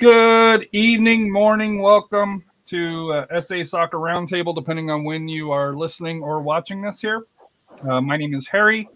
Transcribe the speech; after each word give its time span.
Good 0.00 0.66
evening, 0.72 1.30
morning. 1.30 1.82
Welcome 1.82 2.42
to 2.68 3.12
uh, 3.12 3.40
SA 3.42 3.64
Soccer 3.64 3.98
Roundtable, 3.98 4.54
depending 4.54 4.90
on 4.90 5.04
when 5.04 5.28
you 5.28 5.50
are 5.50 5.76
listening 5.76 6.22
or 6.22 6.40
watching 6.40 6.80
this 6.80 7.02
here. 7.02 7.26
Uh, 7.86 8.00
my 8.00 8.16
name 8.16 8.34
is 8.34 8.48
Harry. 8.48 8.88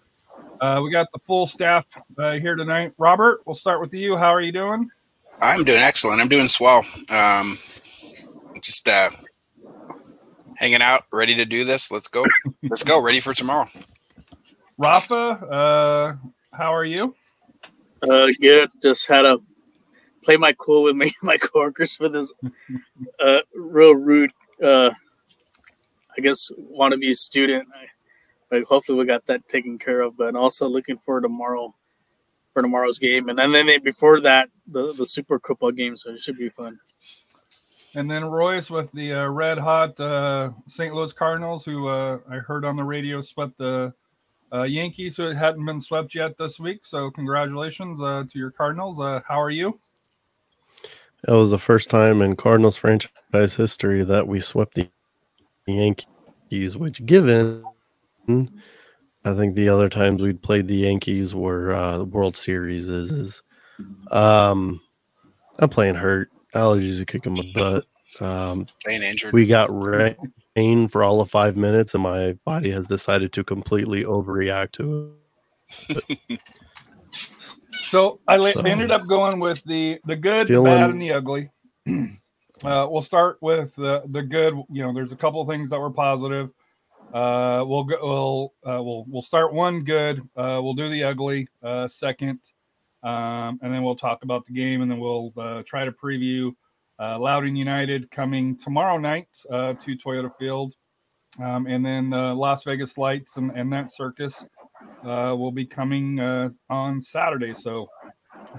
Uh, 0.62 0.80
we 0.82 0.90
got 0.90 1.08
the 1.12 1.18
full 1.18 1.46
staff 1.46 1.86
uh, 2.18 2.38
here 2.38 2.56
tonight. 2.56 2.94
Robert, 2.96 3.42
we'll 3.44 3.54
start 3.54 3.82
with 3.82 3.92
you. 3.92 4.16
How 4.16 4.30
are 4.30 4.40
you 4.40 4.50
doing? 4.50 4.88
I'm 5.42 5.62
doing 5.62 5.78
excellent. 5.78 6.22
I'm 6.22 6.28
doing 6.28 6.46
swell. 6.46 6.86
Um, 7.10 7.58
just 8.62 8.88
uh, 8.88 9.10
hanging 10.56 10.80
out, 10.80 11.02
ready 11.12 11.34
to 11.34 11.44
do 11.44 11.64
this. 11.64 11.92
Let's 11.92 12.08
go. 12.08 12.24
Let's 12.62 12.82
go. 12.82 13.02
Ready 13.02 13.20
for 13.20 13.34
tomorrow. 13.34 13.68
Rafa, 14.78 15.14
uh, 15.14 16.16
how 16.56 16.72
are 16.74 16.86
you? 16.86 17.14
Uh, 18.00 18.28
good. 18.40 18.70
Just 18.82 19.06
had 19.06 19.22
to 19.22 19.42
play 20.24 20.36
my 20.36 20.54
cool 20.58 20.82
with 20.82 20.96
me 20.96 21.12
my 21.22 21.36
coworkers 21.36 21.94
for 21.94 22.08
this 22.08 22.32
uh 23.20 23.38
real 23.54 23.94
rude 23.94 24.30
uh 24.62 24.90
I 26.16 26.20
guess 26.20 26.50
wannabe 26.72 27.16
student. 27.16 27.68
I, 27.74 27.86
but 28.48 28.62
hopefully 28.64 28.98
we 28.98 29.06
got 29.06 29.26
that 29.26 29.46
taken 29.48 29.78
care 29.78 30.00
of. 30.00 30.16
But 30.16 30.36
also 30.36 30.68
looking 30.68 30.98
for 30.98 31.20
tomorrow 31.20 31.74
for 32.52 32.62
tomorrow's 32.62 32.98
game, 32.98 33.28
and 33.28 33.38
then 33.38 33.52
then 33.52 33.82
before 33.82 34.20
that 34.20 34.48
the 34.66 34.92
the 34.92 35.06
Super 35.06 35.38
Copa 35.38 35.72
game, 35.72 35.96
so 35.96 36.10
it 36.10 36.20
should 36.20 36.38
be 36.38 36.48
fun. 36.48 36.78
And 37.96 38.10
then 38.10 38.24
Royce 38.24 38.70
with 38.70 38.90
the 38.92 39.12
uh, 39.12 39.28
red 39.28 39.56
hot 39.56 39.98
uh, 40.00 40.50
St. 40.66 40.92
Louis 40.92 41.12
Cardinals, 41.12 41.64
who 41.64 41.86
uh, 41.86 42.18
I 42.28 42.36
heard 42.36 42.64
on 42.64 42.74
the 42.74 42.82
radio 42.82 43.20
swept 43.20 43.56
the 43.58 43.94
uh, 44.52 44.64
Yankees, 44.64 45.16
who 45.16 45.30
hadn't 45.30 45.64
been 45.64 45.80
swept 45.80 46.12
yet 46.12 46.36
this 46.36 46.58
week. 46.58 46.84
So 46.84 47.10
congratulations 47.10 48.00
uh, 48.00 48.24
to 48.28 48.38
your 48.38 48.50
Cardinals. 48.50 48.98
Uh, 48.98 49.20
how 49.28 49.40
are 49.40 49.50
you? 49.50 49.78
It 51.26 51.32
was 51.32 51.50
the 51.50 51.58
first 51.58 51.88
time 51.90 52.20
in 52.20 52.36
Cardinals 52.36 52.76
franchise 52.76 53.54
history 53.54 54.04
that 54.04 54.28
we 54.28 54.40
swept 54.40 54.74
the 54.74 54.88
Yankees, 55.66 56.76
which, 56.76 57.04
given 57.06 57.64
I 58.28 59.34
think 59.34 59.54
the 59.54 59.68
other 59.70 59.88
times 59.88 60.20
we'd 60.20 60.42
played 60.42 60.68
the 60.68 60.76
Yankees 60.76 61.34
were 61.34 61.72
uh, 61.72 61.98
the 61.98 62.04
World 62.04 62.36
Series. 62.36 62.88
Is, 62.90 63.10
is 63.10 63.42
um, 64.10 64.80
I'm 65.58 65.70
playing 65.70 65.94
hurt. 65.94 66.30
Allergies 66.54 67.00
are 67.00 67.06
kicking 67.06 67.34
my 67.34 67.50
butt. 67.54 67.84
Um, 68.20 68.66
Playing 68.84 69.02
injured. 69.02 69.32
we 69.32 69.46
got 69.46 69.68
rain 69.72 70.88
for 70.88 71.02
all 71.02 71.20
of 71.20 71.30
five 71.30 71.56
minutes, 71.56 71.94
and 71.94 72.02
my 72.02 72.34
body 72.44 72.70
has 72.70 72.86
decided 72.86 73.32
to 73.32 73.42
completely 73.44 74.04
overreact 74.04 74.72
to 74.72 75.14
it. 75.88 76.40
So 77.94 78.18
I 78.26 78.40
So- 78.50 78.62
ended 78.66 78.90
up 78.90 79.06
going 79.06 79.38
with 79.38 79.62
the 79.62 80.00
the 80.04 80.16
good, 80.16 80.48
the 80.48 80.60
bad, 80.60 80.90
and 80.90 81.00
the 81.00 81.12
ugly. 81.12 81.48
uh, 81.86 82.88
we'll 82.90 83.02
start 83.02 83.38
with 83.40 83.72
the 83.76 84.02
the 84.06 84.20
good. 84.20 84.52
You 84.68 84.82
know, 84.82 84.92
there's 84.92 85.12
a 85.12 85.16
couple 85.16 85.40
of 85.40 85.46
things 85.46 85.70
that 85.70 85.78
were 85.78 85.92
positive. 85.92 86.50
Uh, 87.12 87.62
we'll 87.64 87.84
go. 87.84 87.96
We'll 88.02 88.52
uh, 88.74 88.82
we'll 88.82 89.04
we'll 89.06 89.22
start 89.22 89.52
one 89.54 89.84
good. 89.84 90.18
Uh, 90.36 90.58
we'll 90.60 90.74
do 90.74 90.88
the 90.88 91.04
ugly 91.04 91.46
uh, 91.62 91.86
second, 91.86 92.40
um, 93.04 93.60
and 93.62 93.72
then 93.72 93.84
we'll 93.84 93.94
talk 93.94 94.24
about 94.24 94.44
the 94.44 94.54
game, 94.54 94.82
and 94.82 94.90
then 94.90 94.98
we'll 94.98 95.32
uh, 95.36 95.62
try 95.64 95.84
to 95.84 95.92
preview 95.92 96.52
uh, 96.98 97.16
Loudoun 97.16 97.54
United 97.54 98.10
coming 98.10 98.56
tomorrow 98.56 98.98
night 98.98 99.28
uh, 99.52 99.72
to 99.74 99.96
Toyota 99.96 100.36
Field, 100.36 100.74
um, 101.40 101.68
and 101.68 101.86
then 101.86 102.12
uh, 102.12 102.34
Las 102.34 102.64
Vegas 102.64 102.98
Lights 102.98 103.36
and, 103.36 103.52
and 103.54 103.72
that 103.72 103.92
circus 103.92 104.44
uh, 105.04 105.34
will 105.36 105.52
be 105.52 105.66
coming 105.66 106.18
uh, 106.20 106.50
on 106.70 107.00
Saturday. 107.00 107.54
So 107.54 107.88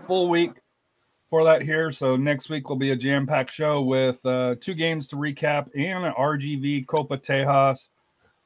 full 0.05 0.29
week 0.29 0.51
for 1.29 1.43
that 1.43 1.61
here. 1.61 1.91
So 1.91 2.15
next 2.15 2.49
week 2.49 2.69
will 2.69 2.75
be 2.75 2.91
a 2.91 2.95
jam-packed 2.95 3.51
show 3.51 3.81
with 3.81 4.23
uh, 4.25 4.55
two 4.59 4.73
games 4.73 5.07
to 5.09 5.15
recap 5.15 5.69
and 5.75 6.05
an 6.05 6.13
RGV 6.13 6.87
Copa 6.87 7.17
Tejas 7.17 7.89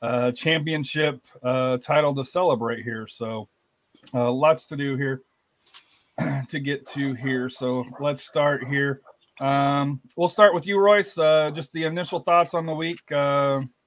uh, 0.01 0.31
championship 0.31 1.21
uh, 1.43 1.77
title 1.77 2.15
to 2.15 2.23
celebrate 2.23 2.83
here. 2.83 3.05
So 3.07 3.49
uh, 4.13 4.31
lots 4.31 4.67
to 4.67 4.77
do 4.77 4.95
here 4.95 5.21
to 6.47 6.59
get 6.59 6.85
to 6.87 7.13
here. 7.13 7.49
So 7.49 7.83
let's 7.99 8.23
start 8.23 8.63
here. 8.63 9.01
Um, 9.41 10.01
we'll 10.15 10.29
start 10.29 10.53
with 10.53 10.67
you, 10.67 10.79
Royce. 10.79 11.15
Just 11.15 11.73
the 11.73 11.83
initial 11.83 12.19
thoughts 12.19 12.53
on 12.53 12.65
the 12.65 12.73
week 12.73 13.01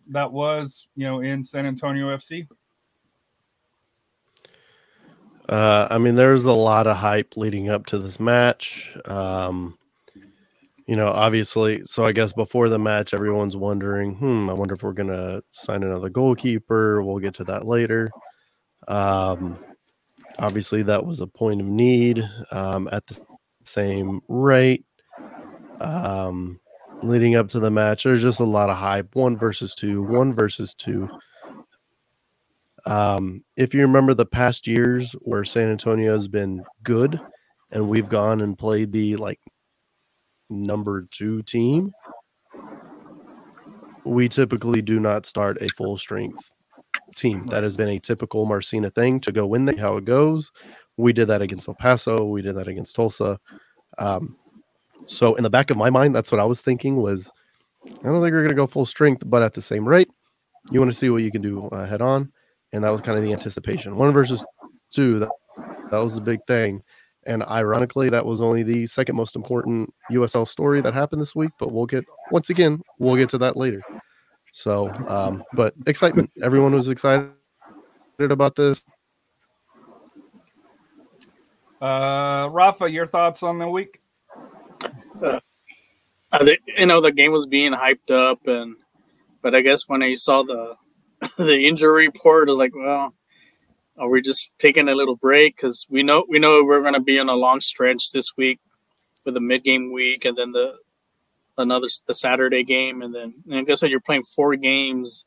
that 0.09 0.33
was, 0.33 0.89
you 0.97 1.07
know, 1.07 1.21
in 1.21 1.43
San 1.43 1.65
Antonio 1.65 2.15
FC. 2.17 2.47
Uh, 5.53 5.87
I 5.91 5.99
mean, 5.99 6.15
there's 6.15 6.47
a 6.47 6.53
lot 6.53 6.87
of 6.87 6.97
hype 6.97 7.37
leading 7.37 7.69
up 7.69 7.85
to 7.87 7.99
this 7.99 8.19
match. 8.19 8.97
Um, 9.05 9.77
you 10.87 10.97
know, 10.97 11.09
obviously, 11.09 11.83
so 11.85 12.07
I 12.07 12.13
guess 12.13 12.33
before 12.33 12.71
the 12.71 12.79
match, 12.79 13.13
everyone's 13.13 13.55
wondering, 13.55 14.15
hmm, 14.15 14.49
I 14.49 14.55
wonder 14.55 14.73
if 14.73 14.83
we're 14.83 14.95
going 14.95 15.11
to 15.11 15.45
sign 15.51 15.83
another 15.83 16.09
goalkeeper. 16.09 17.03
We'll 17.03 17.19
get 17.19 17.35
to 17.35 17.45
that 17.45 17.67
later. 17.67 18.11
Um, 18.89 19.59
obviously, 20.39 20.85
that 20.85 21.05
was 21.05 21.21
a 21.21 21.27
point 21.27 21.61
of 21.61 21.67
need 21.67 22.27
um, 22.51 22.89
at 22.91 23.07
the 23.07 23.21
same 23.63 24.23
rate. 24.29 24.87
Um, 25.81 26.61
leading 27.03 27.37
up 27.37 27.49
to 27.49 27.61
the 27.61 27.71
match, 27.71 28.05
there's 28.05 28.23
just 28.23 28.41
a 28.41 28.45
lot 28.45 28.71
of 28.71 28.79
hype 28.79 29.15
one 29.15 29.37
versus 29.37 29.75
two, 29.75 30.03
one 30.03 30.33
versus 30.33 30.73
two. 30.73 31.11
Um, 32.85 33.45
if 33.57 33.75
you 33.75 33.83
remember 33.83 34.15
the 34.15 34.27
past 34.27 34.67
years 34.67 35.13
where 35.21 35.45
San 35.45 35.69
Antonio 35.69 36.13
has 36.13 36.27
been 36.27 36.63
good 36.83 37.21
and 37.71 37.89
we've 37.89 38.09
gone 38.09 38.41
and 38.41 38.59
played 38.59 38.93
the 38.93 39.17
like 39.17 39.41
number 40.51 41.07
two 41.11 41.43
team, 41.43 41.93
we 44.05 44.29
typically 44.29 44.83
do 44.83 44.99
not 44.99 45.27
start 45.27 45.63
a 45.63 45.69
full 45.69 45.97
strength 45.97 46.51
team. 47.17 47.47
That 47.47 47.63
has 47.63 47.77
been 47.77 47.89
a 47.89 48.01
typical 48.01 48.47
Marcina 48.47 48.91
thing 48.91 49.21
to 49.21 49.33
go 49.33 49.55
in 49.55 49.65
there, 49.65 49.79
how 49.79 49.97
it 49.97 50.05
goes. 50.05 50.51
We 50.97 51.13
did 51.13 51.29
that 51.29 51.41
against 51.41 51.69
El 51.69 51.75
Paso, 51.75 52.25
we 52.25 52.43
did 52.43 52.57
that 52.57 52.69
against 52.69 52.97
Tulsa. 52.97 53.39
Um, 53.99 54.37
so 55.07 55.35
in 55.37 55.43
the 55.43 55.51
back 55.51 55.71
of 55.71 55.77
my 55.77 55.91
mind, 55.91 56.15
that's 56.15 56.33
what 56.33 56.41
I 56.41 56.45
was 56.45 56.63
thinking 56.63 56.97
was 56.97 57.31
I 57.87 57.89
don't 58.05 58.21
think 58.21 58.33
we're 58.33 58.43
gonna 58.43 58.55
go 58.55 58.67
full 58.67 58.87
strength, 58.87 59.23
but 59.27 59.43
at 59.43 59.55
the 59.55 59.63
same 59.63 59.87
rate, 59.87 60.09
you 60.71 60.81
want 60.81 60.91
to 60.91 60.97
see 60.97 61.11
what 61.11 61.23
you 61.23 61.31
can 61.31 61.43
do 61.43 61.69
uh, 61.69 61.87
head 61.87 62.03
on 62.03 62.33
and 62.73 62.85
that 62.85 62.91
was 62.91 63.01
kind 63.01 63.19
of 63.19 63.25
the 63.25 63.33
anticipation. 63.33 63.97
One 63.97 64.13
versus 64.13 64.45
two, 64.91 65.19
that, 65.19 65.31
that 65.91 65.99
was 65.99 66.15
the 66.15 66.21
big 66.21 66.41
thing. 66.47 66.83
And 67.25 67.43
ironically, 67.45 68.09
that 68.09 68.27
was 68.27 68.41
only 68.41 68.63
the 68.63 68.87
second 68.87 69.15
most 69.15 69.37
important 69.37 69.93
USL 70.11 70.47
story 70.47 70.81
that 70.81 70.93
happened 70.93 71.23
this 71.23 71.37
week. 71.37 71.53
But 71.59 71.73
we'll 71.73 71.87
get 71.87 72.05
once 72.33 72.51
again, 72.51 72.83
we'll 72.99 73.17
get 73.17 73.29
to 73.31 73.39
that 73.39 73.57
later. 73.57 73.81
So, 74.53 74.89
um, 75.09 75.45
but 75.53 75.75
excitement. 75.87 76.31
Everyone 76.43 76.75
was 76.75 76.89
excited 76.89 77.31
about 78.19 78.57
this. 78.57 78.85
Uh, 81.81 82.49
Rafa, 82.51 82.91
your 82.91 83.07
thoughts 83.07 83.43
on 83.43 83.59
the 83.59 83.69
week? 83.69 84.01
Uh, 85.21 85.41
the, 86.31 86.57
you 86.79 86.87
know 86.87 87.01
the 87.01 87.13
game 87.13 87.31
was 87.33 87.47
being 87.47 87.73
hyped 87.73 88.11
up, 88.11 88.47
and 88.47 88.77
but 89.43 89.55
I 89.55 89.61
guess 89.61 89.89
when 89.89 90.03
I 90.03 90.15
saw 90.15 90.43
the 90.43 90.77
the 91.39 91.67
injury 91.67 92.07
report, 92.07 92.49
is 92.49 92.57
like, 92.57 92.75
well, 92.75 93.15
are 93.99 94.09
we 94.09 94.23
just 94.23 94.59
taking 94.59 94.89
a 94.89 94.95
little 94.95 95.17
break 95.17 95.57
because 95.57 95.87
we 95.89 96.03
know 96.03 96.25
we 96.29 96.39
know 96.39 96.65
we're 96.65 96.81
going 96.81 96.95
to 96.95 97.01
be 97.01 97.19
on 97.19 97.29
a 97.29 97.35
long 97.35 97.61
stretch 97.61 98.13
this 98.13 98.37
week 98.37 98.61
with 99.25 99.35
the 99.35 99.41
mid 99.41 99.65
game 99.65 99.93
week, 99.93 100.25
and 100.25 100.37
then 100.37 100.53
the 100.53 100.77
another 101.59 101.89
the 102.07 102.15
Saturday 102.15 102.65
game, 102.65 103.03
and 103.03 103.15
then 103.15 103.35
and 103.47 103.55
like 103.55 103.71
I 103.71 103.75
said, 103.75 103.91
you're 103.91 104.01
playing 104.01 104.25
four 104.25 104.57
games 104.57 105.25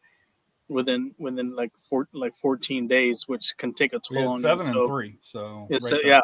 within 0.67 1.13
within 1.17 1.55
like 1.55 1.71
four 1.81 2.07
like 2.13 2.35
14 2.35 2.87
days, 2.87 3.27
which 3.27 3.55
can 3.57 3.73
take 3.73 3.93
a 3.93 3.99
toll 3.99 4.29
on 4.29 4.41
seven 4.41 4.65
you. 4.65 4.73
and 4.73 4.73
So, 4.73 4.87
three. 4.87 5.17
So 5.21 5.67
it's, 5.69 5.91
right 5.91 6.01
yeah. 6.03 6.21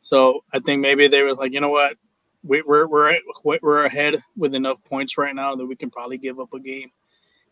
So 0.00 0.44
I 0.52 0.58
think 0.60 0.80
maybe 0.80 1.08
they 1.08 1.22
was 1.22 1.38
like, 1.38 1.52
you 1.52 1.60
know 1.60 1.70
what, 1.70 1.96
we, 2.42 2.62
we're 2.62 2.86
we're 2.86 3.18
we're 3.62 3.84
ahead 3.84 4.16
with 4.36 4.54
enough 4.54 4.82
points 4.84 5.18
right 5.18 5.34
now 5.34 5.56
that 5.56 5.66
we 5.66 5.76
can 5.76 5.90
probably 5.90 6.18
give 6.18 6.38
up 6.38 6.52
a 6.52 6.60
game. 6.60 6.90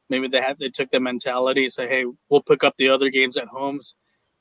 Maybe 0.08 0.28
they 0.28 0.40
had 0.40 0.58
they 0.58 0.68
took 0.68 0.90
the 0.90 1.00
mentality, 1.00 1.68
say, 1.68 1.88
hey, 1.88 2.04
we'll 2.28 2.42
pick 2.42 2.62
up 2.62 2.76
the 2.76 2.88
other 2.88 3.10
games 3.10 3.36
at 3.36 3.48
homes. 3.48 3.96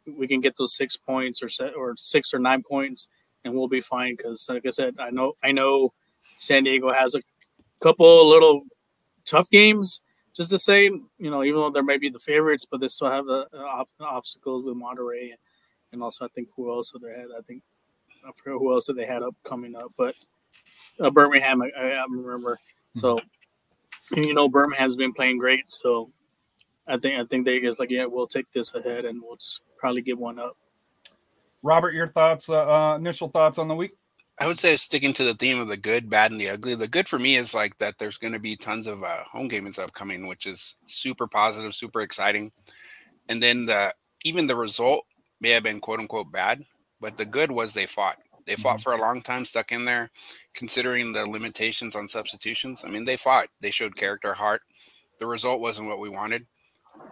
We 0.05 0.27
can 0.27 0.41
get 0.41 0.57
those 0.57 0.75
six 0.75 0.95
points 0.95 1.41
or 1.41 1.49
set 1.49 1.75
or 1.75 1.95
six 1.97 2.33
or 2.33 2.39
nine 2.39 2.61
points, 2.61 3.09
and 3.43 3.53
we'll 3.53 3.67
be 3.67 3.81
fine. 3.81 4.15
Because 4.15 4.47
like 4.47 4.65
I 4.65 4.69
said, 4.69 4.95
I 4.99 5.09
know 5.09 5.33
I 5.43 5.51
know 5.51 5.93
San 6.37 6.63
Diego 6.63 6.93
has 6.93 7.15
a 7.15 7.21
couple 7.81 8.29
little 8.29 8.63
tough 9.25 9.49
games. 9.49 10.01
Just 10.35 10.51
to 10.51 10.59
say, 10.59 10.83
you 10.83 11.31
know, 11.31 11.43
even 11.43 11.61
though 11.61 11.69
they 11.69 11.81
may 11.81 11.97
be 11.97 12.09
the 12.09 12.19
favorites, 12.19 12.67
but 12.69 12.81
they 12.81 12.89
still 12.89 13.09
have 13.09 13.25
the 13.25 13.47
ob- 13.55 13.87
obstacles 14.01 14.65
with 14.65 14.75
Monterey, 14.75 15.33
and 15.93 16.03
also 16.03 16.25
I 16.25 16.27
think 16.35 16.49
who 16.55 16.69
else 16.71 16.91
they 16.91 17.09
had. 17.09 17.27
I 17.35 17.41
think 17.41 17.63
I 18.27 18.31
forget 18.35 18.59
who 18.59 18.73
else 18.73 18.85
that 18.87 18.97
they 18.97 19.05
had 19.05 19.23
up 19.23 19.35
coming 19.43 19.75
up, 19.75 19.93
but 19.97 20.13
uh, 20.99 21.09
Birmingham, 21.09 21.61
I, 21.61 21.71
I 21.77 22.05
remember. 22.09 22.59
So, 22.95 23.19
and 24.15 24.25
you 24.25 24.33
know, 24.33 24.49
Birmingham's 24.49 24.95
been 24.95 25.13
playing 25.13 25.37
great. 25.37 25.71
So, 25.71 26.11
I 26.87 26.97
think 26.97 27.19
I 27.19 27.25
think 27.25 27.45
they 27.45 27.59
just 27.59 27.79
like, 27.79 27.89
yeah, 27.89 28.05
we'll 28.05 28.27
take 28.27 28.51
this 28.51 28.75
ahead 28.75 29.05
and 29.05 29.21
we'll 29.21 29.37
just 29.37 29.61
probably 29.77 30.01
give 30.01 30.19
one 30.19 30.39
up. 30.39 30.57
Robert, 31.63 31.93
your 31.93 32.07
thoughts? 32.07 32.47
Uh, 32.47 32.65
uh, 32.65 32.95
initial 32.95 33.27
thoughts 33.27 33.57
on 33.57 33.67
the 33.67 33.75
week? 33.75 33.91
I 34.37 34.47
would 34.47 34.59
say 34.59 34.75
sticking 34.75 35.13
to 35.13 35.23
the 35.23 35.33
theme 35.33 35.59
of 35.59 35.67
the 35.67 35.77
good, 35.77 36.09
bad, 36.09 36.31
and 36.31 36.39
the 36.39 36.49
ugly. 36.49 36.75
The 36.75 36.89
good 36.89 37.07
for 37.07 37.17
me 37.17 37.37
is 37.37 37.55
like 37.55 37.77
that 37.77 37.97
there's 37.97 38.17
going 38.17 38.33
to 38.33 38.39
be 38.39 38.55
tons 38.55 38.85
of 38.85 39.03
uh, 39.03 39.23
home 39.31 39.47
games 39.47 39.79
upcoming, 39.79 40.27
which 40.27 40.45
is 40.45 40.75
super 40.85 41.25
positive, 41.25 41.73
super 41.73 42.01
exciting. 42.01 42.51
And 43.29 43.41
then 43.41 43.65
the 43.65 43.93
even 44.25 44.47
the 44.47 44.55
result 44.55 45.05
may 45.39 45.51
have 45.51 45.63
been 45.63 45.79
quote 45.79 45.99
unquote 45.99 46.31
bad, 46.31 46.63
but 46.99 47.17
the 47.17 47.25
good 47.25 47.51
was 47.51 47.73
they 47.73 47.85
fought. 47.85 48.17
They 48.45 48.55
fought 48.55 48.81
for 48.81 48.93
a 48.93 49.01
long 49.01 49.21
time, 49.21 49.45
stuck 49.45 49.71
in 49.71 49.85
there, 49.85 50.11
considering 50.53 51.11
the 51.13 51.25
limitations 51.25 51.95
on 51.95 52.07
substitutions. 52.07 52.83
I 52.85 52.89
mean, 52.89 53.05
they 53.05 53.17
fought. 53.17 53.47
They 53.59 53.71
showed 53.71 53.95
character, 53.95 54.33
heart. 54.33 54.61
The 55.19 55.27
result 55.27 55.61
wasn't 55.61 55.87
what 55.87 55.99
we 55.99 56.09
wanted, 56.09 56.45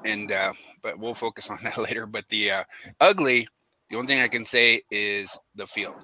and 0.06 0.32
uh, 0.32 0.54
but 0.82 1.00
we'll 1.00 1.14
focus 1.14 1.50
on 1.50 1.58
that 1.64 1.78
later. 1.78 2.06
But 2.06 2.28
the 2.28 2.52
uh, 2.52 2.64
ugly, 3.00 3.48
the 3.90 3.98
only 3.98 4.08
thing 4.08 4.22
I 4.22 4.28
can 4.28 4.46
say 4.46 4.82
is 4.92 5.38
the 5.56 5.68
field 5.68 5.96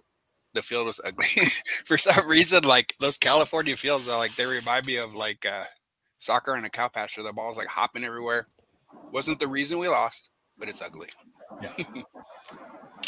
the 0.53 0.61
field 0.61 0.87
was 0.87 0.99
ugly 1.03 1.27
for 1.85 1.97
some 1.97 2.27
reason. 2.27 2.63
Like 2.63 2.95
those 2.99 3.17
California 3.17 3.75
fields 3.75 4.07
are 4.09 4.17
like 4.17 4.35
they 4.35 4.45
remind 4.45 4.85
me 4.85 4.97
of 4.97 5.15
like 5.15 5.45
uh, 5.45 5.63
soccer 6.17 6.55
in 6.55 6.65
a 6.65 6.69
cow 6.69 6.87
pasture. 6.87 7.23
The 7.23 7.33
ball's 7.33 7.57
like 7.57 7.67
hopping 7.67 8.03
everywhere. 8.03 8.47
Wasn't 9.11 9.39
the 9.39 9.47
reason 9.47 9.79
we 9.79 9.87
lost, 9.87 10.29
but 10.57 10.69
it's 10.69 10.81
ugly. 10.81 11.09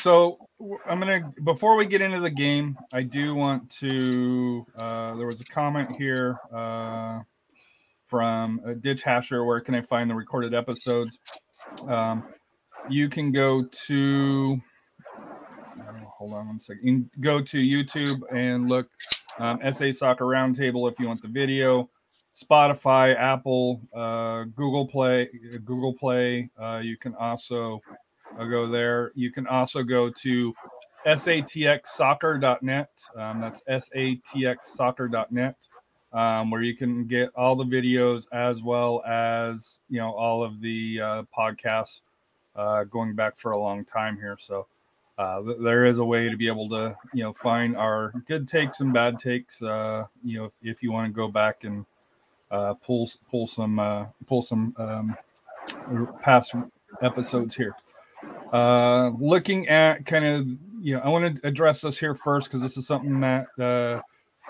So 0.01 0.39
I'm 0.87 0.99
gonna 0.99 1.31
before 1.43 1.75
we 1.75 1.85
get 1.85 2.01
into 2.01 2.19
the 2.19 2.29
game, 2.31 2.75
I 2.91 3.03
do 3.03 3.35
want 3.35 3.69
to. 3.81 4.65
Uh, 4.75 5.15
there 5.15 5.27
was 5.27 5.39
a 5.39 5.43
comment 5.43 5.95
here 5.95 6.39
uh, 6.51 7.19
from 8.07 8.61
a 8.65 8.73
Ditch 8.73 9.03
Hasher. 9.03 9.45
Where 9.45 9.61
can 9.61 9.75
I 9.75 9.81
find 9.81 10.09
the 10.09 10.15
recorded 10.15 10.55
episodes? 10.55 11.19
Um, 11.87 12.23
you 12.89 13.09
can 13.09 13.31
go 13.31 13.63
to. 13.63 14.57
Know, 15.77 16.13
hold 16.17 16.33
on 16.33 16.47
one 16.47 16.59
second. 16.59 17.07
Go 17.19 17.39
to 17.39 17.57
YouTube 17.59 18.21
and 18.35 18.67
look 18.67 18.89
um, 19.37 19.59
SA 19.71 19.91
Soccer 19.91 20.25
Roundtable 20.25 20.91
if 20.91 20.99
you 20.99 21.07
want 21.07 21.21
the 21.21 21.27
video. 21.27 21.91
Spotify, 22.35 23.15
Apple, 23.15 23.81
uh, 23.95 24.45
Google 24.55 24.87
Play, 24.87 25.29
Google 25.63 25.93
Play. 25.93 26.49
Uh, 26.59 26.79
you 26.83 26.97
can 26.97 27.13
also 27.13 27.81
I'll 28.39 28.49
go 28.49 28.67
there. 28.67 29.11
You 29.15 29.31
can 29.31 29.47
also 29.47 29.83
go 29.83 30.09
to 30.09 30.53
satxsoccer.net. 31.05 32.89
Um, 33.15 33.41
that's 33.41 33.61
satxsoccer.net, 33.67 35.55
um, 36.13 36.51
where 36.51 36.61
you 36.61 36.75
can 36.75 37.05
get 37.05 37.29
all 37.35 37.55
the 37.55 37.63
videos 37.63 38.27
as 38.31 38.61
well 38.61 39.03
as 39.05 39.79
you 39.89 39.99
know 39.99 40.11
all 40.11 40.43
of 40.43 40.61
the 40.61 40.99
uh, 41.01 41.23
podcasts 41.35 42.01
uh, 42.55 42.83
going 42.85 43.15
back 43.15 43.37
for 43.37 43.51
a 43.51 43.57
long 43.57 43.85
time 43.85 44.17
here. 44.17 44.37
So 44.39 44.67
uh, 45.17 45.41
th- 45.41 45.57
there 45.61 45.85
is 45.85 45.99
a 45.99 46.05
way 46.05 46.29
to 46.29 46.37
be 46.37 46.47
able 46.47 46.69
to 46.69 46.95
you 47.13 47.23
know 47.23 47.33
find 47.33 47.75
our 47.75 48.13
good 48.27 48.47
takes 48.47 48.79
and 48.79 48.93
bad 48.93 49.19
takes. 49.19 49.61
Uh, 49.61 50.05
you 50.23 50.37
know 50.37 50.45
if, 50.45 50.53
if 50.61 50.83
you 50.83 50.91
want 50.91 51.07
to 51.07 51.13
go 51.13 51.27
back 51.27 51.63
and 51.63 51.85
uh, 52.51 52.73
pull 52.75 53.09
pull 53.29 53.47
some 53.47 53.79
uh, 53.79 54.05
pull 54.27 54.41
some 54.41 54.73
um, 54.77 55.17
past 56.21 56.53
episodes 57.01 57.55
here. 57.55 57.75
Uh, 58.51 59.11
looking 59.19 59.67
at 59.69 60.05
kind 60.05 60.25
of, 60.25 60.47
you 60.81 60.95
know, 60.95 61.01
I 61.01 61.09
want 61.09 61.35
to 61.35 61.47
address 61.47 61.81
this 61.81 61.97
here 61.97 62.15
first 62.15 62.47
because 62.47 62.61
this 62.61 62.77
is 62.77 62.85
something 62.85 63.19
that 63.21 63.47
uh, 63.57 64.01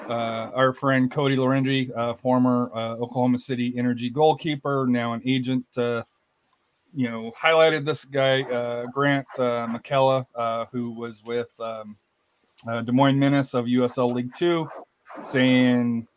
uh, 0.09 0.51
our 0.55 0.73
friend 0.73 1.11
Cody 1.11 1.37
Laurendi, 1.37 1.95
uh, 1.95 2.13
former 2.15 2.71
uh, 2.73 2.95
Oklahoma 2.95 3.39
City 3.39 3.73
Energy 3.77 4.09
goalkeeper, 4.09 4.87
now 4.87 5.13
an 5.13 5.21
agent, 5.25 5.65
uh, 5.77 6.03
you 6.95 7.09
know, 7.09 7.31
highlighted 7.39 7.85
this 7.85 8.05
guy, 8.05 8.41
uh, 8.43 8.85
Grant 8.87 9.27
uh, 9.37 9.67
McKella, 9.67 10.25
uh, 10.35 10.65
who 10.71 10.91
was 10.91 11.23
with 11.23 11.51
um, 11.59 11.95
uh, 12.67 12.81
Des 12.81 12.91
Moines 12.91 13.19
Menace 13.19 13.53
of 13.53 13.65
USL 13.65 14.13
League 14.13 14.33
Two, 14.35 14.67
saying, 15.21 16.07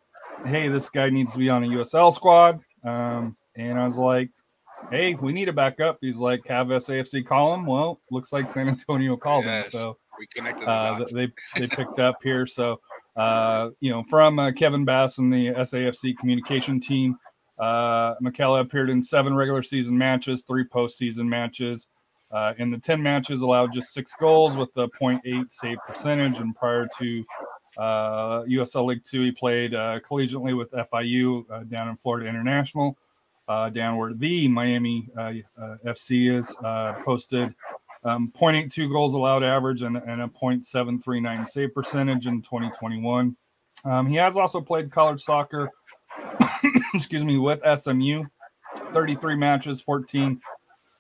hey, 0.47 0.69
this 0.69 0.89
guy 0.89 1.11
needs 1.11 1.33
to 1.33 1.39
be 1.39 1.49
on 1.49 1.65
a 1.65 1.69
USL 1.69 2.13
squad. 2.13 2.61
Um, 2.83 3.37
and 3.57 3.79
I 3.79 3.87
was 3.87 3.97
like, 3.97 4.31
hey, 4.91 5.15
we 5.15 5.33
need 5.33 5.49
a 5.49 5.53
backup. 5.53 5.99
He's 6.01 6.17
like, 6.17 6.47
have 6.47 6.69
SAFC 6.69 7.27
call 7.27 7.55
him. 7.55 7.67
Well, 7.67 8.01
looks 8.11 8.33
like 8.33 8.49
San 8.49 8.69
Antonio 8.69 9.17
called 9.17 9.45
Yes. 9.45 9.67
him. 9.67 9.71
So 9.81 9.99
We 10.19 10.27
connected 10.27 10.69
uh, 10.69 11.05
they 11.13 11.29
they 11.59 11.67
picked 11.69 11.99
up 11.99 12.17
here. 12.23 12.47
So 12.47 12.81
uh, 13.17 13.71
you 13.81 13.91
know, 13.91 14.03
from 14.11 14.39
uh, 14.39 14.51
Kevin 14.53 14.85
Bass 14.85 15.19
and 15.19 15.33
the 15.33 15.49
SAFC 15.49 16.17
communication 16.19 16.81
team, 16.81 17.17
uh, 17.59 18.17
McKella 18.17 18.61
appeared 18.61 18.91
in 18.91 19.03
seven 19.03 19.35
regular 19.35 19.63
season 19.63 19.97
matches, 19.97 20.43
three 20.47 20.65
postseason 20.65 21.27
matches. 21.27 21.87
Uh, 22.33 22.53
in 22.59 22.69
the 22.73 22.79
10 22.79 23.01
matches, 23.01 23.43
allowed 23.43 23.73
just 23.73 23.93
six 23.95 24.13
goals 24.19 24.57
with 24.57 24.71
a 24.77 24.89
0.8 25.01 25.21
save 25.53 25.79
percentage. 25.87 26.41
And 26.41 26.53
prior 26.57 26.89
to 26.99 27.25
uh, 27.79 28.43
USL 28.43 28.87
League 28.87 29.05
Two, 29.05 29.23
he 29.23 29.31
played 29.31 29.73
uh, 29.75 30.01
collegiately 30.01 30.57
with 30.57 30.73
FIU 30.73 31.45
uh, 31.53 31.63
down 31.65 31.89
in 31.89 31.97
Florida 31.97 32.29
International, 32.29 32.97
uh, 33.49 33.69
down 33.71 33.97
where 33.97 34.15
the 34.15 34.49
Miami 34.49 35.09
uh, 35.17 35.33
uh, 35.61 35.77
FC 35.87 36.37
is. 36.37 36.55
Posted 37.05 37.55
um, 38.05 38.33
0.82 38.39 38.91
goals 38.93 39.15
allowed 39.15 39.43
average 39.43 39.83
and, 39.83 39.97
and 39.97 40.23
a 40.23 40.29
0.739 40.29 41.49
save 41.49 41.75
percentage 41.75 42.27
in 42.27 42.43
2021. 42.43 43.37
Um, 43.85 44.07
he 44.07 44.17
has 44.17 44.37
also 44.37 44.61
played 44.61 44.91
college 44.91 45.23
soccer, 45.23 45.71
excuse 46.95 47.25
me, 47.25 47.39
with 47.39 47.63
SMU, 47.79 48.25
33 48.93 49.37
matches, 49.37 49.81
14 49.81 50.41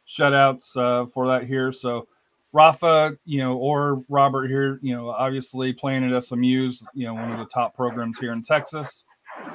shutouts 0.06 0.76
uh, 0.76 1.06
for 1.06 1.26
that 1.28 1.44
here. 1.44 1.72
So 1.72 2.08
Rafa, 2.52 3.16
you 3.24 3.38
know, 3.38 3.56
or 3.56 4.02
Robert 4.08 4.48
here, 4.48 4.78
you 4.82 4.94
know, 4.94 5.10
obviously 5.10 5.72
playing 5.72 6.10
at 6.10 6.24
SMU's, 6.24 6.82
you 6.94 7.06
know, 7.06 7.14
one 7.14 7.32
of 7.32 7.38
the 7.38 7.46
top 7.46 7.74
programs 7.74 8.18
here 8.18 8.32
in 8.32 8.42
Texas. 8.42 9.04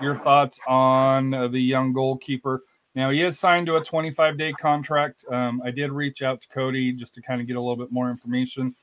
Your 0.02 0.16
thoughts 0.16 0.60
on 0.68 1.32
the 1.32 1.60
young 1.60 1.94
goalkeeper? 1.94 2.64
Now 2.96 3.12
he 3.12 3.22
is 3.22 3.40
signed 3.40 3.68
to 3.68 3.76
a 3.76 3.84
25 3.84 4.38
day 4.38 4.52
contract. 4.54 5.24
Um, 5.32 5.62
I 5.64 5.72
did 5.72 5.92
reach 5.92 6.22
out 6.22 6.42
to 6.42 6.48
Cody 6.50 6.92
just 6.92 7.14
to 7.16 7.22
kind 7.22 7.40
of 7.42 7.48
get 7.48 7.56
a 7.56 7.62
little 7.62 7.76
bit 7.76 7.92
more 7.92 8.10
information. 8.10 8.76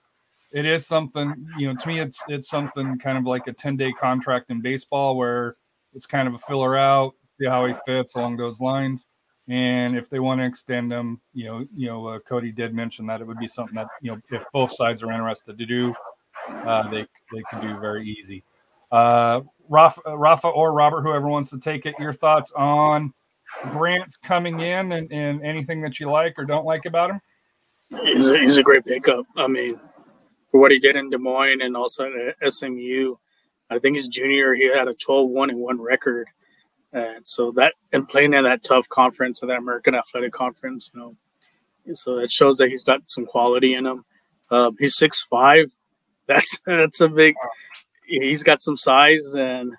It 0.53 0.65
is 0.65 0.87
something, 0.87 1.47
you 1.59 1.69
know, 1.69 1.79
to 1.79 1.89
me, 1.89 2.01
it's 2.01 2.23
it's 2.29 2.49
something 2.49 2.99
kind 2.99 3.19
of 3.19 3.25
like 3.25 3.47
a 3.47 3.53
10 3.53 3.77
day 3.77 3.93
contract 3.93 4.51
in 4.51 4.61
baseball 4.61 5.17
where 5.17 5.57
it's 5.93 6.07
kind 6.07 6.29
of 6.29 6.35
a 6.35 6.39
filler 6.39 6.77
out, 6.77 7.15
see 7.39 7.47
how 7.47 7.67
he 7.67 7.75
fits 7.85 8.15
along 8.15 8.37
those 8.37 8.61
lines. 8.61 9.07
And 9.49 9.97
if 9.97 10.09
they 10.11 10.19
want 10.19 10.41
to 10.41 10.47
extend 10.47 10.93
him, 10.93 11.21
you 11.33 11.45
know, 11.45 11.67
you 11.75 11.87
know, 11.87 12.07
uh, 12.07 12.19
Cody 12.21 12.51
did 12.51 12.75
mention 12.75 13.07
that 13.07 13.21
it 13.21 13.27
would 13.27 13.39
be 13.39 13.47
something 13.47 13.77
that 13.77 13.89
you 14.01 14.13
know, 14.13 14.21
if 14.31 14.43
both 14.53 14.75
sides 14.75 15.03
are 15.03 15.11
interested 15.11 15.59
to 15.59 15.67
do, 15.67 15.95
uh, 16.49 16.89
they 16.91 17.07
they 17.33 17.43
could 17.51 17.61
do 17.61 17.79
very 17.79 18.09
easy. 18.09 18.43
Uh, 18.91 19.41
Rafa, 19.69 20.17
Rafa 20.17 20.49
or 20.49 20.73
Robert, 20.73 21.03
whoever 21.03 21.29
wants 21.29 21.51
to 21.51 21.59
take 21.59 21.87
it. 21.87 21.95
Your 21.99 22.13
thoughts 22.13 22.53
on 22.53 23.13
Grant 23.71 24.17
coming 24.23 24.61
in 24.61 24.93
and, 24.93 25.11
and 25.13 25.45
anything 25.45 25.81
that 25.83 26.01
you 26.01 26.11
like 26.11 26.39
or 26.39 26.45
don't 26.45 26.65
like 26.65 26.87
about 26.87 27.11
him? 27.11 27.21
He's 28.03 28.31
a, 28.31 28.39
he's 28.39 28.57
a 28.57 28.63
great 28.63 28.85
pickup. 28.85 29.27
I 29.37 29.47
mean, 29.47 29.79
for 30.51 30.61
what 30.61 30.73
he 30.73 30.79
did 30.79 30.97
in 30.97 31.11
Des 31.11 31.19
Moines 31.19 31.61
and 31.61 31.77
also 31.77 32.11
at 32.41 32.53
SMU, 32.53 33.15
I 33.71 33.79
think 33.79 33.97
his 33.97 34.09
junior 34.09 34.55
he 34.55 34.69
had 34.69 34.89
a 34.89 34.95
12-1 34.95 35.51
and 35.51 35.61
one 35.61 35.81
record, 35.81 36.29
and 36.93 37.27
so 37.27 37.51
that 37.53 37.75
and 37.93 38.09
playing 38.09 38.35
in 38.35 38.45
that 38.45 38.63
tough 38.63 38.89
conference, 38.89 39.43
of 39.43 39.49
that 39.49 39.59
American 39.59 39.95
Athletic 39.95 40.33
Conference, 40.33 40.91
you 40.95 41.01
know, 41.01 41.17
so 41.95 42.19
it 42.19 42.31
shows 42.31 42.59
that 42.59 42.69
he's 42.69 42.85
got 42.85 43.03
some 43.07 43.27
quality 43.27 43.75
in 43.75 43.87
him. 43.87 44.05
Um, 44.51 44.77
he's 44.79 44.97
six 44.97 45.23
five. 45.23 45.73
That's 46.29 46.61
that's 46.67 47.01
a 47.01 47.09
big. 47.09 47.37
He's 48.05 48.43
got 48.43 48.61
some 48.61 48.77
size, 48.77 49.23
and 49.37 49.77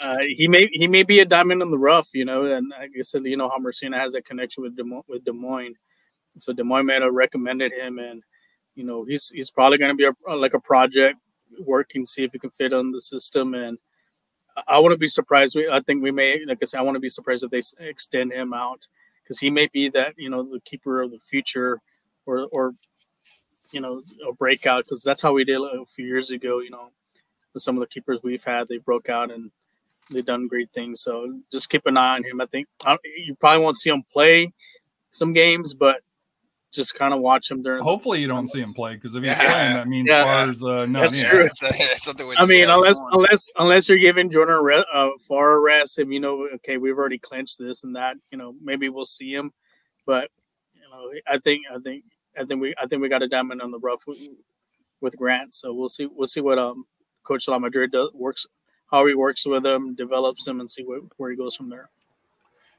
uh, 0.00 0.18
he 0.26 0.48
may 0.48 0.68
he 0.72 0.86
may 0.86 1.02
be 1.02 1.20
a 1.20 1.24
diamond 1.24 1.62
in 1.62 1.70
the 1.70 1.78
rough, 1.78 2.08
you 2.12 2.24
know. 2.24 2.44
And 2.44 2.72
I 2.74 2.88
guess 2.88 3.14
you 3.14 3.36
know 3.36 3.48
how 3.48 3.58
Marcina 3.58 3.98
has 3.98 4.14
a 4.14 4.22
connection 4.22 4.62
with 4.62 4.76
Des 4.76 4.82
Moines, 4.82 5.04
with 5.08 5.24
Des 5.24 5.32
Moines. 5.32 5.76
So 6.38 6.52
Des 6.52 6.64
Moines 6.64 6.86
may 6.86 6.94
have 6.94 7.12
recommended 7.12 7.72
him, 7.72 7.98
and 7.98 8.22
you 8.74 8.84
know 8.84 9.04
he's 9.04 9.30
he's 9.30 9.50
probably 9.50 9.78
going 9.78 9.96
to 9.96 9.96
be 9.96 10.08
a, 10.28 10.34
like 10.34 10.54
a 10.54 10.60
project 10.60 11.18
working, 11.60 12.06
see 12.06 12.24
if 12.24 12.32
he 12.32 12.38
can 12.38 12.50
fit 12.50 12.72
on 12.72 12.90
the 12.90 13.00
system. 13.00 13.54
And 13.54 13.78
I 14.66 14.78
wouldn't 14.78 15.00
be 15.00 15.08
surprised. 15.08 15.56
We, 15.56 15.68
I 15.68 15.80
think 15.80 16.02
we 16.02 16.10
may, 16.10 16.44
like 16.44 16.58
I 16.62 16.66
said, 16.66 16.78
I 16.78 16.82
want 16.82 16.96
to 16.96 17.00
be 17.00 17.08
surprised 17.08 17.44
if 17.44 17.50
they 17.50 17.62
extend 17.86 18.32
him 18.32 18.52
out 18.52 18.88
because 19.22 19.40
he 19.40 19.50
may 19.50 19.68
be 19.72 19.88
that 19.90 20.14
you 20.16 20.30
know 20.30 20.42
the 20.42 20.60
keeper 20.60 21.02
of 21.02 21.10
the 21.10 21.18
future, 21.18 21.80
or 22.26 22.48
or 22.52 22.72
you 23.72 23.80
know 23.80 24.02
a 24.28 24.32
breakout 24.32 24.84
because 24.84 25.02
that's 25.02 25.22
how 25.22 25.32
we 25.32 25.44
did 25.44 25.60
a 25.60 25.86
few 25.86 26.06
years 26.06 26.30
ago. 26.30 26.60
You 26.60 26.70
know, 26.70 26.90
with 27.52 27.62
some 27.62 27.76
of 27.76 27.80
the 27.80 27.86
keepers 27.86 28.20
we've 28.22 28.44
had, 28.44 28.68
they 28.68 28.78
broke 28.78 29.08
out 29.08 29.30
and 29.30 29.50
they've 30.10 30.24
done 30.24 30.48
great 30.48 30.70
things. 30.72 31.02
So 31.02 31.40
just 31.50 31.70
keep 31.70 31.86
an 31.86 31.96
eye 31.96 32.16
on 32.16 32.24
him. 32.24 32.40
I 32.40 32.46
think 32.46 32.68
you 33.04 33.34
probably 33.38 33.62
won't 33.62 33.76
see 33.76 33.90
him 33.90 34.02
play 34.12 34.52
some 35.10 35.32
games, 35.32 35.74
but 35.74 36.00
just 36.74 36.94
kind 36.94 37.14
of 37.14 37.20
watch 37.20 37.50
him 37.50 37.62
during. 37.62 37.82
Hopefully, 37.82 38.20
you 38.20 38.26
don't 38.26 38.48
see 38.48 38.60
him 38.60 38.74
play 38.74 38.94
because 38.94 39.14
if 39.14 39.22
he's 39.22 39.32
yeah. 39.32 39.52
playing, 39.52 39.74
that 39.74 39.88
means 39.88 40.08
yeah. 40.08 40.24
Farr's 40.24 40.62
uh, 40.62 40.86
no. 40.86 41.00
That's 41.00 41.22
yeah. 41.22 41.30
true. 41.30 41.48
I 42.36 42.46
mean, 42.46 42.68
unless 42.68 43.00
unless 43.12 43.48
unless 43.56 43.88
you're 43.88 43.98
giving 43.98 44.30
Jordan 44.30 44.56
a 44.92 44.96
uh, 44.96 45.10
far 45.26 45.60
rest, 45.60 45.98
if 45.98 46.08
you 46.08 46.20
know, 46.20 46.48
okay, 46.56 46.76
we've 46.76 46.98
already 46.98 47.18
clinched 47.18 47.58
this 47.58 47.84
and 47.84 47.94
that, 47.96 48.16
you 48.30 48.38
know, 48.38 48.54
maybe 48.62 48.88
we'll 48.88 49.04
see 49.04 49.32
him. 49.32 49.52
But 50.06 50.30
you 50.74 50.82
know, 50.82 51.10
I 51.26 51.38
think 51.38 51.62
I 51.72 51.78
think 51.78 52.04
I 52.38 52.44
think 52.44 52.60
we 52.60 52.74
I 52.80 52.86
think 52.86 53.00
we 53.00 53.08
got 53.08 53.22
a 53.22 53.28
diamond 53.28 53.62
on 53.62 53.70
the 53.70 53.78
rough 53.78 54.02
with, 54.06 54.18
with 55.00 55.16
Grant. 55.16 55.54
So 55.54 55.72
we'll 55.72 55.88
see 55.88 56.08
we'll 56.10 56.26
see 56.26 56.40
what 56.40 56.58
um 56.58 56.84
Coach 57.22 57.48
La 57.48 57.58
Madrid 57.58 57.92
does 57.92 58.10
works 58.12 58.46
how 58.90 59.06
he 59.06 59.14
works 59.14 59.46
with 59.46 59.64
him, 59.64 59.94
develops 59.94 60.46
him, 60.46 60.60
and 60.60 60.70
see 60.70 60.82
where, 60.82 61.00
where 61.16 61.30
he 61.30 61.36
goes 61.36 61.54
from 61.56 61.68
there. 61.68 61.90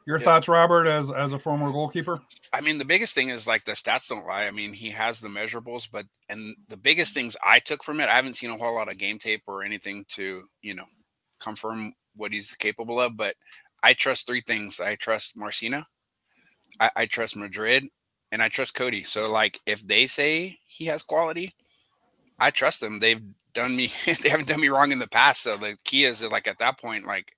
Your 0.06 0.20
yeah. 0.20 0.24
thoughts, 0.24 0.48
Robert, 0.48 0.86
as 0.86 1.10
as 1.10 1.34
a 1.34 1.40
former 1.40 1.72
goalkeeper? 1.72 2.22
I 2.54 2.62
mean, 2.62 2.78
the 2.78 2.86
biggest 2.86 3.16
thing 3.16 3.30
is 3.30 3.48
like 3.48 3.64
the 3.64 3.72
stats 3.72 4.08
don't 4.08 4.26
lie. 4.26 4.46
I 4.46 4.52
mean, 4.52 4.72
he 4.72 4.92
has 4.92 5.20
the 5.20 5.30
measurables, 5.30 5.90
but 5.92 6.06
and 6.30 6.56
the 6.70 6.78
biggest 6.78 7.14
things 7.16 7.36
I 7.44 7.60
took 7.60 7.84
from 7.84 8.00
it, 8.00 8.08
I 8.10 8.14
haven't 8.14 8.36
seen 8.36 8.52
a 8.52 8.58
whole 8.58 8.76
lot 8.76 8.90
of 8.90 9.00
game 9.00 9.18
tape 9.18 9.44
or 9.48 9.64
anything 9.64 10.06
to 10.10 10.44
you 10.62 10.76
know 10.76 10.86
confirm 11.40 11.94
what 12.16 12.34
he's 12.34 12.54
capable 12.54 13.00
of. 13.00 13.18
But 13.18 13.36
I 13.82 13.94
trust 13.94 14.28
three 14.28 14.42
things: 14.42 14.80
I 14.80 14.94
trust 14.96 15.36
Marcina, 15.36 15.88
I, 16.80 16.92
I 16.96 17.06
trust 17.08 17.36
Madrid, 17.36 17.86
and 18.32 18.44
I 18.44 18.50
trust 18.50 18.76
Cody. 18.76 19.02
So 19.02 19.30
like, 19.30 19.60
if 19.66 19.86
they 19.86 20.06
say 20.06 20.60
he 20.68 20.86
has 20.86 21.02
quality, 21.02 21.54
I 22.40 22.52
trust 22.52 22.80
them. 22.80 23.00
They've 23.00 23.22
done 23.56 23.76
me, 23.76 23.90
they 24.22 24.30
haven't 24.30 24.48
done 24.48 24.62
me 24.62 24.70
wrong 24.70 24.92
in 24.92 25.00
the 25.00 25.08
past. 25.08 25.42
So 25.42 25.58
the 25.58 25.76
key 25.84 26.06
is 26.06 26.22
like 26.22 26.48
at 26.48 26.60
that 26.60 26.80
point, 26.80 27.08
like 27.08 27.34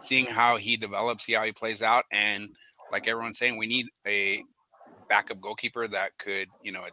seeing 0.00 0.26
how 0.26 0.56
he 0.56 0.76
develops, 0.76 1.24
see 1.24 1.32
how 1.32 1.42
he 1.42 1.52
plays 1.52 1.82
out, 1.82 2.04
and 2.12 2.50
like 2.92 3.08
everyone's 3.08 3.38
saying, 3.38 3.56
we 3.56 3.66
need 3.66 3.86
a 4.06 4.42
backup 5.08 5.40
goalkeeper 5.40 5.88
that 5.88 6.16
could, 6.18 6.48
you 6.62 6.70
know, 6.70 6.84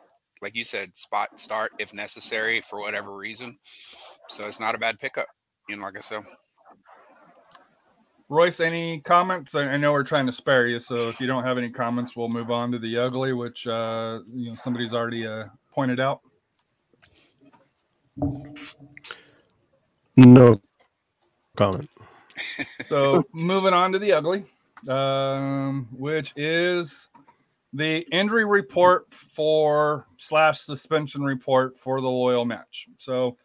like 0.41 0.55
you 0.55 0.63
said, 0.63 0.97
spot 0.97 1.39
start 1.39 1.71
if 1.77 1.93
necessary 1.93 2.61
for 2.61 2.79
whatever 2.79 3.15
reason. 3.15 3.59
So 4.27 4.47
it's 4.47 4.59
not 4.59 4.73
a 4.73 4.79
bad 4.79 4.97
pickup, 4.97 5.27
you 5.69 5.75
know, 5.75 5.83
like 5.83 5.97
I 5.97 6.01
said. 6.01 6.23
Royce, 8.29 8.61
any 8.61 9.01
comments? 9.01 9.55
I 9.55 9.75
know 9.75 9.91
we're 9.91 10.03
trying 10.03 10.25
to 10.25 10.31
spare 10.31 10.65
you, 10.65 10.79
so 10.79 11.09
if 11.09 11.19
you 11.19 11.27
don't 11.27 11.43
have 11.43 11.57
any 11.57 11.69
comments, 11.69 12.15
we'll 12.15 12.29
move 12.29 12.49
on 12.49 12.71
to 12.71 12.79
the 12.79 12.97
ugly, 12.97 13.33
which 13.33 13.67
uh, 13.67 14.19
you 14.33 14.51
know 14.51 14.55
somebody's 14.55 14.93
already 14.93 15.27
uh, 15.27 15.45
pointed 15.73 15.99
out. 15.99 16.21
No 20.15 20.61
comment 21.55 21.89
so 22.83 23.25
moving 23.33 23.73
on 23.73 23.91
to 23.91 23.99
the 23.99 24.13
ugly, 24.13 24.43
um, 24.89 25.87
which 25.91 26.33
is 26.35 27.07
the 27.73 27.99
injury 28.11 28.45
report 28.45 29.13
for 29.13 30.07
slash 30.17 30.59
suspension 30.59 31.23
report 31.23 31.79
for 31.79 32.01
the 32.01 32.09
Loyal 32.09 32.45
match. 32.45 32.87
So 32.97 33.37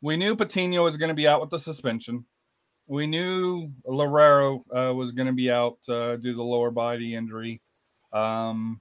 we 0.00 0.16
knew 0.16 0.36
Patino 0.36 0.84
was 0.84 0.96
going 0.96 1.08
to 1.08 1.14
be 1.14 1.28
out 1.28 1.40
with 1.40 1.50
the 1.50 1.58
suspension. 1.58 2.24
We 2.86 3.06
knew 3.06 3.70
Lorero 3.86 4.62
uh, 4.74 4.94
was 4.94 5.12
going 5.12 5.26
to 5.26 5.34
be 5.34 5.50
out 5.50 5.78
uh, 5.88 6.16
due 6.16 6.32
to 6.32 6.36
the 6.36 6.42
lower 6.42 6.70
body 6.70 7.14
injury. 7.14 7.60
Um, 8.14 8.80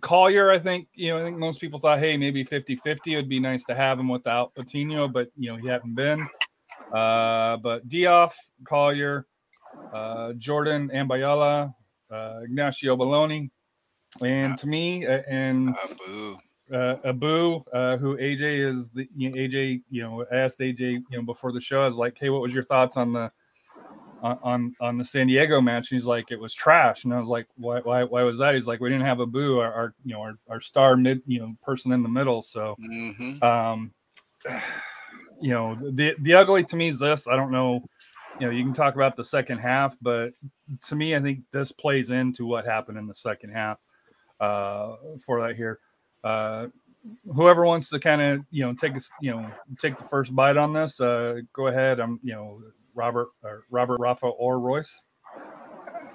Collier, 0.00 0.50
I 0.50 0.58
think, 0.58 0.88
you 0.94 1.10
know, 1.10 1.20
I 1.20 1.24
think 1.24 1.38
most 1.38 1.60
people 1.60 1.78
thought, 1.78 1.98
hey, 1.98 2.16
maybe 2.16 2.44
50 2.44 2.76
50 2.76 3.16
would 3.16 3.28
be 3.28 3.40
nice 3.40 3.64
to 3.64 3.74
have 3.74 3.98
him 3.98 4.08
without 4.08 4.54
Patino, 4.54 5.08
but, 5.08 5.30
you 5.36 5.50
know, 5.50 5.56
he 5.56 5.68
hadn't 5.68 5.94
been. 5.94 6.28
Uh, 6.92 7.56
but 7.58 7.88
Diouf, 7.88 8.32
Collier, 8.64 9.26
uh, 9.92 10.32
Jordan 10.34 10.90
Ambayala, 10.92 11.74
uh, 12.10 12.40
Ignacio 12.44 12.96
Belloni, 12.96 13.50
and 14.22 14.58
to 14.58 14.66
me, 14.66 15.06
uh, 15.06 15.22
and 15.28 15.74
Abu, 15.84 16.36
uh, 16.72 16.96
Abu 17.04 17.56
uh, 17.72 17.96
who 17.98 18.16
AJ 18.16 18.68
is 18.68 18.90
the 18.90 19.08
you 19.16 19.30
know, 19.30 19.36
AJ, 19.36 19.82
you 19.90 20.02
know, 20.02 20.24
asked 20.32 20.60
AJ, 20.60 20.80
you 20.80 21.04
know, 21.10 21.22
before 21.22 21.52
the 21.52 21.60
show, 21.60 21.82
I 21.82 21.86
was 21.86 21.96
like, 21.96 22.16
hey, 22.18 22.30
what 22.30 22.40
was 22.40 22.54
your 22.54 22.62
thoughts 22.62 22.96
on 22.96 23.12
the 23.12 23.30
on 24.22 24.74
on 24.80 24.98
the 24.98 25.04
San 25.04 25.26
Diego 25.26 25.60
match? 25.60 25.90
And 25.90 25.98
he's 25.98 26.06
like, 26.06 26.30
it 26.30 26.40
was 26.40 26.54
trash, 26.54 27.04
and 27.04 27.14
I 27.14 27.18
was 27.18 27.28
like, 27.28 27.46
why 27.56 27.80
why 27.80 28.04
why 28.04 28.22
was 28.22 28.38
that? 28.38 28.54
He's 28.54 28.66
like, 28.66 28.80
we 28.80 28.88
didn't 28.88 29.06
have 29.06 29.20
Abu, 29.20 29.58
our, 29.58 29.72
our 29.72 29.94
you 30.04 30.14
know 30.14 30.20
our, 30.20 30.38
our 30.48 30.60
star 30.60 30.96
mid 30.96 31.22
you 31.26 31.40
know 31.40 31.54
person 31.62 31.92
in 31.92 32.02
the 32.02 32.08
middle, 32.08 32.42
so. 32.42 32.76
Mm-hmm. 32.80 33.42
Um, 33.42 33.92
you 35.40 35.50
know, 35.50 35.78
the 35.92 36.14
the 36.20 36.34
ugly 36.34 36.64
to 36.64 36.76
me 36.76 36.88
is 36.88 36.98
this. 36.98 37.28
I 37.28 37.36
don't 37.36 37.52
know. 37.52 37.84
You 38.40 38.46
know, 38.46 38.52
you 38.52 38.62
can 38.62 38.72
talk 38.72 38.94
about 38.94 39.16
the 39.16 39.24
second 39.24 39.58
half, 39.58 39.96
but 40.00 40.32
to 40.86 40.96
me, 40.96 41.16
I 41.16 41.20
think 41.20 41.40
this 41.52 41.72
plays 41.72 42.10
into 42.10 42.46
what 42.46 42.64
happened 42.64 42.98
in 42.98 43.06
the 43.06 43.14
second 43.14 43.50
half 43.50 43.78
uh, 44.40 44.94
for 45.24 45.40
that 45.42 45.56
here. 45.56 45.80
Uh, 46.22 46.68
whoever 47.34 47.64
wants 47.64 47.88
to 47.90 47.98
kind 47.98 48.20
of 48.20 48.44
you 48.50 48.64
know 48.64 48.74
take 48.74 48.96
a, 48.96 49.00
you 49.20 49.30
know 49.30 49.50
take 49.80 49.96
the 49.96 50.04
first 50.04 50.34
bite 50.34 50.56
on 50.56 50.72
this, 50.72 51.00
uh, 51.00 51.40
go 51.52 51.68
ahead. 51.68 52.00
I'm 52.00 52.20
you 52.22 52.34
know 52.34 52.60
Robert 52.98 53.28
Robert 53.70 54.00
Rafa 54.00 54.26
or 54.26 54.58
Royce. 54.58 55.00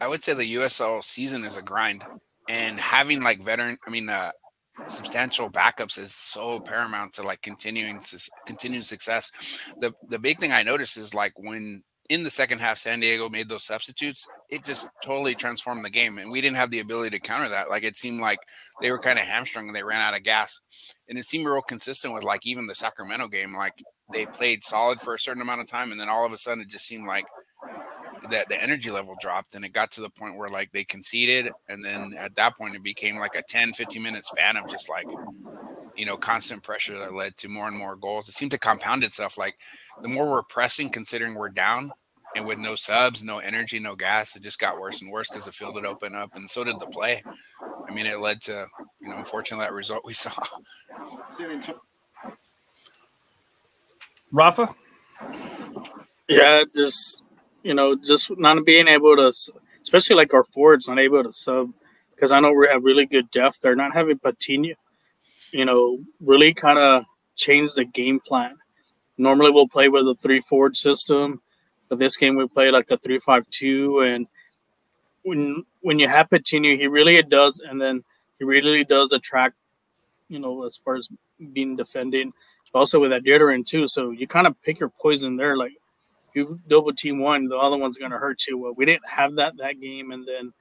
I 0.01 0.07
would 0.07 0.21
say 0.21 0.33
the 0.33 0.55
USL 0.55 1.03
season 1.03 1.45
is 1.45 1.57
a 1.57 1.61
grind, 1.61 2.03
and 2.49 2.79
having 2.79 3.21
like 3.21 3.39
veteran, 3.39 3.77
I 3.87 3.89
mean, 3.89 4.09
uh, 4.09 4.31
substantial 4.87 5.49
backups 5.49 5.97
is 5.97 6.13
so 6.13 6.59
paramount 6.59 7.13
to 7.13 7.23
like 7.23 7.41
continuing 7.41 8.01
to 8.01 8.31
continuing 8.45 8.83
success. 8.83 9.31
The 9.79 9.93
the 10.09 10.19
big 10.19 10.39
thing 10.39 10.51
I 10.51 10.63
noticed 10.63 10.97
is 10.97 11.13
like 11.13 11.33
when 11.37 11.83
in 12.09 12.23
the 12.23 12.29
second 12.29 12.59
half 12.59 12.77
San 12.77 12.99
Diego 12.99 13.29
made 13.29 13.47
those 13.47 13.63
substitutes, 13.63 14.27
it 14.49 14.65
just 14.65 14.89
totally 15.01 15.35
transformed 15.35 15.85
the 15.85 15.89
game, 15.89 16.17
and 16.17 16.29
we 16.29 16.41
didn't 16.41 16.57
have 16.57 16.69
the 16.69 16.79
ability 16.79 17.11
to 17.11 17.19
counter 17.19 17.49
that. 17.49 17.69
Like 17.69 17.83
it 17.83 17.95
seemed 17.95 18.19
like 18.19 18.39
they 18.81 18.91
were 18.91 18.99
kind 18.99 19.17
of 19.17 19.25
hamstrung 19.25 19.67
and 19.67 19.75
they 19.75 19.83
ran 19.83 20.01
out 20.01 20.15
of 20.15 20.23
gas, 20.23 20.59
and 21.07 21.17
it 21.17 21.25
seemed 21.25 21.45
real 21.45 21.61
consistent 21.61 22.13
with 22.13 22.23
like 22.23 22.45
even 22.45 22.67
the 22.67 22.75
Sacramento 22.75 23.29
game. 23.29 23.55
Like 23.55 23.81
they 24.13 24.25
played 24.25 24.63
solid 24.63 25.01
for 25.01 25.15
a 25.15 25.19
certain 25.19 25.41
amount 25.41 25.61
of 25.61 25.67
time, 25.67 25.91
and 25.91 25.99
then 25.99 26.09
all 26.09 26.25
of 26.25 26.31
a 26.31 26.37
sudden 26.37 26.61
it 26.61 26.69
just 26.69 26.85
seemed 26.85 27.07
like 27.07 27.25
that 28.29 28.49
the 28.49 28.61
energy 28.61 28.89
level 28.89 29.15
dropped 29.19 29.55
and 29.55 29.65
it 29.65 29.73
got 29.73 29.91
to 29.91 30.01
the 30.01 30.09
point 30.09 30.37
where 30.37 30.49
like 30.49 30.71
they 30.71 30.83
conceded 30.83 31.51
and 31.69 31.83
then 31.83 32.13
at 32.17 32.35
that 32.35 32.57
point 32.57 32.75
it 32.75 32.83
became 32.83 33.17
like 33.17 33.35
a 33.35 33.43
10 33.49 33.73
15 33.73 34.01
minute 34.01 34.25
span 34.25 34.57
of 34.57 34.69
just 34.69 34.89
like 34.89 35.05
you 35.95 36.05
know 36.05 36.17
constant 36.17 36.63
pressure 36.63 36.97
that 36.97 37.13
led 37.13 37.35
to 37.37 37.49
more 37.49 37.67
and 37.67 37.77
more 37.77 37.95
goals. 37.95 38.27
It 38.29 38.33
seemed 38.33 38.51
to 38.51 38.59
compound 38.59 39.03
itself 39.03 39.37
like 39.37 39.57
the 40.01 40.07
more 40.09 40.29
we're 40.31 40.43
pressing 40.43 40.89
considering 40.89 41.35
we're 41.35 41.49
down 41.49 41.91
and 42.35 42.45
with 42.45 42.57
no 42.57 42.75
subs 42.75 43.23
no 43.23 43.39
energy 43.39 43.79
no 43.79 43.95
gas 43.95 44.35
it 44.35 44.43
just 44.43 44.59
got 44.59 44.79
worse 44.79 45.01
and 45.01 45.11
worse 45.11 45.29
because 45.29 45.45
the 45.45 45.51
field 45.51 45.75
had 45.75 45.85
opened 45.85 46.15
up 46.15 46.35
and 46.35 46.49
so 46.49 46.63
did 46.63 46.79
the 46.79 46.87
play. 46.87 47.21
I 47.87 47.93
mean 47.93 48.05
it 48.05 48.19
led 48.19 48.41
to 48.41 48.65
you 49.01 49.09
know 49.09 49.17
unfortunately 49.17 49.65
that 49.65 49.73
result 49.73 50.03
we 50.05 50.13
saw 50.13 50.31
rafa 54.33 54.67
yeah 56.27 56.63
just 56.75 57.23
you 57.63 57.73
know, 57.73 57.95
just 57.95 58.29
not 58.37 58.63
being 58.65 58.87
able 58.87 59.15
to, 59.15 59.31
especially 59.81 60.15
like 60.15 60.33
our 60.33 60.43
forwards, 60.43 60.87
not 60.87 60.99
able 60.99 61.23
to 61.23 61.33
sub 61.33 61.71
because 62.11 62.31
I 62.31 62.39
know 62.39 62.51
we 62.51 62.67
have 62.67 62.83
really 62.83 63.05
good 63.05 63.31
depth. 63.31 63.59
They're 63.61 63.75
not 63.75 63.93
having 63.93 64.19
Patino, 64.19 64.75
you 65.51 65.65
know, 65.65 65.99
really 66.19 66.53
kind 66.53 66.77
of 66.77 67.05
change 67.35 67.73
the 67.73 67.85
game 67.85 68.19
plan. 68.19 68.57
Normally 69.17 69.51
we'll 69.51 69.67
play 69.67 69.89
with 69.89 70.07
a 70.07 70.15
three 70.15 70.41
forward 70.41 70.77
system, 70.77 71.41
but 71.89 71.99
this 71.99 72.17
game 72.17 72.35
we 72.35 72.47
play 72.47 72.69
like 72.69 72.91
a 72.91 72.97
three 72.97 73.19
five 73.19 73.49
two. 73.49 74.01
And 74.01 74.27
when 75.23 75.63
when 75.81 75.99
you 75.99 76.07
have 76.07 76.29
Patino, 76.29 76.75
he 76.75 76.87
really 76.87 77.21
does, 77.23 77.59
and 77.59 77.81
then 77.81 78.03
he 78.39 78.45
really 78.45 78.83
does 78.83 79.11
attract, 79.11 79.55
you 80.27 80.39
know, 80.39 80.65
as 80.65 80.77
far 80.77 80.95
as 80.95 81.07
being 81.53 81.75
defending. 81.75 82.33
Also 82.73 82.99
with 82.99 83.11
that 83.11 83.27
Adrian 83.27 83.63
too, 83.63 83.87
so 83.87 84.09
you 84.09 84.27
kind 84.27 84.47
of 84.47 84.59
pick 84.63 84.79
your 84.79 84.89
poison 84.89 85.37
there. 85.37 85.55
Like 85.55 85.73
you 86.33 86.59
double 86.67 86.93
team 86.93 87.19
one, 87.19 87.47
the 87.47 87.57
other 87.57 87.77
one's 87.77 87.97
to 87.97 88.09
hurt 88.09 88.47
you. 88.47 88.57
Well, 88.57 88.73
we 88.75 88.85
didn't 88.85 89.07
have 89.07 89.35
that 89.35 89.57
that 89.57 89.79
game, 89.79 90.11
and 90.11 90.27
then 90.27 90.53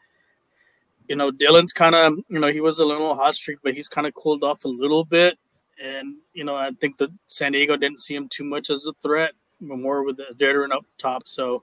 you 1.09 1.16
know 1.16 1.31
Dhillon's 1.31 1.73
kind 1.73 1.95
of 1.95 2.14
you 2.28 2.38
know 2.38 2.49
he 2.49 2.61
was 2.61 2.78
a 2.78 2.85
little 2.85 3.14
hot 3.14 3.35
streak, 3.35 3.59
but 3.62 3.75
he's 3.75 3.88
kind 3.88 4.07
of 4.07 4.14
cooled 4.14 4.45
off 4.45 4.64
a 4.64 4.69
little 4.69 5.04
bit, 5.04 5.38
and 5.83 6.16
you 6.35 6.45
know 6.45 6.54
I 6.54 6.71
think 6.81 6.99
that 6.99 7.11
San 7.26 7.52
Diego 7.52 7.76
didn't 7.76 8.00
see 8.00 8.14
him 8.14 8.28
too 8.28 8.45
much 8.45 8.71
as 8.71 8.87
a 8.87 8.92
threat. 9.02 9.33
but 9.61 9.78
more 9.78 10.04
with 10.04 10.19
the 10.19 10.26
veteran 10.37 10.73
up 10.73 10.85
top. 10.99 11.26
So 11.26 11.62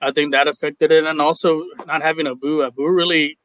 I 0.00 0.10
think 0.10 0.32
that 0.32 0.48
affected 0.48 0.90
it, 0.90 1.04
and 1.04 1.20
also 1.20 1.64
not 1.86 2.02
having 2.02 2.26
Abu. 2.26 2.64
Abu 2.64 2.88
really, 2.88 3.38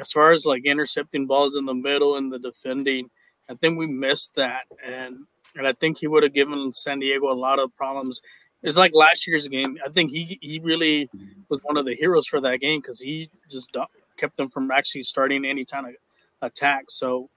as 0.00 0.10
far 0.12 0.32
as 0.32 0.46
like 0.46 0.64
intercepting 0.64 1.26
balls 1.26 1.56
in 1.56 1.66
the 1.66 1.74
middle 1.74 2.16
and 2.16 2.32
the 2.32 2.38
defending, 2.38 3.10
I 3.50 3.54
think 3.54 3.78
we 3.78 3.86
missed 3.86 4.34
that, 4.36 4.62
and 4.82 5.26
and 5.56 5.66
I 5.66 5.72
think 5.72 5.98
he 5.98 6.06
would 6.06 6.22
have 6.22 6.32
given 6.32 6.72
San 6.72 6.98
Diego 6.98 7.30
a 7.30 7.34
lot 7.34 7.58
of 7.58 7.74
problems. 7.76 8.20
It's 8.62 8.78
like 8.78 8.94
last 8.94 9.26
year's 9.26 9.46
game. 9.48 9.78
I 9.84 9.90
think 9.90 10.10
he 10.10 10.38
he 10.40 10.58
really 10.58 11.10
was 11.48 11.60
one 11.62 11.76
of 11.76 11.84
the 11.84 11.94
heroes 11.94 12.26
for 12.26 12.40
that 12.40 12.60
game 12.60 12.80
because 12.80 13.00
he 13.00 13.30
just 13.50 13.76
kept 14.16 14.36
them 14.36 14.48
from 14.48 14.70
actually 14.70 15.02
starting 15.02 15.44
any 15.44 15.64
kind 15.64 15.86
of 15.86 15.94
attack. 16.40 16.84
So 16.88 17.28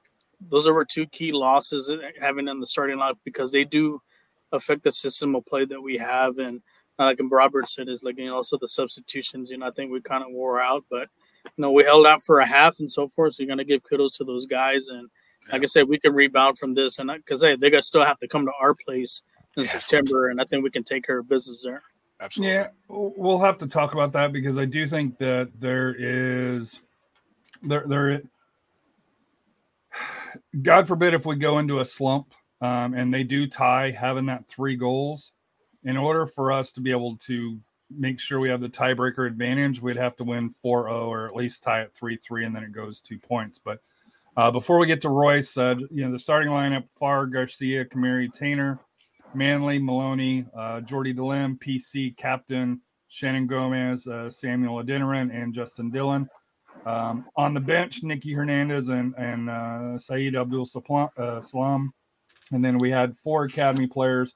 those 0.50 0.68
are 0.68 0.86
two 0.86 1.06
key 1.08 1.32
losses 1.32 1.92
having 2.20 2.48
in 2.48 2.60
the 2.60 2.66
starting 2.66 2.98
lineup 2.98 3.18
because 3.26 3.52
they 3.52 3.64
do 3.64 4.02
affect 4.52 4.84
the 4.84 4.92
system 4.92 5.36
of 5.36 5.46
play 5.46 5.66
that 5.66 5.82
we 5.82 5.98
have. 5.98 6.38
And 6.38 6.62
uh, 7.00 7.06
like 7.06 7.20
Robert 7.30 7.70
said, 7.70 7.90
is 7.90 8.04
like 8.04 8.18
you 8.18 8.28
know 8.28 8.36
also 8.36 8.58
the 8.58 8.68
substitutions. 8.68 9.52
You 9.52 9.58
know, 9.58 9.68
I 9.68 9.72
think 9.72 9.92
we 9.92 10.02
kind 10.02 10.24
of 10.24 10.32
wore 10.32 10.62
out, 10.62 10.86
but 10.90 11.10
you 11.46 11.62
know 11.62 11.72
we 11.72 11.84
held 11.84 12.06
out 12.06 12.24
for 12.24 12.40
a 12.40 12.46
half 12.46 12.80
and 12.80 12.90
so 12.90 13.08
forth. 13.08 13.36
So 13.36 13.44
you're 13.44 13.50
gonna 13.50 13.64
give 13.64 13.84
kudos 13.84 14.18
to 14.18 14.24
those 14.24 14.46
guys. 14.46 14.88
And 14.88 15.10
like 15.52 15.64
I 15.64 15.66
said, 15.66 15.88
we 15.88 16.00
can 16.00 16.14
rebound 16.14 16.58
from 16.58 16.74
this, 16.74 17.00
and 17.00 17.12
because 17.14 17.42
hey, 17.42 17.56
they 17.56 17.70
got 17.70 17.84
still 17.84 18.04
have 18.04 18.20
to 18.20 18.28
come 18.28 18.46
to 18.46 18.52
our 18.60 18.74
place 18.74 19.24
in 19.56 19.64
yes. 19.64 19.86
September, 19.86 20.30
and 20.30 20.42
I 20.42 20.46
think 20.46 20.64
we 20.64 20.70
can 20.70 20.84
take 20.84 21.06
care 21.06 21.20
of 21.20 21.30
business 21.30 21.64
there. 21.64 21.84
Absolutely. 22.20 22.56
Yeah, 22.56 22.68
we'll 22.88 23.40
have 23.40 23.58
to 23.60 23.68
talk 23.68 23.94
about 23.94 24.12
that 24.14 24.34
because 24.34 24.58
I 24.58 24.66
do 24.66 24.88
think 24.88 25.18
that 25.20 25.52
there 25.60 25.96
is 25.98 26.82
there 27.62 27.84
there 27.88 28.22
God 30.62 30.88
forbid 30.88 31.14
if 31.14 31.26
we 31.26 31.36
go 31.36 31.60
into 31.60 31.80
a 31.80 31.86
slump 31.86 32.34
um, 32.62 32.94
and 32.94 33.14
they 33.14 33.24
do 33.24 33.48
tie 33.48 33.92
having 33.92 34.26
that 34.28 34.48
three 34.48 34.76
goals, 34.76 35.32
in 35.84 35.98
order 35.98 36.26
for 36.26 36.52
us 36.52 36.72
to 36.74 36.82
be 36.82 36.92
able 36.92 37.18
to 37.18 37.60
make 37.90 38.20
sure 38.20 38.40
we 38.40 38.50
have 38.50 38.62
the 38.62 38.70
tiebreaker 38.70 39.28
advantage, 39.28 39.82
we'd 39.82 39.96
have 39.96 40.16
to 40.18 40.24
win 40.24 40.50
4 40.50 40.90
0 40.90 41.10
or 41.10 41.28
at 41.28 41.36
least 41.36 41.64
tie 41.64 41.82
at 41.82 41.94
3 41.94 42.18
3, 42.18 42.46
and 42.46 42.56
then 42.56 42.64
it 42.64 42.72
goes 42.72 43.00
two 43.00 43.18
points. 43.18 43.60
But 43.64 43.80
uh, 44.38 44.52
before 44.52 44.78
we 44.78 44.86
get 44.86 45.02
to 45.02 45.10
Royce, 45.10 45.58
uh, 45.58 45.76
you 45.90 46.06
know, 46.06 46.12
the 46.12 46.20
starting 46.20 46.52
lineup 46.52 46.84
Farr, 46.98 47.26
Garcia, 47.26 47.84
Kamari, 47.84 48.30
Taintor, 48.32 48.80
Manley, 49.34 49.80
Maloney, 49.80 50.46
uh, 50.56 50.80
Jordy 50.82 51.14
DeLim, 51.14 51.60
PC, 51.60 52.16
Captain, 52.18 52.80
Shannon 53.08 53.48
Gomez, 53.48 54.08
uh, 54.08 54.30
Samuel 54.30 54.84
Adeniran, 54.84 55.34
and 55.34 55.54
Justin 55.56 55.92
Dhillon. 55.92 56.28
Um, 56.86 57.26
on 57.36 57.56
the 57.56 57.60
bench, 57.60 58.04
Nicky 58.04 58.32
Hernandez 58.32 58.90
and, 58.90 59.14
and 59.18 59.50
uh, 59.50 59.98
Saeed 59.98 60.36
Abdul 60.36 60.68
uh, 61.18 61.42
Salam. 61.42 61.92
And 62.52 62.64
then 62.64 62.78
we 62.78 62.92
had 62.92 63.18
four 63.18 63.44
academy 63.46 63.88
players 63.88 64.34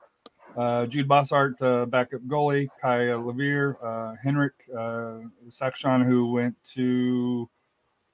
Jude 0.90 1.08
Bossart, 1.08 1.60
backup 1.90 2.22
goalie, 2.22 2.68
Kai 2.82 3.14
Levere, 3.14 3.78
Henrik 4.22 4.54
uh, 4.78 5.20
who 6.04 6.32
went 6.34 6.56
to, 6.74 7.50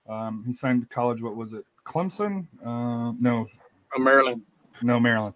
um, 0.08 0.44
he 0.46 0.54
signed 0.54 0.82
to 0.82 0.88
college, 0.88 1.22
what 1.22 1.36
was 1.36 1.54
it, 1.54 1.66
Clemson? 1.88 2.46
Uh, 2.64 3.14
no. 3.20 3.48
Oh, 3.96 4.00
Maryland. 4.00 4.44
No, 4.82 5.00
Maryland. 5.00 5.34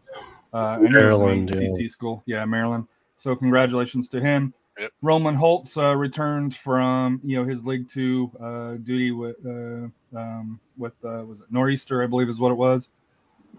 Uh, 0.53 0.77
Maryland. 0.81 1.49
CC 1.49 1.81
yeah. 1.81 1.87
school. 1.87 2.23
Yeah, 2.25 2.45
Maryland. 2.45 2.87
So 3.15 3.35
congratulations 3.35 4.09
to 4.09 4.19
him. 4.19 4.53
Yep. 4.79 4.91
Roman 5.01 5.35
Holtz 5.35 5.77
uh, 5.77 5.95
returned 5.95 6.55
from 6.55 7.21
you 7.23 7.37
know 7.37 7.47
his 7.47 7.65
League 7.65 7.89
Two 7.89 8.31
uh, 8.39 8.73
duty 8.83 9.11
with 9.11 9.35
uh, 9.45 9.87
um, 10.17 10.59
with 10.77 10.93
uh, 11.05 11.23
was 11.25 11.41
it 11.41 11.47
Nor'easter 11.51 12.03
I 12.03 12.07
believe 12.07 12.29
is 12.29 12.39
what 12.39 12.51
it 12.51 12.55
was 12.55 12.89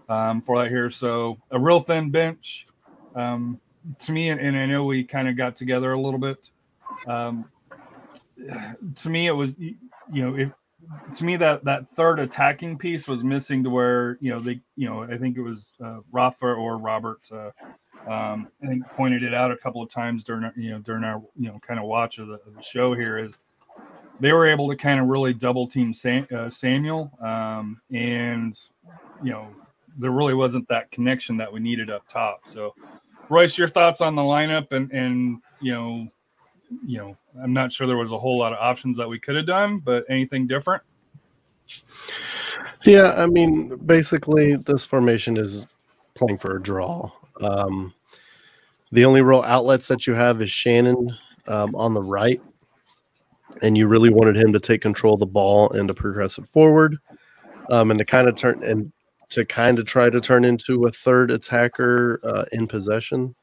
um, 0.09 0.41
for 0.41 0.61
that 0.61 0.69
here. 0.69 0.89
So 0.89 1.37
a 1.51 1.59
real 1.59 1.81
thin 1.81 2.09
bench 2.09 2.67
um, 3.15 3.59
to 3.99 4.11
me, 4.11 4.29
and, 4.29 4.41
and 4.41 4.57
I 4.57 4.65
know 4.65 4.85
we 4.85 5.03
kind 5.03 5.27
of 5.27 5.37
got 5.37 5.55
together 5.55 5.93
a 5.93 5.99
little 5.99 6.19
bit. 6.19 6.49
Um, 7.07 7.45
to 8.95 9.09
me, 9.09 9.27
it 9.27 9.31
was 9.31 9.55
you 9.59 9.77
know 10.11 10.35
if 10.35 10.51
to 11.15 11.23
me 11.23 11.35
that 11.37 11.63
that 11.65 11.87
third 11.89 12.19
attacking 12.19 12.77
piece 12.77 13.07
was 13.07 13.23
missing 13.23 13.63
to 13.63 13.69
where 13.69 14.17
you 14.21 14.29
know 14.29 14.39
they 14.39 14.59
you 14.75 14.89
know 14.89 15.03
I 15.03 15.17
think 15.17 15.37
it 15.37 15.41
was 15.41 15.71
uh, 15.83 15.99
Rafa 16.11 16.45
or 16.45 16.77
Robert 16.77 17.21
uh, 17.31 17.51
um, 18.11 18.47
I 18.63 18.67
think 18.67 18.85
pointed 18.95 19.23
it 19.23 19.33
out 19.33 19.51
a 19.51 19.57
couple 19.57 19.81
of 19.81 19.89
times 19.89 20.23
during 20.23 20.51
you 20.55 20.71
know 20.71 20.79
during 20.79 21.03
our 21.03 21.21
you 21.37 21.47
know 21.47 21.59
kind 21.59 21.79
of 21.79 21.85
watch 21.85 22.17
of 22.17 22.27
the, 22.27 22.33
of 22.33 22.55
the 22.55 22.61
show 22.61 22.93
here 22.93 23.17
is 23.17 23.37
they 24.19 24.31
were 24.31 24.47
able 24.47 24.69
to 24.69 24.75
kind 24.75 24.99
of 24.99 25.07
really 25.07 25.33
double 25.33 25.67
team 25.67 25.93
Sam, 25.93 26.27
uh, 26.35 26.49
Samuel 26.49 27.11
um, 27.21 27.81
and 27.91 28.57
you 29.23 29.31
know 29.31 29.47
there 29.97 30.11
really 30.11 30.33
wasn't 30.33 30.67
that 30.69 30.91
connection 30.91 31.37
that 31.37 31.53
we 31.53 31.59
needed 31.59 31.89
up 31.89 32.07
top. 32.07 32.41
So 32.45 32.73
Royce, 33.29 33.57
your 33.57 33.69
thoughts 33.69 34.01
on 34.01 34.15
the 34.15 34.21
lineup 34.21 34.71
and 34.71 34.91
and 34.91 35.39
you 35.61 35.73
know 35.73 36.07
you 36.85 36.97
know 36.97 37.17
I'm 37.41 37.53
not 37.53 37.71
sure 37.71 37.87
there 37.87 37.97
was 37.97 38.11
a 38.11 38.19
whole 38.19 38.37
lot 38.37 38.53
of 38.53 38.59
options 38.59 38.97
that 38.97 39.07
we 39.07 39.19
could 39.19 39.35
have 39.35 39.45
done, 39.45 39.79
but 39.79 40.05
anything 40.09 40.47
different? 40.47 40.83
Yeah, 42.83 43.13
I 43.17 43.25
mean, 43.25 43.77
basically, 43.85 44.55
this 44.57 44.85
formation 44.85 45.37
is 45.37 45.65
playing 46.15 46.37
for 46.37 46.57
a 46.57 46.61
draw. 46.61 47.09
Um, 47.41 47.93
the 48.91 49.05
only 49.05 49.21
real 49.21 49.41
outlets 49.41 49.87
that 49.87 50.05
you 50.05 50.13
have 50.13 50.41
is 50.41 50.51
Shannon 50.51 51.17
um, 51.47 51.73
on 51.75 51.93
the 51.93 52.01
right, 52.01 52.41
and 53.61 53.77
you 53.77 53.87
really 53.87 54.09
wanted 54.09 54.35
him 54.35 54.53
to 54.53 54.59
take 54.59 54.81
control 54.81 55.15
of 55.15 55.19
the 55.19 55.25
ball 55.25 55.71
and 55.71 55.87
to 55.87 55.93
progress 55.93 56.37
it 56.37 56.45
forward, 56.45 56.97
um, 57.71 57.89
and 57.89 57.97
to 57.97 58.05
kind 58.05 58.27
of 58.27 58.35
turn 58.35 58.61
and 58.63 58.91
to 59.29 59.45
kind 59.45 59.79
of 59.79 59.87
try 59.87 60.09
to 60.09 60.21
turn 60.21 60.45
into 60.45 60.85
a 60.85 60.91
third 60.91 61.31
attacker 61.31 62.19
uh, 62.23 62.45
in 62.51 62.67
possession. 62.67 63.33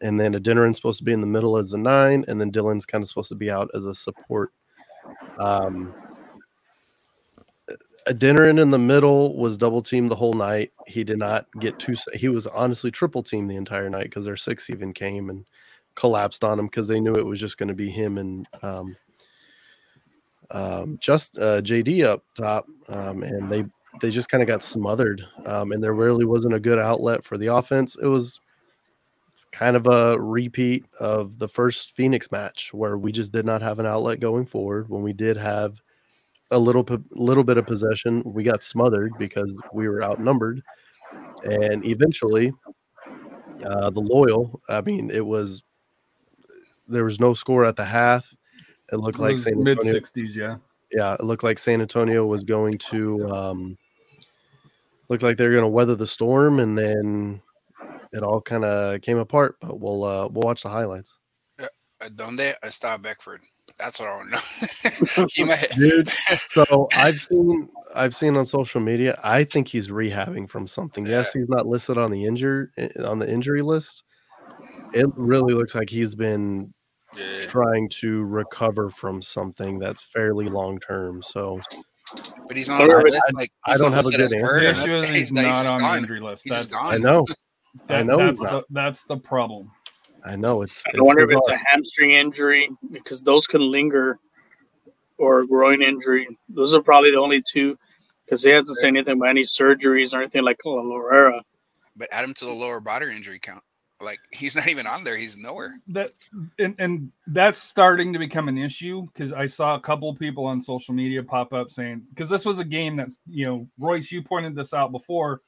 And 0.00 0.18
then 0.18 0.34
Adeniran's 0.34 0.76
supposed 0.76 0.98
to 0.98 1.04
be 1.04 1.12
in 1.12 1.20
the 1.20 1.26
middle 1.26 1.56
as 1.56 1.70
the 1.70 1.78
nine, 1.78 2.24
and 2.28 2.40
then 2.40 2.50
Dhillon's 2.50 2.86
kind 2.86 3.02
of 3.02 3.08
supposed 3.08 3.28
to 3.30 3.34
be 3.34 3.50
out 3.50 3.70
as 3.74 3.84
a 3.84 3.94
support. 3.94 4.52
Um, 5.38 5.94
Adeniran 8.08 8.60
in 8.60 8.70
the 8.70 8.78
middle 8.78 9.36
was 9.36 9.56
double 9.56 9.82
teamed 9.82 10.10
the 10.10 10.16
whole 10.16 10.34
night. 10.34 10.72
He 10.86 11.04
did 11.04 11.18
not 11.18 11.46
get 11.60 11.78
two. 11.78 11.94
He 12.12 12.28
was 12.28 12.46
honestly 12.46 12.90
triple 12.90 13.22
teamed 13.22 13.50
the 13.50 13.56
entire 13.56 13.88
night 13.88 14.04
because 14.04 14.26
their 14.26 14.36
six 14.36 14.68
even 14.68 14.92
came 14.92 15.30
and 15.30 15.46
collapsed 15.94 16.44
on 16.44 16.58
him 16.58 16.66
because 16.66 16.88
they 16.88 17.00
knew 17.00 17.14
it 17.14 17.24
was 17.24 17.40
just 17.40 17.56
going 17.56 17.68
to 17.68 17.74
be 17.74 17.88
him 17.88 18.18
and 18.18 18.46
um, 18.62 18.96
um, 20.50 20.98
just 21.00 21.38
uh, 21.38 21.62
JD 21.62 22.04
up 22.04 22.22
top, 22.34 22.66
um, 22.88 23.22
and 23.22 23.50
they 23.50 23.64
they 24.00 24.10
just 24.10 24.28
kind 24.28 24.42
of 24.42 24.48
got 24.48 24.62
smothered. 24.62 25.24
Um, 25.46 25.72
and 25.72 25.82
there 25.82 25.94
really 25.94 26.24
wasn't 26.24 26.54
a 26.54 26.60
good 26.60 26.78
outlet 26.78 27.24
for 27.24 27.38
the 27.38 27.54
offense. 27.54 27.96
It 27.96 28.06
was 28.06 28.40
kind 29.52 29.76
of 29.76 29.86
a 29.86 30.18
repeat 30.20 30.84
of 31.00 31.38
the 31.38 31.48
first 31.48 31.94
Phoenix 31.96 32.30
match 32.32 32.74
where 32.74 32.98
we 32.98 33.12
just 33.12 33.32
did 33.32 33.44
not 33.44 33.62
have 33.62 33.78
an 33.78 33.86
outlet 33.86 34.20
going 34.20 34.46
forward. 34.46 34.88
When 34.88 35.02
we 35.02 35.12
did 35.12 35.36
have 35.36 35.80
a 36.50 36.58
little 36.58 36.86
little 37.10 37.44
bit 37.44 37.58
of 37.58 37.66
possession. 37.66 38.22
We 38.24 38.44
got 38.44 38.62
smothered 38.62 39.12
because 39.18 39.60
we 39.72 39.88
were 39.88 40.02
outnumbered, 40.02 40.62
and 41.42 41.84
eventually, 41.84 42.52
uh, 43.64 43.90
the 43.90 44.00
loyal. 44.00 44.60
I 44.68 44.80
mean, 44.80 45.10
it 45.10 45.24
was 45.24 45.62
there 46.88 47.04
was 47.04 47.20
no 47.20 47.34
score 47.34 47.64
at 47.64 47.76
the 47.76 47.84
half. 47.84 48.32
It 48.92 48.96
looked 48.96 49.18
it 49.18 49.22
like 49.22 49.38
San 49.38 49.62
mid 49.62 49.82
sixties, 49.82 50.36
yeah, 50.36 50.56
yeah. 50.92 51.14
It 51.14 51.24
looked 51.24 51.44
like 51.44 51.58
San 51.58 51.80
Antonio 51.80 52.26
was 52.26 52.44
going 52.44 52.78
to 52.78 53.26
um, 53.28 53.78
looked 55.08 55.22
like 55.22 55.36
they're 55.36 55.50
going 55.50 55.62
to 55.62 55.68
weather 55.68 55.96
the 55.96 56.06
storm, 56.06 56.60
and 56.60 56.76
then 56.76 57.42
it 58.14 58.22
all 58.22 58.40
kind 58.40 58.64
of 58.64 59.02
came 59.02 59.18
apart. 59.18 59.56
But 59.60 59.80
we'll 59.80 60.04
uh, 60.04 60.28
we'll 60.28 60.44
watch 60.44 60.62
the 60.62 60.70
highlights. 60.70 61.12
Uh, 61.60 62.08
donde 62.14 62.54
está 62.62 63.00
Beckford? 63.00 63.40
That's 63.78 63.98
what 63.98 64.08
I 64.08 64.16
want 64.16 64.34
to 64.34 65.20
know. 65.20 65.26
Dude, 65.74 66.08
so 66.08 66.88
I've 66.96 67.18
seen 67.18 67.68
I've 67.94 68.14
seen 68.14 68.36
on 68.36 68.46
social 68.46 68.80
media. 68.80 69.18
I 69.22 69.44
think 69.44 69.68
he's 69.68 69.88
rehabbing 69.88 70.48
from 70.48 70.66
something. 70.66 71.04
Yeah. 71.06 71.18
Yes, 71.18 71.32
he's 71.32 71.48
not 71.48 71.66
listed 71.66 71.98
on 71.98 72.10
the 72.10 72.24
injury 72.24 72.68
on 73.04 73.18
the 73.18 73.30
injury 73.30 73.62
list. 73.62 74.02
It 74.92 75.06
really 75.16 75.54
looks 75.54 75.74
like 75.74 75.90
he's 75.90 76.14
been 76.14 76.72
yeah. 77.16 77.40
trying 77.46 77.88
to 78.00 78.24
recover 78.24 78.90
from 78.90 79.22
something 79.22 79.78
that's 79.78 80.02
fairly 80.02 80.46
long 80.46 80.78
term. 80.78 81.22
So, 81.22 81.58
but 82.46 82.56
he's 82.56 82.68
not 82.68 82.82
on 82.82 82.88
the 82.88 83.10
list. 83.10 83.22
Like, 83.32 83.52
I 83.66 83.76
don't 83.76 83.92
have 83.92 84.06
a 84.06 84.10
good 84.10 84.20
answer. 84.20 84.98
He's, 84.98 85.08
he's 85.08 85.32
not 85.32 85.74
on 85.74 85.82
the 85.82 85.98
injury 85.98 86.20
list. 86.20 86.44
That's, 86.48 86.72
I 86.74 86.98
know. 86.98 87.26
That, 87.86 88.00
I 88.00 88.02
know. 88.02 88.16
That's 88.18 88.40
the, 88.40 88.64
that's 88.70 89.04
the 89.04 89.16
problem. 89.16 89.70
I 90.24 90.36
know 90.36 90.62
it's. 90.62 90.82
I 90.86 91.02
wonder 91.02 91.22
if 91.22 91.30
it's 91.30 91.48
a 91.48 91.58
hamstring 91.68 92.12
injury 92.12 92.68
because 92.90 93.22
those 93.22 93.46
can 93.46 93.60
linger, 93.70 94.18
or 95.18 95.40
a 95.40 95.46
groin 95.46 95.82
injury. 95.82 96.26
Those 96.48 96.72
are 96.74 96.82
probably 96.82 97.10
the 97.10 97.20
only 97.20 97.42
two, 97.42 97.78
because 98.24 98.42
he 98.42 98.50
hasn't 98.50 98.78
said 98.78 98.88
anything 98.88 99.18
about 99.18 99.28
any 99.28 99.42
surgeries 99.42 100.14
or 100.14 100.22
anything 100.22 100.42
like 100.42 100.58
Lorera. 100.64 101.42
But 101.96 102.08
add 102.10 102.24
him 102.24 102.34
to 102.34 102.46
the 102.46 102.52
lower 102.52 102.80
body 102.80 103.06
injury 103.14 103.38
count. 103.38 103.62
Like 104.00 104.20
he's 104.30 104.56
not 104.56 104.68
even 104.68 104.86
on 104.86 105.04
there. 105.04 105.16
He's 105.16 105.38
nowhere. 105.38 105.74
That 105.88 106.10
and 106.58 106.74
and 106.78 107.12
that's 107.26 107.58
starting 107.58 108.12
to 108.12 108.18
become 108.18 108.48
an 108.48 108.58
issue 108.58 109.06
because 109.06 109.32
I 109.32 109.46
saw 109.46 109.76
a 109.76 109.80
couple 109.80 110.14
people 110.16 110.46
on 110.46 110.60
social 110.60 110.94
media 110.94 111.22
pop 111.22 111.52
up 111.52 111.70
saying 111.70 112.02
because 112.10 112.28
this 112.28 112.44
was 112.44 112.58
a 112.58 112.64
game 112.64 112.96
that's 112.96 113.18
you 113.26 113.44
know 113.44 113.68
Royce, 113.78 114.10
you 114.10 114.22
pointed 114.22 114.54
this 114.54 114.74
out 114.74 114.90
before 114.90 115.42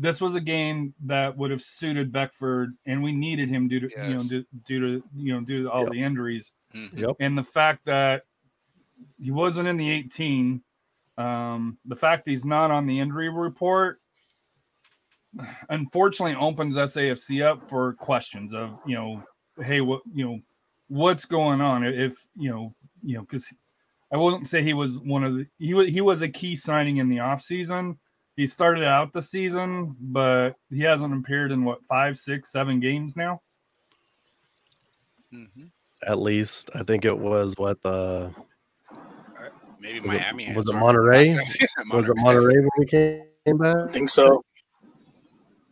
this 0.00 0.18
was 0.20 0.34
a 0.34 0.40
game 0.40 0.94
that 1.04 1.36
would 1.36 1.50
have 1.50 1.60
suited 1.60 2.10
Beckford, 2.10 2.74
and 2.86 3.02
we 3.02 3.12
needed 3.12 3.48
him 3.50 3.68
due 3.68 3.80
to 3.80 3.90
you 3.90 4.14
know 4.14 4.20
due, 4.20 4.44
due 4.64 4.80
to 4.80 5.04
you 5.14 5.34
know 5.34 5.40
due 5.42 5.64
to 5.64 5.70
all 5.70 5.82
Yep. 5.82 5.92
the 5.92 6.02
injuries 6.02 6.52
Mhm. 6.74 6.98
Yep. 6.98 7.16
and 7.20 7.36
the 7.36 7.44
fact 7.44 7.84
that 7.84 8.24
he 9.22 9.30
wasn't 9.30 9.68
in 9.68 9.76
the 9.76 9.90
18. 9.90 10.62
Um, 11.18 11.76
the 11.84 11.96
fact 11.96 12.26
he's 12.26 12.46
not 12.46 12.70
on 12.70 12.86
the 12.86 12.98
injury 12.98 13.28
report, 13.28 14.00
unfortunately, 15.68 16.34
opens 16.34 16.76
SAFC 16.76 17.42
up 17.42 17.68
for 17.68 17.92
questions 17.94 18.54
of 18.54 18.78
you 18.86 18.94
know, 18.94 19.22
hey, 19.62 19.80
what 19.80 20.02
you 20.14 20.24
know, 20.24 20.40
what's 20.88 21.24
going 21.24 21.60
on? 21.60 21.84
If 21.84 22.26
you 22.36 22.50
know, 22.50 22.74
you 23.02 23.16
know, 23.16 23.22
because 23.22 23.52
I 24.12 24.16
wouldn't 24.16 24.48
say 24.48 24.62
he 24.62 24.72
was 24.74 24.98
one 25.00 25.24
of 25.24 25.34
the 25.34 25.46
he 25.58 25.74
was 25.74 25.88
he 25.88 26.00
was 26.00 26.22
a 26.22 26.28
key 26.28 26.56
signing 26.56 26.96
in 26.98 27.08
the 27.08 27.18
offseason. 27.18 27.98
He 28.40 28.46
started 28.46 28.84
out 28.84 29.12
the 29.12 29.20
season, 29.20 29.94
but 30.00 30.52
he 30.70 30.80
hasn't 30.80 31.12
appeared 31.12 31.52
in 31.52 31.62
what 31.62 31.84
five, 31.84 32.16
six, 32.16 32.50
seven 32.50 32.80
games 32.80 33.14
now. 33.14 33.42
Mhm. 35.30 35.70
At 36.06 36.20
least 36.20 36.70
I 36.74 36.82
think 36.82 37.04
it 37.04 37.18
was 37.18 37.52
what 37.58 37.82
the 37.82 38.34
Maybe 39.78 40.00
Was 40.00 40.14
it- 40.16 40.20
Miami. 40.22 40.44
has 40.44 40.56
was 40.56 40.70
it 40.70 40.74
our- 40.74 40.80
Monterey? 40.80 41.24
was 41.92 42.08
it 42.08 42.16
Monterey 42.16 42.54
when 42.60 42.68
we 42.78 42.86
came 42.86 43.58
back? 43.58 43.76
I 43.76 43.88
think 43.88 44.08
so. 44.08 44.42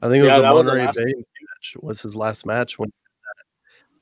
I 0.02 0.08
think 0.10 0.18
it 0.20 0.24
was 0.24 0.28
Yeah, 0.28 0.36
the 0.36 0.42
that 0.42 0.54
was 0.54 0.66
the 0.66 0.74
Monterey 0.76 1.06
Bay 1.06 1.14
match. 1.14 1.76
Was 1.80 2.02
his 2.02 2.14
last 2.16 2.44
match 2.44 2.78
when 2.78 2.92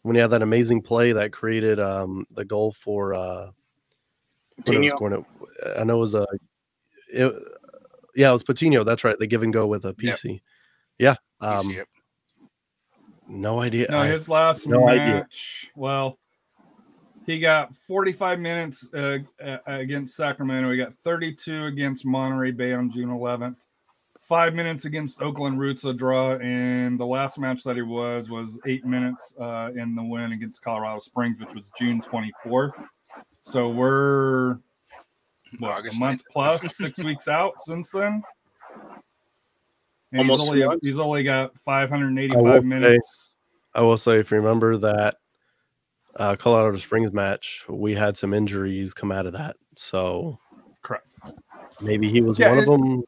when 0.03 0.17
he 0.17 0.21
had 0.21 0.33
that 0.33 0.43
amazing 0.43 0.83
play 0.83 1.13
that 1.13 1.31
created 1.33 1.79
um, 1.79 2.27
the 2.33 2.45
goal 2.45 2.73
for 2.73 3.15
uh, 3.15 3.49
when 4.67 4.83
it 4.83 4.93
was 4.93 4.99
going 4.99 5.13
to, 5.13 5.25
I 5.81 5.85
know 5.85 5.99
it 5.99 6.01
was 6.01 6.15
a, 6.15 6.27
it, 7.13 7.33
yeah, 8.17 8.31
it 8.31 8.33
was 8.33 8.43
Patino. 8.43 8.83
That's 8.85 9.05
right. 9.05 9.19
The 9.19 9.27
give 9.27 9.43
and 9.43 9.53
go 9.53 9.67
with 9.67 9.85
a 9.85 9.95
Yep. 9.99 10.17
PC. 10.17 10.41
Yeah. 10.99 11.15
Um, 11.41 11.63
see 11.63 11.75
it. 11.75 11.87
no 13.29 13.61
idea. 13.61 13.87
No, 13.91 13.99
I- 13.99 14.09
his 14.09 14.29
last 14.29 14.67
no 14.67 14.89
idea. 14.89 15.27
Well, 15.75 16.19
he 17.27 17.39
got 17.41 17.75
45 17.77 18.39
minutes 18.39 18.87
uh, 18.95 19.19
uh, 19.45 19.59
against 19.67 20.15
Sacramento. 20.17 20.71
He 20.71 20.79
got 20.79 20.95
32 21.03 21.65
against 21.65 22.05
Monterey 22.07 22.53
Bay 22.53 22.73
on 22.73 22.91
June 22.91 23.09
11th. 23.11 23.57
Five 24.21 24.55
minutes 24.55 24.87
against 24.87 25.21
Oakland 25.23 25.59
Roots 25.61 25.85
a 25.85 25.93
draw, 25.93 26.37
and 26.39 26.99
the 26.99 27.05
last 27.07 27.39
match 27.39 27.63
that 27.63 27.77
he 27.77 27.83
was 27.83 28.29
was 28.29 28.59
eight 28.67 28.85
minutes 28.85 29.33
uh, 29.41 29.71
in 29.77 29.95
the 29.95 30.03
win 30.03 30.33
against 30.33 30.63
Colorado 30.63 30.99
Springs, 31.01 31.39
which 31.39 31.55
was 31.55 31.71
June 31.79 32.01
24th. 32.01 32.73
So 33.43 33.69
we're 33.71 34.59
what, 35.61 35.73
August 35.73 35.99
a 35.99 36.01
month 36.05 36.23
9th. 36.23 36.25
plus, 36.33 36.77
six 36.77 36.99
weeks 37.05 37.29
out 37.29 37.53
since 37.61 37.91
then. 37.91 38.23
And 40.13 40.21
Almost 40.21 40.53
he's 40.55 40.63
only, 40.63 40.79
he's 40.83 40.99
only 40.99 41.23
got 41.25 41.51
I 41.67 41.85
will 41.85 41.89
585 41.89 42.61
say- 42.63 42.67
minutes. 42.67 43.33
I 43.75 43.83
will 43.83 43.99
say, 43.99 44.19
if 44.19 44.31
you 44.31 44.39
remember 44.39 44.77
that 44.79 45.17
uh, 46.17 46.35
Colorado 46.37 46.79
Springs 46.79 47.13
match, 47.13 47.65
we 47.69 47.95
had 47.95 48.17
some 48.17 48.33
injuries 48.33 48.95
come 48.95 49.13
out 49.13 49.27
of 49.27 49.35
that. 49.35 49.57
So 49.75 50.39
Correct. 50.83 51.19
maybe 51.83 52.09
he 52.09 52.23
was 52.23 52.39
Yeah, 52.39 52.51
one 52.51 52.59
it- 52.59 52.69
of 52.69 52.81
them. 52.81 53.03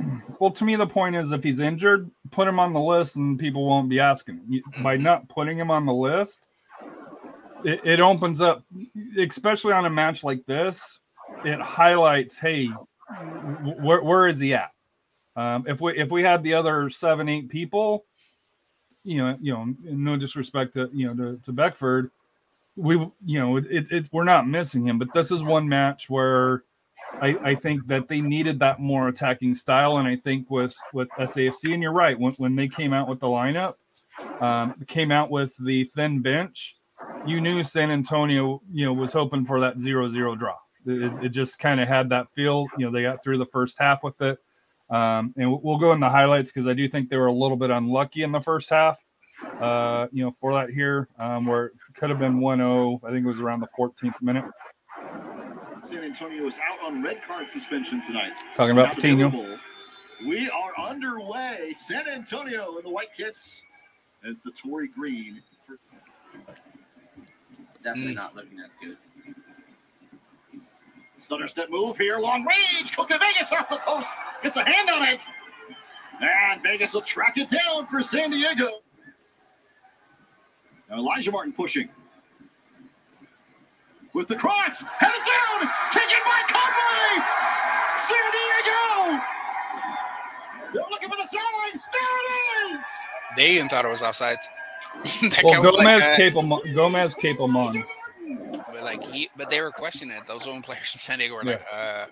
Well, 0.38 0.52
to 0.52 0.64
me, 0.64 0.76
the 0.76 0.86
point 0.86 1.16
is 1.16 1.32
if 1.32 1.42
he's 1.42 1.58
injured, 1.58 2.08
put 2.30 2.46
him 2.46 2.60
on 2.60 2.72
the 2.72 2.78
list 2.80 3.16
and 3.16 3.36
people 3.36 3.66
won't 3.66 3.88
be 3.88 3.98
asking. 3.98 4.40
You- 4.48 4.62
By 4.82 4.96
not 4.96 5.28
putting 5.28 5.58
him 5.58 5.72
on 5.72 5.86
the 5.86 5.92
list, 5.92 6.46
it, 7.64 7.80
it 7.84 8.00
opens 8.00 8.40
up, 8.40 8.62
especially 9.18 9.72
on 9.72 9.86
a 9.86 9.90
match 9.90 10.22
like 10.22 10.46
this, 10.46 11.00
it 11.44 11.60
highlights, 11.60 12.38
hey, 12.38 12.66
where, 13.78 14.02
where 14.02 14.28
is 14.28 14.38
he 14.38 14.54
at? 14.54 14.72
Um, 15.36 15.64
if 15.68 15.80
we 15.80 15.96
if 15.96 16.10
we 16.10 16.22
had 16.22 16.42
the 16.42 16.54
other 16.54 16.90
seven 16.90 17.28
eight 17.28 17.48
people, 17.48 18.04
you 19.04 19.18
know, 19.18 19.36
you 19.40 19.52
know, 19.52 19.74
no 19.84 20.16
disrespect 20.16 20.74
to 20.74 20.90
you 20.92 21.06
know 21.06 21.14
to, 21.14 21.40
to 21.44 21.52
Beckford, 21.52 22.10
we 22.74 22.94
you 23.24 23.38
know 23.38 23.56
it, 23.56 23.66
it's 23.70 24.10
we're 24.12 24.24
not 24.24 24.48
missing 24.48 24.86
him, 24.88 24.98
but 24.98 25.12
this 25.14 25.30
is 25.30 25.44
one 25.44 25.68
match 25.68 26.10
where 26.10 26.64
I, 27.20 27.36
I 27.42 27.54
think 27.54 27.86
that 27.86 28.08
they 28.08 28.20
needed 28.20 28.58
that 28.60 28.80
more 28.80 29.08
attacking 29.08 29.54
style, 29.54 29.98
and 29.98 30.08
I 30.08 30.16
think 30.16 30.50
with 30.50 30.76
with 30.92 31.08
SAFC, 31.10 31.72
and 31.72 31.82
you're 31.82 31.92
right, 31.92 32.18
when, 32.18 32.32
when 32.34 32.56
they 32.56 32.68
came 32.68 32.92
out 32.92 33.08
with 33.08 33.20
the 33.20 33.26
lineup, 33.26 33.74
um, 34.40 34.74
came 34.86 35.10
out 35.10 35.30
with 35.30 35.54
the 35.58 35.84
thin 35.84 36.20
bench, 36.20 36.76
you 37.26 37.40
knew 37.40 37.62
San 37.62 37.90
Antonio, 37.90 38.60
you 38.72 38.84
know, 38.84 38.92
was 38.92 39.12
hoping 39.12 39.44
for 39.44 39.60
that 39.60 39.78
zero-zero 39.78 40.34
draw. 40.34 40.56
It, 40.88 41.24
it 41.24 41.28
just 41.30 41.58
kind 41.58 41.80
of 41.80 41.88
had 41.88 42.08
that 42.10 42.32
feel. 42.32 42.66
You 42.76 42.86
know, 42.86 42.92
they 42.92 43.02
got 43.02 43.22
through 43.22 43.38
the 43.38 43.46
first 43.46 43.78
half 43.78 44.02
with 44.02 44.20
it, 44.20 44.38
um, 44.90 45.34
and 45.36 45.58
we'll 45.62 45.78
go 45.78 45.92
in 45.92 46.00
the 46.00 46.08
highlights 46.08 46.50
because 46.50 46.66
I 46.66 46.74
do 46.74 46.88
think 46.88 47.08
they 47.08 47.16
were 47.16 47.26
a 47.26 47.32
little 47.32 47.56
bit 47.56 47.70
unlucky 47.70 48.22
in 48.22 48.32
the 48.32 48.40
first 48.40 48.70
half. 48.70 49.02
Uh, 49.60 50.08
you 50.12 50.24
know, 50.24 50.32
for 50.32 50.52
that 50.54 50.70
here, 50.70 51.08
um, 51.20 51.46
where 51.46 51.66
it 51.66 51.72
could 51.94 52.10
have 52.10 52.18
been 52.18 52.40
1-0. 52.40 53.00
I 53.04 53.10
think 53.10 53.24
it 53.24 53.28
was 53.28 53.38
around 53.38 53.60
the 53.60 53.68
14th 53.78 54.20
minute. 54.20 54.44
San 55.84 56.04
Antonio 56.04 56.46
is 56.46 56.58
out 56.58 56.84
on 56.84 57.02
red 57.02 57.20
card 57.26 57.48
suspension 57.48 58.02
tonight. 58.04 58.32
Talking 58.56 58.72
about 58.72 58.90
the 58.90 58.96
Patino. 58.96 59.58
We 60.26 60.50
are 60.50 60.88
underway. 60.88 61.72
San 61.74 62.08
Antonio 62.08 62.76
in 62.78 62.84
the 62.84 62.90
white 62.90 63.14
kits. 63.16 63.64
And 64.22 64.32
it's 64.32 64.42
the 64.42 64.50
Tory 64.50 64.88
Green. 64.88 65.40
It's 67.58 67.74
definitely 67.82 68.14
not 68.14 68.34
looking 68.34 68.58
as 68.60 68.76
good. 68.76 68.96
Stutter 71.20 71.46
step 71.48 71.68
move 71.70 71.96
here, 71.98 72.18
long 72.18 72.46
range. 72.46 72.94
Coca 72.96 73.18
Vegas 73.18 73.52
off 73.52 73.68
the 73.68 73.78
post. 73.78 74.08
Gets 74.42 74.56
a 74.56 74.64
hand 74.64 74.88
on 74.88 75.02
it. 75.08 75.24
And 76.20 76.62
Vegas 76.62 76.94
will 76.94 77.02
track 77.02 77.34
it 77.36 77.48
down 77.48 77.86
for 77.88 78.02
San 78.02 78.30
Diego. 78.30 78.80
Now 80.88 80.96
Elijah 80.98 81.30
Martin 81.32 81.52
pushing. 81.52 81.88
With 84.14 84.28
the 84.28 84.36
cross. 84.36 84.80
Headed 84.80 85.16
down. 85.16 85.70
Taken 85.92 86.22
by 86.24 86.42
Conway. 86.48 87.24
San 87.98 88.30
Diego. 88.32 89.22
They're 90.72 90.90
looking 90.90 91.08
for 91.08 91.16
the 91.16 91.26
sideline. 91.26 91.80
There 91.92 92.72
it 92.72 92.78
is. 92.78 92.84
They 93.36 93.50
even 93.56 93.68
thought 93.68 93.84
it 93.84 93.88
was 93.90 94.02
offsides. 94.02 94.46
that 95.30 95.40
Well, 95.44 95.62
Gomez 95.62 95.84
like, 95.84 96.02
uh, 96.02 96.16
Capel 96.16 96.62
Gomez 96.74 97.14
Capelmon. 97.14 97.84
but 98.50 98.57
like 98.88 99.04
he, 99.04 99.28
but 99.36 99.50
they 99.50 99.60
were 99.60 99.70
questioning 99.70 100.16
it. 100.16 100.26
Those 100.26 100.46
own 100.46 100.62
players 100.62 100.90
from 100.92 101.00
San 101.00 101.18
Diego 101.18 101.34
were 101.34 101.44
like, 101.44 101.64
uh, 101.72 102.06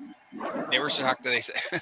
they 0.71 0.79
were 0.79 0.91
shocked 0.91 1.25
that 1.25 1.31
they 1.31 1.41
said, 1.41 1.81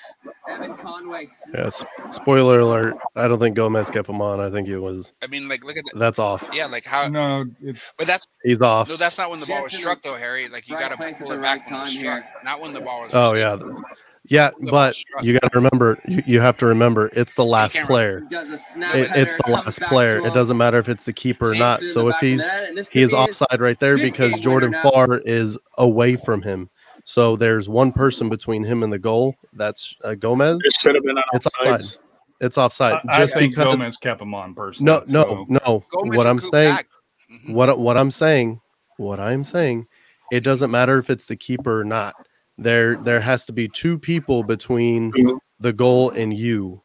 Evan 0.48 0.76
Conway. 0.76 1.26
sn- 1.26 1.52
Yes. 1.54 1.84
Spoiler 2.10 2.60
alert. 2.60 2.94
I 3.16 3.26
don't 3.28 3.38
think 3.40 3.56
Gomez 3.56 3.90
kept 3.90 4.08
him 4.08 4.20
on. 4.22 4.40
I 4.40 4.50
think 4.50 4.68
it 4.68 4.78
was 4.78 5.12
I 5.22 5.26
mean, 5.26 5.48
like, 5.48 5.64
look 5.64 5.76
at 5.76 5.84
that. 5.92 5.98
that's 5.98 6.18
off. 6.18 6.48
Yeah, 6.52 6.66
like 6.66 6.84
how, 6.84 7.08
No, 7.08 7.44
it's 7.62 7.92
but 7.98 8.06
that's 8.06 8.26
He's 8.44 8.60
off. 8.60 8.88
no, 8.88 8.96
that's 8.96 9.18
not 9.18 9.30
when 9.30 9.40
the 9.40 9.46
ball 9.46 9.62
was 9.62 9.72
struck 9.76 10.00
though, 10.02 10.16
Harry. 10.16 10.48
Like 10.48 10.68
you 10.68 10.76
right 10.76 10.90
got 10.90 11.12
to 11.12 11.24
pull 11.24 11.32
it 11.32 11.40
back 11.42 11.62
right 11.62 11.70
when 11.70 11.80
it 11.80 11.82
was 11.82 11.92
time 11.94 12.00
struck, 12.00 12.22
here. 12.24 12.32
not 12.44 12.60
when 12.60 12.72
the 12.72 12.80
ball 12.80 13.02
was. 13.02 13.10
Oh 13.14 13.32
received. 13.32 13.64
yeah. 13.66 13.82
Yeah, 14.26 14.50
but 14.70 14.96
you 15.22 15.38
got 15.38 15.52
to 15.52 15.58
remember 15.58 15.98
you, 16.06 16.22
you 16.26 16.40
have 16.40 16.56
to 16.58 16.66
remember 16.66 17.10
it's 17.12 17.34
the 17.34 17.44
last 17.44 17.76
player. 17.82 18.20
Does 18.30 18.50
a 18.50 18.56
snap 18.58 18.94
It, 18.94 19.10
it's 19.14 19.34
the 19.44 19.52
last 19.52 19.80
player. 19.82 20.24
It 20.26 20.32
doesn't 20.32 20.56
matter 20.56 20.78
if 20.78 20.88
it's 20.88 21.04
the 21.04 21.12
keeper 21.12 21.52
or 21.52 21.54
not. 21.56 21.82
So 21.88 22.08
if 22.08 22.12
back 22.14 22.22
he's 22.22 22.38
net, 22.38 22.68
and 22.68 22.78
this 22.78 22.88
he 22.88 23.02
is 23.02 23.12
offside 23.12 23.60
right 23.60 23.78
there 23.80 23.98
because 23.98 24.38
Jordan 24.40 24.70
winner. 24.70 24.90
Farr 24.90 25.18
is 25.18 25.58
away 25.76 26.16
from 26.16 26.40
him. 26.40 26.70
So 27.04 27.36
there's 27.36 27.68
one 27.68 27.92
person 27.92 28.30
between 28.30 28.64
him 28.64 28.82
and 28.82 28.90
the 28.90 28.98
goal. 28.98 29.34
That's 29.52 29.94
uh, 30.04 30.14
Gomez. 30.14 30.58
It 30.64 30.72
should 30.80 30.94
have 30.94 31.04
been 31.04 31.18
on 31.18 31.24
It's 31.34 31.46
offside. 31.46 32.00
It's 32.40 32.56
offside. 32.58 33.00
I, 33.08 33.18
Just 33.18 33.36
I 33.36 33.40
think 33.40 33.54
because 33.54 33.74
Gomez 33.74 33.96
kept 33.98 34.22
him 34.22 34.34
on 34.34 34.54
personally. 34.54 35.02
no, 35.06 35.22
no, 35.22 35.22
so- 35.22 35.46
no. 35.48 35.84
Gomez 35.90 36.16
what 36.16 36.26
I'm 36.26 36.38
saying, 36.38 36.74
back. 36.74 36.88
Mhm. 37.30 37.54
what 37.54 37.78
what 37.78 37.98
I'm 37.98 38.10
saying, 38.10 38.60
what 38.96 39.20
I'm 39.20 39.44
saying, 39.44 39.86
it 40.32 40.40
doesn't 40.40 40.70
matter 40.70 40.98
if 40.98 41.10
it's 41.10 41.26
the 41.26 41.36
keeper 41.36 41.78
or 41.80 41.84
not. 41.84 42.14
There 42.58 42.96
there 42.96 43.20
has 43.20 43.46
to 43.46 43.52
be 43.52 43.68
two 43.68 43.98
people 43.98 44.42
between 44.42 45.12
Mhm. 45.12 45.38
the 45.60 45.72
goal 45.72 46.10
and 46.10 46.32
you. 46.32 46.82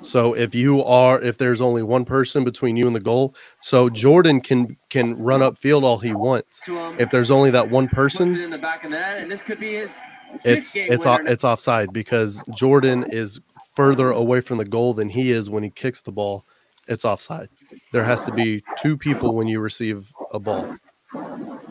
So 0.00 0.34
if 0.34 0.54
you 0.54 0.82
are 0.84 1.20
if 1.20 1.38
there's 1.38 1.60
only 1.60 1.82
one 1.82 2.04
person 2.04 2.44
between 2.44 2.76
you 2.76 2.86
and 2.86 2.94
the 2.94 3.00
goal, 3.00 3.34
so 3.60 3.88
Jordan 3.90 4.40
can 4.40 4.76
can 4.90 5.16
run 5.18 5.42
up 5.42 5.56
field 5.56 5.84
all 5.84 5.98
he 5.98 6.12
wants. 6.12 6.62
If 6.98 7.10
there's 7.10 7.30
only 7.30 7.50
that 7.50 7.70
one 7.70 7.88
person, 7.88 8.38
in 8.38 8.50
the 8.50 8.58
back 8.58 8.84
of 8.84 8.90
the 8.90 8.98
and 8.98 9.30
this 9.30 9.42
could 9.42 9.60
be 9.60 9.74
his 9.74 9.98
it's 10.44 10.76
it's 10.76 11.06
off, 11.06 11.20
it's 11.24 11.44
offside 11.44 11.92
because 11.92 12.42
Jordan 12.54 13.04
is 13.10 13.40
further 13.74 14.10
away 14.10 14.40
from 14.40 14.58
the 14.58 14.64
goal 14.64 14.94
than 14.94 15.08
he 15.08 15.30
is 15.30 15.50
when 15.50 15.62
he 15.62 15.70
kicks 15.70 16.02
the 16.02 16.12
ball. 16.12 16.44
It's 16.88 17.04
offside. 17.04 17.48
There 17.92 18.04
has 18.04 18.24
to 18.26 18.32
be 18.32 18.62
two 18.78 18.96
people 18.96 19.34
when 19.34 19.48
you 19.48 19.60
receive 19.60 20.08
a 20.32 20.38
ball. 20.38 20.76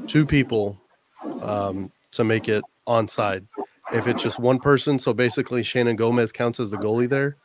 Two 0.08 0.26
people 0.26 0.78
um, 1.42 1.92
to 2.12 2.24
make 2.24 2.50
it 2.50 2.64
onside. 2.88 3.46
If 3.94 4.08
it's 4.08 4.24
just 4.24 4.40
one 4.40 4.60
person, 4.60 4.98
so 4.98 5.14
basically 5.14 5.64
Shannon 5.64 5.96
Gomez 5.96 6.32
counts 6.32 6.60
as 6.60 6.72
the 6.72 6.78
goalie 6.78 7.10
there, 7.10 7.38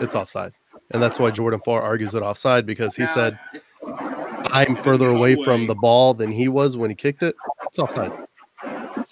it's 0.00 0.14
offside. 0.14 0.52
And 0.92 1.02
that's 1.02 1.18
why 1.18 1.30
Jordan 1.30 1.60
Farr 1.64 1.82
argues 1.82 2.14
it 2.14 2.22
offside 2.22 2.66
because 2.66 2.94
he 2.94 3.04
Now, 3.04 3.14
said, 3.14 3.38
I'm 4.46 4.76
further 4.76 5.08
away 5.08 5.42
from 5.42 5.66
the 5.66 5.74
ball 5.74 6.14
than 6.14 6.30
he 6.30 6.48
was 6.48 6.76
when 6.76 6.90
he 6.90 6.96
kicked 6.96 7.22
it. 7.22 7.34
It's 7.66 7.78
offside. 7.78 8.12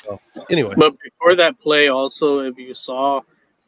So, 0.04 0.20
anyway, 0.50 0.74
But 0.76 0.94
before 1.02 1.34
that 1.36 1.60
play, 1.60 1.88
also, 1.88 2.40
if 2.40 2.58
you 2.58 2.74
saw 2.74 3.20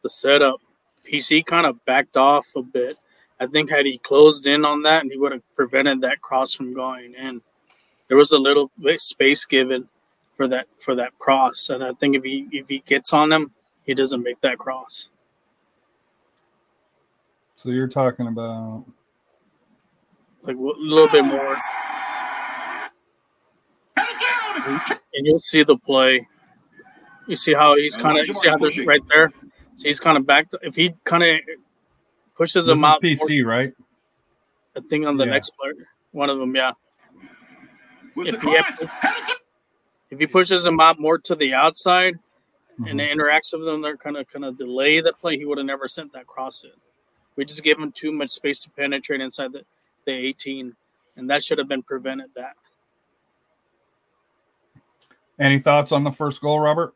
the 0.03 0.09
setup, 0.09 0.61
PC 1.05 1.45
kind 1.45 1.67
of 1.67 1.85
backed 1.85 2.17
off 2.17 2.47
a 2.57 2.63
bit. 2.63 2.97
I 3.41 3.47
think 3.47 3.69
had 3.69 3.85
he 3.85 3.99
closed 3.99 4.47
in 4.47 4.65
on 4.65 4.83
that, 4.83 5.03
and 5.03 5.11
he 5.11 5.19
would 5.19 5.33
have 5.33 5.43
prevented 5.57 6.01
that 6.01 6.23
cross 6.23 6.55
from 6.55 6.73
going 6.73 7.15
in. 7.15 7.43
There 8.09 8.17
was 8.17 8.33
a 8.33 8.39
little 8.39 8.71
bit 8.81 9.01
space 9.01 9.45
given 9.45 9.89
for 10.37 10.49
that 10.49 10.67
for 10.79 10.95
that 10.97 11.19
cross, 11.19 11.71
and 11.71 11.83
I 11.85 11.93
think 11.93 12.17
if 12.17 12.23
he 12.25 12.49
if 12.53 12.69
he 12.69 12.81
gets 12.81 13.13
on 13.13 13.33
him, 13.33 13.53
he 13.85 13.95
doesn't 13.95 14.23
make 14.23 14.41
that 14.41 14.59
cross. 14.59 15.11
So 17.57 17.71
you're 17.71 17.89
talking 17.89 18.27
about 18.27 18.85
Like 20.43 20.57
a 20.57 20.61
little 20.61 21.09
bit 21.09 21.25
more, 21.25 21.57
and 23.97 25.27
you'll 25.27 25.39
see 25.39 25.63
the 25.63 25.77
play. 25.77 26.27
You 27.27 27.37
see 27.37 27.55
how 27.55 27.77
he's 27.77 27.97
kind 27.97 28.19
of 28.19 28.27
you 28.27 28.35
see 28.35 28.49
how 28.49 28.59
there's 28.59 28.79
right 28.81 29.01
there. 29.09 29.33
So 29.77 29.89
he's 29.89 30.01
kind 30.01 30.17
of 30.19 30.27
backed. 30.27 30.55
If 30.63 30.77
he 30.77 30.95
kind 31.05 31.23
of 31.23 31.39
pushes 32.37 32.67
this 32.67 32.73
him 32.73 32.85
is 32.85 32.85
out, 32.85 33.03
PC, 33.03 33.45
right? 33.45 33.73
I 34.77 34.81
think 34.91 35.07
on 35.07 35.17
the 35.17 35.25
Yeah. 35.25 35.31
next 35.31 35.51
player, 35.59 35.75
one 36.13 36.29
of 36.31 36.39
them, 36.39 36.55
yeah. 36.55 36.73
With 38.15 38.29
If 38.29 38.41
the 38.41 38.51
he 38.51 38.57
cross. 38.57 38.85
If 40.15 40.21
he 40.21 40.27
pushes 40.29 40.65
him 40.65 40.79
out 40.79 41.01
more 41.01 41.19
to 41.19 41.35
the 41.35 41.55
outside 41.55 42.21
and 42.79 43.01
Mhm. 43.01 43.03
it 43.03 43.19
interacts 43.19 43.53
with 43.53 43.65
them, 43.65 43.83
they're 43.83 43.97
kind 43.97 44.17
of 44.17 44.29
kind 44.29 44.45
of 44.45 44.57
delay 44.57 45.01
the 45.01 45.13
play. 45.13 45.37
He 45.37 45.45
would 45.45 45.59
have 45.59 45.67
never 45.67 45.89
sent 45.89 46.13
that 46.13 46.29
cross 46.29 46.63
in. 46.63 46.71
We 47.35 47.45
just 47.45 47.65
gave 47.65 47.79
him 47.81 47.91
too 47.91 48.13
much 48.13 48.31
space 48.31 48.61
to 48.63 48.71
penetrate 48.71 49.21
inside 49.21 49.53
the, 49.53 49.65
the 50.07 50.13
18, 50.13 50.77
and 51.17 51.29
that 51.31 51.43
should 51.43 51.59
have 51.59 51.67
been 51.67 51.83
prevented. 51.83 52.31
That 52.37 52.55
Any 55.41 55.59
thoughts 55.59 55.91
on 55.91 56.05
the 56.05 56.13
first 56.13 56.41
goal, 56.41 56.61
Robert? 56.61 56.95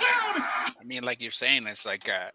I 0.00 0.84
mean, 0.84 1.02
like 1.02 1.20
you're 1.20 1.32
saying, 1.32 1.66
it's 1.66 1.84
like 1.84 2.08
uh, 2.08 2.30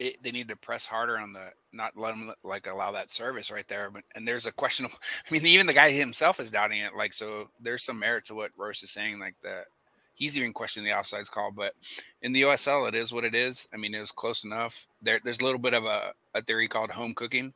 it, 0.00 0.22
they 0.22 0.32
need 0.32 0.48
to 0.48 0.56
press 0.56 0.86
harder 0.86 1.18
on 1.18 1.34
the 1.34 1.50
not 1.72 1.96
let 1.96 2.10
them 2.10 2.32
like 2.42 2.66
allow 2.66 2.90
that 2.92 3.10
service 3.10 3.50
right 3.50 3.68
there. 3.68 3.90
But 3.90 4.02
and 4.16 4.26
there's 4.26 4.46
a 4.46 4.52
question. 4.52 4.86
I 5.30 5.32
mean, 5.32 5.46
even 5.46 5.66
the 5.66 5.74
guy 5.74 5.90
himself 5.90 6.40
is 6.40 6.50
doubting 6.50 6.80
it. 6.80 6.96
Like, 6.96 7.12
so 7.12 7.44
there's 7.60 7.84
some 7.84 8.00
merit 8.00 8.24
to 8.26 8.34
what 8.34 8.50
Royce 8.56 8.82
is 8.82 8.90
saying. 8.90 9.20
Like 9.20 9.36
that, 9.44 9.66
he's 10.14 10.38
even 10.38 10.54
questioning 10.54 10.90
the 10.90 10.96
offsides 10.96 11.30
call. 11.30 11.52
But 11.52 11.74
in 12.22 12.32
the 12.32 12.42
USL, 12.42 12.88
it 12.88 12.94
is 12.94 13.12
what 13.12 13.24
it 13.24 13.34
is. 13.34 13.68
I 13.74 13.76
mean, 13.76 13.94
it 13.94 14.00
was 14.00 14.10
close 14.10 14.42
enough. 14.42 14.86
There, 15.02 15.20
there's 15.22 15.40
a 15.40 15.44
little 15.44 15.60
bit 15.60 15.74
of 15.74 15.84
a, 15.84 16.12
a 16.34 16.40
theory 16.42 16.66
called 16.66 16.90
home 16.90 17.14
cooking. 17.14 17.52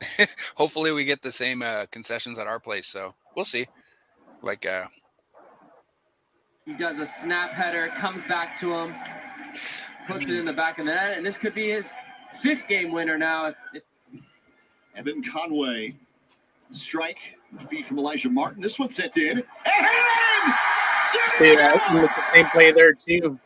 Hopefully, 0.56 0.92
we 0.92 1.04
get 1.04 1.22
the 1.22 1.32
same 1.32 1.62
uh, 1.62 1.86
concessions 1.90 2.38
at 2.38 2.46
our 2.46 2.58
place. 2.58 2.86
So 2.86 3.14
we'll 3.36 3.44
see. 3.44 3.66
Like, 4.42 4.66
uh, 4.66 4.86
He 6.64 6.74
does 6.74 7.00
a 7.00 7.06
snap 7.06 7.52
header, 7.52 7.92
comes 7.96 8.24
back 8.24 8.58
to 8.60 8.74
him, 8.74 8.94
puts 10.06 10.24
it 10.26 10.38
in 10.38 10.44
the 10.44 10.52
back 10.52 10.78
of 10.78 10.86
the 10.86 10.92
net, 10.92 11.16
and 11.16 11.24
this 11.24 11.38
could 11.38 11.54
be 11.54 11.70
his 11.70 11.94
fifth 12.40 12.66
game 12.68 12.92
winner 12.92 13.18
now. 13.18 13.54
Evan 14.94 15.22
Conway. 15.30 15.94
Strike. 16.72 17.18
Feed 17.70 17.86
from 17.86 17.98
Elijah 17.98 18.28
Martin. 18.28 18.60
This 18.60 18.78
one 18.78 18.88
sent 18.88 19.16
in. 19.16 19.38
And 19.38 19.42
hit 19.42 19.44
see 21.38 21.54
that 21.56 21.76
it's 21.90 22.14
the 22.14 22.32
same 22.32 22.46
play 22.50 22.72
there 22.72 22.92
too. 22.92 23.38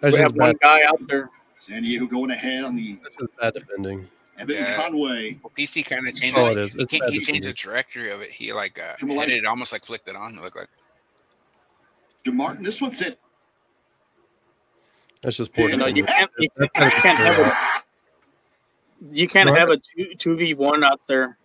That's 0.00 0.14
We 0.14 0.22
have 0.22 0.34
one 0.34 0.52
bad, 0.52 0.60
guy 0.60 0.82
out 0.84 1.00
there. 1.06 1.28
San 1.58 1.82
Diego 1.82 2.06
going 2.06 2.30
ahead 2.30 2.64
on 2.64 2.74
the 2.76 2.98
that's 3.02 3.16
just 3.16 3.36
bad 3.36 3.54
defending. 3.54 4.08
Evan 4.38 4.56
Yeah. 4.56 4.76
Conway. 4.76 5.38
well, 5.42 5.52
PC 5.56 5.84
kind 5.86 6.08
of 6.08 6.14
changed. 6.14 6.38
all 6.38 6.46
it. 6.46 6.52
it 6.52 6.58
is. 6.58 6.74
He, 6.74 6.80
It's 6.82 6.92
he 6.92 6.98
changed 6.98 7.12
the 7.12 7.20
defending. 7.20 7.54
trajectory 7.54 8.10
of 8.10 8.22
it. 8.22 8.30
He 8.30 8.52
like 8.54 8.80
uh, 8.80 8.96
From 8.96 9.10
headed 9.10 9.36
it 9.38 9.46
almost 9.46 9.72
like 9.72 9.84
flicked 9.84 10.08
it 10.08 10.16
on. 10.16 10.36
It 10.36 10.42
looked 10.42 10.56
like. 10.56 10.68
Martin. 12.26 12.64
This 12.64 12.80
one 12.80 12.92
sent. 12.92 13.18
That's 15.22 15.36
just 15.36 15.52
poor 15.52 15.68
You 15.68 15.76
know, 15.76 15.86
you 15.86 16.04
can't 16.04 16.30
you, 16.38 16.48
That's 16.56 16.74
you 16.74 17.02
can't 17.02 17.18
have 17.18 17.38
a 17.38 17.80
you 19.12 19.28
can't 19.28 19.50
have 19.50 19.68
a 19.70 19.76
two 19.76 20.14
two 20.16 20.36
v 20.36 20.54
one 20.54 20.84
out 20.84 21.00
there. 21.06 21.38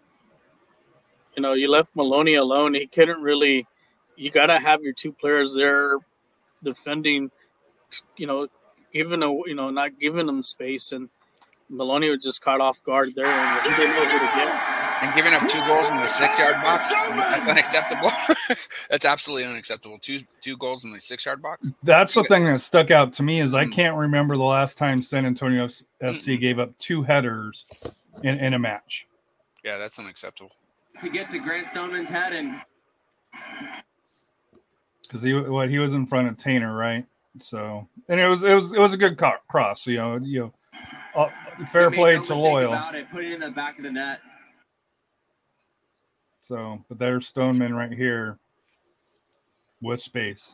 You 1.35 1.41
know, 1.41 1.53
you 1.53 1.69
left 1.69 1.95
Maloney 1.95 2.35
alone. 2.35 2.73
He 2.73 2.88
couldn't 2.88 3.21
really. 3.21 3.67
You 4.15 4.31
got 4.31 4.45
to 4.45 4.59
have 4.59 4.81
your 4.81 4.93
two 4.93 5.11
players 5.11 5.53
there 5.53 5.97
defending. 6.63 7.31
You 8.17 8.27
know, 8.27 8.47
giving 8.93 9.23
a 9.23 9.31
you 9.31 9.55
know 9.55 9.69
not 9.69 9.99
giving 9.99 10.25
them 10.25 10.43
space, 10.43 10.91
and 10.91 11.09
Maloney 11.69 12.09
was 12.09 12.23
just 12.23 12.41
caught 12.41 12.61
off 12.61 12.83
guard 12.83 13.13
there, 13.15 13.25
and 13.25 13.59
he 13.61 13.69
didn't 13.69 13.95
know 13.95 14.05
who 14.05 14.19
to 14.19 14.25
get. 14.35 14.74
And 15.01 15.13
giving 15.13 15.34
up 15.34 15.41
two 15.47 15.60
goals 15.67 15.89
in 15.89 15.97
the 15.97 16.08
six 16.08 16.39
yard 16.39 16.62
box, 16.63 16.89
that's 16.89 17.47
unacceptable. 17.47 18.10
that's 18.89 19.05
absolutely 19.05 19.45
unacceptable. 19.47 19.99
Two 19.99 20.21
two 20.41 20.55
goals 20.58 20.86
in 20.86 20.91
the 20.93 21.01
six 21.01 21.25
yard 21.25 21.41
box. 21.41 21.71
That's 21.84 22.13
the 22.13 22.23
thing 22.23 22.45
that 22.45 22.60
stuck 22.62 22.91
out 22.91 23.12
to 23.13 23.23
me 23.23 23.41
is 23.41 23.53
I 23.53 23.65
Mm. 23.65 23.73
can't 23.73 23.97
remember 23.97 24.38
the 24.38 24.43
last 24.43 24.77
time 24.77 25.01
San 25.01 25.25
Antonio 25.25 25.65
F- 25.65 25.81
FC 26.01 26.39
gave 26.39 26.60
up 26.60 26.75
two 26.77 27.03
headers 27.03 27.65
in, 28.23 28.41
in 28.43 28.53
a 28.53 28.60
match. 28.60 29.05
Yeah, 29.63 29.77
that's 29.77 29.99
unacceptable. 29.99 30.51
to 31.01 31.10
get 31.10 31.29
to 31.31 31.39
Grant 31.39 31.67
Stoneman's 31.67 32.10
head 32.10 32.31
and 32.34 32.62
because 35.03 35.21
he 35.21 35.34
what 35.34 35.69
he 35.69 35.77
was 35.79 35.93
in 35.93 36.05
front 36.05 36.27
of 36.27 36.38
Taintor, 36.38 36.77
right? 36.77 37.05
So 37.39 37.88
and 38.08 38.19
it 38.19 38.27
was 38.27 38.43
it 38.43 38.53
was 38.53 38.71
it 38.71 38.79
was 38.79 38.93
a 38.93 38.97
good 38.97 39.19
cross. 39.47 39.86
You 39.88 39.97
know, 39.97 40.15
you 40.21 40.39
know, 40.41 40.53
uh, 41.15 41.29
fair 41.67 41.91
play 41.91 42.15
no 42.15 42.23
to 42.23 42.34
Loyal. 42.36 42.71
About 42.73 42.95
it, 42.95 43.10
put 43.10 43.23
it 43.23 43.34
in 43.34 43.39
the 43.41 43.49
back 43.51 43.77
of 43.77 43.84
the 43.84 43.91
net. 43.91 44.19
So, 46.45 46.77
but 46.89 46.99
there's 46.99 47.25
Stoneman 47.25 47.73
right 47.73 47.91
here 47.91 48.38
with 49.81 49.99
space. 49.99 50.51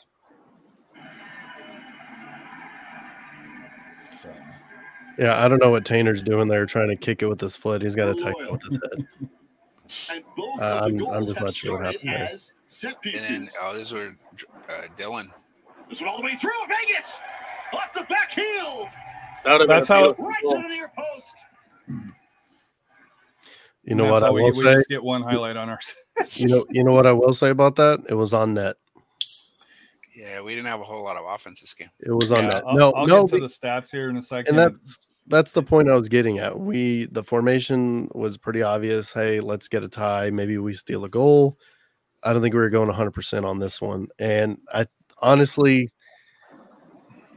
So, 4.23 4.30
Yeah, 5.19 5.43
I 5.43 5.49
don't 5.49 5.62
know 5.62 5.69
what 5.69 5.84
Taintor's 5.84 6.21
doing 6.21 6.47
there, 6.47 6.65
trying 6.65 6.88
to 6.88 6.95
kick 6.95 7.21
it 7.23 7.27
with 7.27 7.41
his 7.41 7.58
foot. 7.58 7.82
He's 7.82 7.93
got 7.93 8.06
to 8.06 8.13
take 8.23 8.34
it 8.39 8.49
with 8.54 8.62
his 8.63 8.80
head. 8.82 9.08
And 10.15 10.23
both 10.38 10.62
Uh, 10.62 10.80
I'm- 10.86 11.06
I'm 11.08 11.25
just 11.25 11.41
not 11.41 11.54
sure 11.54 11.73
what 11.77 11.93
happened 11.93 12.10
there. 12.10 12.30
And 12.30 13.13
then 13.13 13.49
oh, 13.62 13.73
this 13.75 13.91
was 13.91 14.13
uh, 14.69 14.73
Dhillon. 14.95 15.25
This 15.89 15.99
one 15.99 16.10
all 16.10 16.19
the 16.19 16.23
way 16.23 16.38
through. 16.38 16.51
Vegas 16.69 17.19
off 17.73 17.93
the 17.93 18.06
back 18.06 18.32
heel, 18.32 18.88
That 19.43 19.67
That's 19.67 19.89
how- 19.89 20.13
beautiful 20.13 20.25
right 20.30 20.41
to 20.43 20.56
the 20.62 20.67
near 20.69 20.89
post. 20.97 21.36
You 23.84 23.96
know 23.96 24.06
what 24.06 24.24
I 24.24 24.28
how 24.28 24.34
we, 24.34 24.41
will 24.44 24.50
we 24.50 24.56
say? 24.56 24.74
just 24.76 24.89
get 24.89 25.04
one 25.04 25.24
highlight 25.24 25.58
on 25.58 25.70
ours. 25.70 25.96
You 26.34 26.48
know, 26.48 26.65
you 26.70 26.84
know 26.84 26.91
what 26.91 27.08
I 27.08 27.13
will 27.13 27.34
say 27.34 27.50
about 27.50 27.76
that? 27.78 28.04
It 28.08 28.13
was 28.13 28.34
on 28.34 28.54
net. 28.54 28.76
Yeah, 30.15 30.41
we 30.41 30.54
didn't 30.54 30.67
have 30.67 30.82
a 30.82 30.84
whole 30.84 31.04
lot 31.04 31.15
of 31.17 31.26
offense 31.26 31.62
this 31.62 31.74
game. 31.74 31.89
It 32.00 32.12
was 32.12 32.32
on 32.32 32.39
Yeah, 32.44 32.48
net. 32.48 32.63
I'll, 32.67 32.76
no, 32.76 32.91
I'll 32.91 33.08
no, 33.08 33.26
get 33.26 33.36
to 33.38 33.41
the 33.41 33.48
stats 33.48 33.89
here 33.89 34.10
in 34.10 34.17
a 34.17 34.22
second. 34.22 34.50
and 34.50 34.58
that's 34.58 35.10
that's 35.28 35.54
the 35.54 35.63
point 35.63 35.89
I 35.89 35.96
was 35.96 36.10
getting 36.10 36.38
at. 36.39 36.60
We 36.60 37.06
the 37.12 37.24
formation 37.24 38.10
was 38.13 38.38
pretty 38.38 38.62
obvious. 38.62 39.13
Hey, 39.13 39.39
let's 39.39 39.67
get 39.67 39.84
a 39.84 39.88
tie. 39.88 40.30
Maybe 40.30 40.58
we 40.58 40.74
steal 40.74 41.06
a 41.06 41.10
goal. 41.10 41.58
I 42.24 42.34
don't 42.34 42.41
think 42.41 42.54
we 42.54 42.60
were 42.60 42.70
going 42.70 42.88
100 42.88 43.12
percent 43.12 43.46
on 43.46 43.58
this 43.58 43.82
one. 43.82 44.10
And 44.20 44.60
I 44.72 44.86
honestly, 45.20 45.89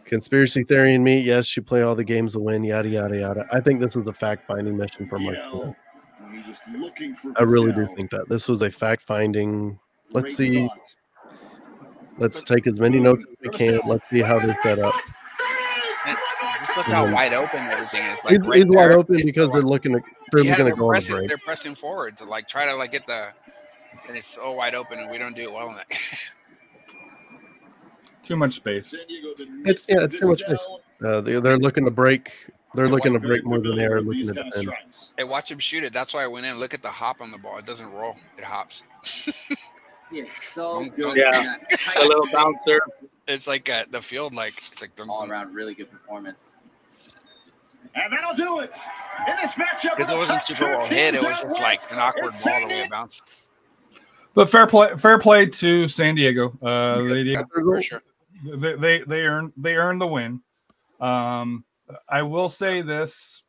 conspiracy 0.04 0.64
theory 0.64 0.94
in 0.94 1.02
me, 1.04 1.20
yes, 1.20 1.56
you 1.56 1.62
play 1.62 1.82
all 1.82 1.94
the 1.94 2.04
games 2.04 2.32
to 2.32 2.40
win, 2.40 2.64
yada 2.64 2.88
yada 2.88 3.16
yada. 3.18 3.46
I 3.52 3.60
think 3.60 3.80
this 3.80 3.96
was 3.96 4.08
a 4.08 4.12
fact 4.12 4.46
finding 4.46 4.76
mission 4.76 5.08
for 5.08 5.18
Marcelo. 5.18 5.42
He 5.52 5.58
was 5.58 5.58
looking 5.58 5.74
for 5.74 5.83
I 7.36 7.42
really 7.42 7.72
do 7.72 7.88
think 7.96 8.10
that 8.10 8.28
this 8.28 8.48
was 8.48 8.62
a 8.62 8.70
fact 8.70 9.02
finding. 9.02 9.78
Let's 10.10 10.36
Great 10.36 10.52
see. 10.52 10.66
thought. 10.68 10.96
Let's 12.18 12.42
take 12.44 12.66
as 12.66 12.78
many 12.78 13.00
notes 13.00 13.24
as 13.28 13.36
we 13.40 13.48
can. 13.50 13.80
Let's 13.86 14.08
see 14.08 14.20
how 14.20 14.38
they're 14.38 14.56
set 14.62 14.78
up. 14.78 14.94
And 16.06 16.16
just 16.60 16.76
look 16.76 16.86
And 16.86 16.94
how 16.94 17.04
then- 17.04 17.12
wide 17.14 17.32
open 17.34 17.60
everything 17.66 18.04
is. 18.06 18.16
Like 18.24 18.30
He's, 18.32 18.40
right 18.40 18.56
he's 18.56 18.66
wide 18.66 18.90
there, 18.90 18.98
open 18.98 19.14
it's 19.16 19.24
because 19.24 19.50
they're 19.50 19.62
wide- 19.62 19.70
looking 19.70 19.92
to 19.94 20.00
they're 20.32 20.42
yeah, 20.44 20.50
looking 20.50 20.64
they're 20.66 20.74
to 20.74 20.80
go 20.80 20.88
pressing, 20.88 21.26
they're 21.26 21.38
pressing 21.44 21.74
forward 21.74 22.16
to 22.18 22.24
like 22.24 22.46
try 22.46 22.66
to 22.66 22.74
like 22.76 22.92
get 22.92 23.06
the, 23.06 23.28
and 24.08 24.16
it's 24.16 24.26
so 24.28 24.52
wide 24.52 24.74
open, 24.74 24.98
and 25.00 25.10
we 25.10 25.18
don't 25.18 25.34
do 25.34 25.42
it 25.42 25.52
well 25.52 25.68
in 25.70 25.76
that. 25.76 25.88
too 28.22 28.36
much 28.36 28.54
space. 28.54 28.90
San 28.90 29.00
Diego, 29.08 29.28
the 29.36 29.44
It's- 29.68 29.86
yeah, 29.88 30.02
it's 30.04 30.16
too 30.16 30.28
much 30.28 30.40
space. 30.40 30.58
Uh, 31.04 31.20
they're, 31.20 31.40
they're 31.40 31.58
looking 31.58 31.84
to 31.84 31.90
break. 31.90 32.30
They're 32.74 32.88
looking 32.88 33.12
to 33.12 33.20
break 33.20 33.44
more 33.44 33.60
than 33.60 33.76
they 33.76 33.84
are 33.84 34.00
looking 34.00 34.18
these 34.20 34.28
to 34.28 34.34
kind 34.34 34.48
of 34.48 34.60
defend. 34.60 34.76
hey, 35.16 35.24
watch 35.24 35.50
him 35.50 35.58
shoot 35.58 35.84
it. 35.84 35.92
That's 35.92 36.12
why 36.12 36.24
I 36.24 36.26
went 36.26 36.44
in. 36.46 36.58
Look 36.58 36.74
at 36.74 36.82
the 36.82 36.88
hop 36.90 37.20
on 37.20 37.30
the 37.30 37.38
ball. 37.38 37.58
It 37.58 37.66
doesn't 37.66 37.90
roll. 37.92 38.16
It 38.36 38.44
hops. 38.44 38.82
He 40.10 40.18
is 40.20 40.32
so 40.32 40.88
good. 40.96 41.16
Yeah. 41.16 41.30
A 42.02 42.06
little 42.06 42.26
bounce 42.32 42.62
there. 42.64 42.80
It's 43.26 43.46
like 43.46 43.70
uh, 43.70 43.84
the 43.90 44.02
field, 44.02 44.34
like 44.34 44.52
it's 44.58 44.80
like 44.82 44.94
dum, 44.96 45.08
all 45.10 45.22
dum. 45.22 45.30
around 45.32 45.54
really 45.54 45.74
good 45.74 45.90
performance. 45.90 46.52
And 47.94 48.12
that'll 48.12 48.34
do 48.34 48.58
it. 48.60 48.76
In 49.28 49.36
this 49.40 49.52
matchup, 49.52 49.96
Because 49.96 50.10
it 50.12 50.16
wasn't 50.18 50.42
super 50.42 50.64
well 50.68 50.86
hit. 50.86 51.14
It 51.14 51.22
was 51.22 51.42
just 51.42 51.60
like 51.60 51.80
an 51.92 51.98
awkward 52.00 52.32
ball 52.44 52.60
the 52.62 52.66
way 52.66 52.80
it 52.80 52.90
bounced. 52.90 53.22
But 54.34 54.50
fair 54.50 54.66
play, 54.66 54.96
fair 54.96 55.18
play 55.20 55.46
to 55.46 55.86
San 55.86 56.16
Diego. 56.16 56.48
Uh, 56.60 57.02
they 57.04 57.22
did 57.22 57.26
Yeah, 57.28 57.44
for 57.54 57.80
sure. 57.80 58.02
they 58.44 58.74
they 58.74 59.02
they 59.06 59.20
earned 59.22 59.52
they 59.56 59.74
earned 59.76 60.00
the 60.00 60.08
win. 60.08 60.40
Um, 61.00 61.64
I 62.08 62.22
will 62.22 62.48
say 62.48 62.82
this, 62.82 63.42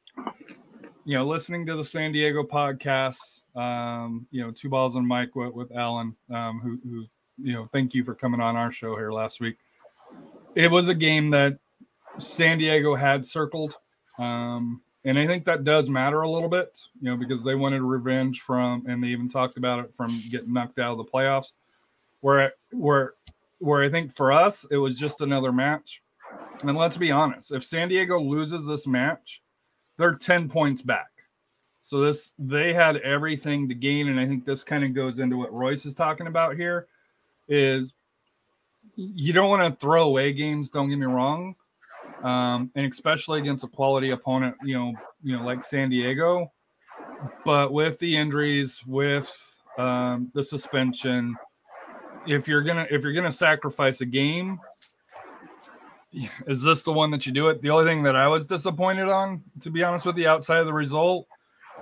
you 1.05 1.17
know, 1.17 1.25
listening 1.25 1.65
to 1.67 1.75
the 1.75 1.83
San 1.83 2.11
Diego 2.11 2.43
podcast, 2.43 3.41
um, 3.55 4.27
you 4.31 4.41
know, 4.43 4.51
two 4.51 4.69
balls 4.69 4.95
and 4.95 5.07
Mike 5.07 5.35
with, 5.35 5.53
with 5.53 5.75
Alan, 5.75 6.15
um, 6.33 6.59
who 6.61 6.89
who 6.89 7.05
you 7.37 7.53
know, 7.53 7.67
thank 7.71 7.93
you 7.93 8.03
for 8.03 8.15
coming 8.15 8.39
on 8.41 8.55
our 8.55 8.71
show 8.71 8.95
here 8.95 9.11
last 9.11 9.39
week. 9.39 9.57
It 10.55 10.71
was 10.71 10.87
a 10.89 10.95
game 10.95 11.29
that 11.31 11.59
San 12.17 12.57
Diego 12.57 12.95
had 12.95 13.25
circled 13.25 13.75
Um, 14.17 14.81
and 15.03 15.19
I 15.19 15.27
think 15.27 15.45
that 15.45 15.63
does 15.63 15.89
matter 15.89 16.21
a 16.21 16.29
little 16.29 16.49
bit, 16.49 16.79
you 16.99 17.09
know, 17.09 17.17
because 17.17 17.43
they 17.43 17.55
wanted 17.55 17.81
revenge 17.81 18.41
from, 18.41 18.85
and 18.87 19.03
they 19.03 19.07
even 19.09 19.29
talked 19.29 19.57
about 19.57 19.79
it 19.83 19.93
from 19.95 20.19
getting 20.31 20.53
knocked 20.53 20.79
out 20.79 20.91
of 20.91 20.97
the 20.97 21.03
playoffs. 21.03 21.51
Where, 22.21 22.53
where, 22.71 23.13
where 23.59 23.83
I 23.83 23.89
think 23.89 24.15
for 24.15 24.31
us 24.31 24.65
it 24.71 24.77
was 24.77 24.95
just 24.95 25.21
another 25.21 25.51
match. 25.51 26.01
And 26.63 26.77
let's 26.77 26.97
be 26.97 27.11
honest, 27.11 27.51
if 27.51 27.63
San 27.63 27.89
Diego 27.89 28.19
loses 28.19 28.65
this 28.65 28.87
match, 28.87 29.41
they're 29.97 30.15
ten 30.15 30.49
points 30.49 30.81
back. 30.81 31.09
So 31.81 31.99
this 31.99 32.33
they 32.39 32.73
had 32.73 32.97
everything 32.97 33.69
to 33.69 33.75
gain, 33.75 34.07
and 34.07 34.19
I 34.19 34.25
think 34.25 34.45
this 34.45 34.63
kind 34.63 34.83
of 34.83 34.93
goes 34.93 35.19
into 35.19 35.37
what 35.37 35.53
Royce 35.53 35.85
is 35.85 35.93
talking 35.93 36.27
about 36.27 36.55
here. 36.55 36.87
Is 37.47 37.93
you 38.95 39.33
don't 39.33 39.49
want 39.49 39.61
to 39.61 39.79
throw 39.79 40.05
away 40.05 40.33
games. 40.33 40.69
Don't 40.69 40.89
get 40.89 40.97
me 40.97 41.05
wrong, 41.05 41.55
um, 42.23 42.71
and 42.75 42.91
especially 42.91 43.39
against 43.39 43.63
a 43.63 43.67
quality 43.67 44.11
opponent, 44.11 44.55
you 44.63 44.75
know, 44.75 44.93
you 45.23 45.37
know, 45.37 45.43
like 45.43 45.63
San 45.63 45.89
Diego. 45.89 46.51
But 47.43 47.71
with 47.71 47.99
the 47.99 48.15
injuries, 48.17 48.81
with 48.87 49.31
um, 49.77 50.31
the 50.33 50.43
suspension, 50.43 51.35
if 52.27 52.47
you're 52.47 52.63
gonna 52.63 52.87
if 52.89 53.03
you're 53.03 53.13
gonna 53.13 53.31
sacrifice 53.31 54.01
a 54.01 54.05
game, 54.05 54.59
is 56.47 56.61
this 56.61 56.83
the 56.83 56.91
one 56.91 57.11
that 57.11 57.25
you 57.25 57.31
do 57.31 57.47
it? 57.49 57.61
The 57.61 57.69
only 57.69 57.85
thing 57.85 58.03
that 58.03 58.15
I 58.15 58.27
was 58.27 58.45
disappointed 58.45 59.09
on, 59.09 59.43
to 59.61 59.69
be 59.69 59.83
honest 59.83 60.05
with 60.05 60.17
you, 60.17 60.27
outside 60.27 60.59
of 60.59 60.65
the 60.65 60.73
result, 60.73 61.27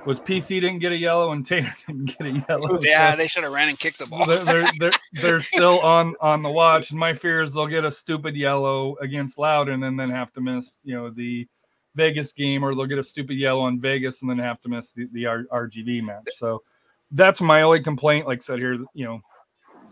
was 0.06 0.20
PC 0.20 0.60
didn't 0.60 0.80
get 0.80 0.92
a 0.92 0.98
yellow 0.98 1.32
and 1.32 1.46
Taylor 1.46 1.72
didn't 1.88 2.18
get 2.18 2.28
a 2.28 2.46
yellow. 2.50 2.80
Yeah, 2.82 3.12
So 3.12 3.18
they 3.18 3.28
should 3.28 3.44
have 3.44 3.54
ran 3.54 3.70
and 3.70 3.80
kicked 3.80 4.00
the 4.00 4.08
ball. 4.08 4.26
they're, 4.26 4.44
they're, 4.44 4.66
they're, 4.80 4.92
they're 5.14 5.40
still 5.54 5.80
on 5.80 6.16
on 6.20 6.42
the 6.42 6.52
watch. 6.52 6.92
And 6.92 7.00
my 7.00 7.14
fear 7.14 7.42
is 7.42 7.54
they'll 7.54 7.68
get 7.68 7.86
a 7.86 7.92
stupid 7.92 8.36
yellow 8.36 8.96
against 9.02 9.38
Loudoun 9.38 9.84
and 9.84 10.00
then 10.00 10.10
have 10.10 10.34
to 10.34 10.42
miss, 10.42 10.80
you 10.84 10.96
know, 10.96 11.10
the 11.10 11.48
Vegas 11.96 12.34
game, 12.34 12.64
or 12.64 12.74
they'll 12.76 12.86
get 12.86 12.98
a 12.98 13.04
stupid 13.04 13.38
yellow 13.38 13.68
in 13.68 13.80
Vegas 13.80 14.22
and 14.22 14.30
then 14.30 14.40
have 14.40 14.60
to 14.62 14.70
miss 14.70 14.92
the, 14.92 15.08
the 15.14 15.26
R- 15.26 15.46
RGV 15.52 16.04
match. 16.04 16.28
So 16.36 16.64
that's 17.12 17.40
my 17.40 17.62
only 17.62 17.82
complaint. 17.82 18.28
Like 18.28 18.40
I 18.40 18.42
said 18.42 18.60
here, 18.60 18.78
you 18.94 19.06
know, 19.06 19.22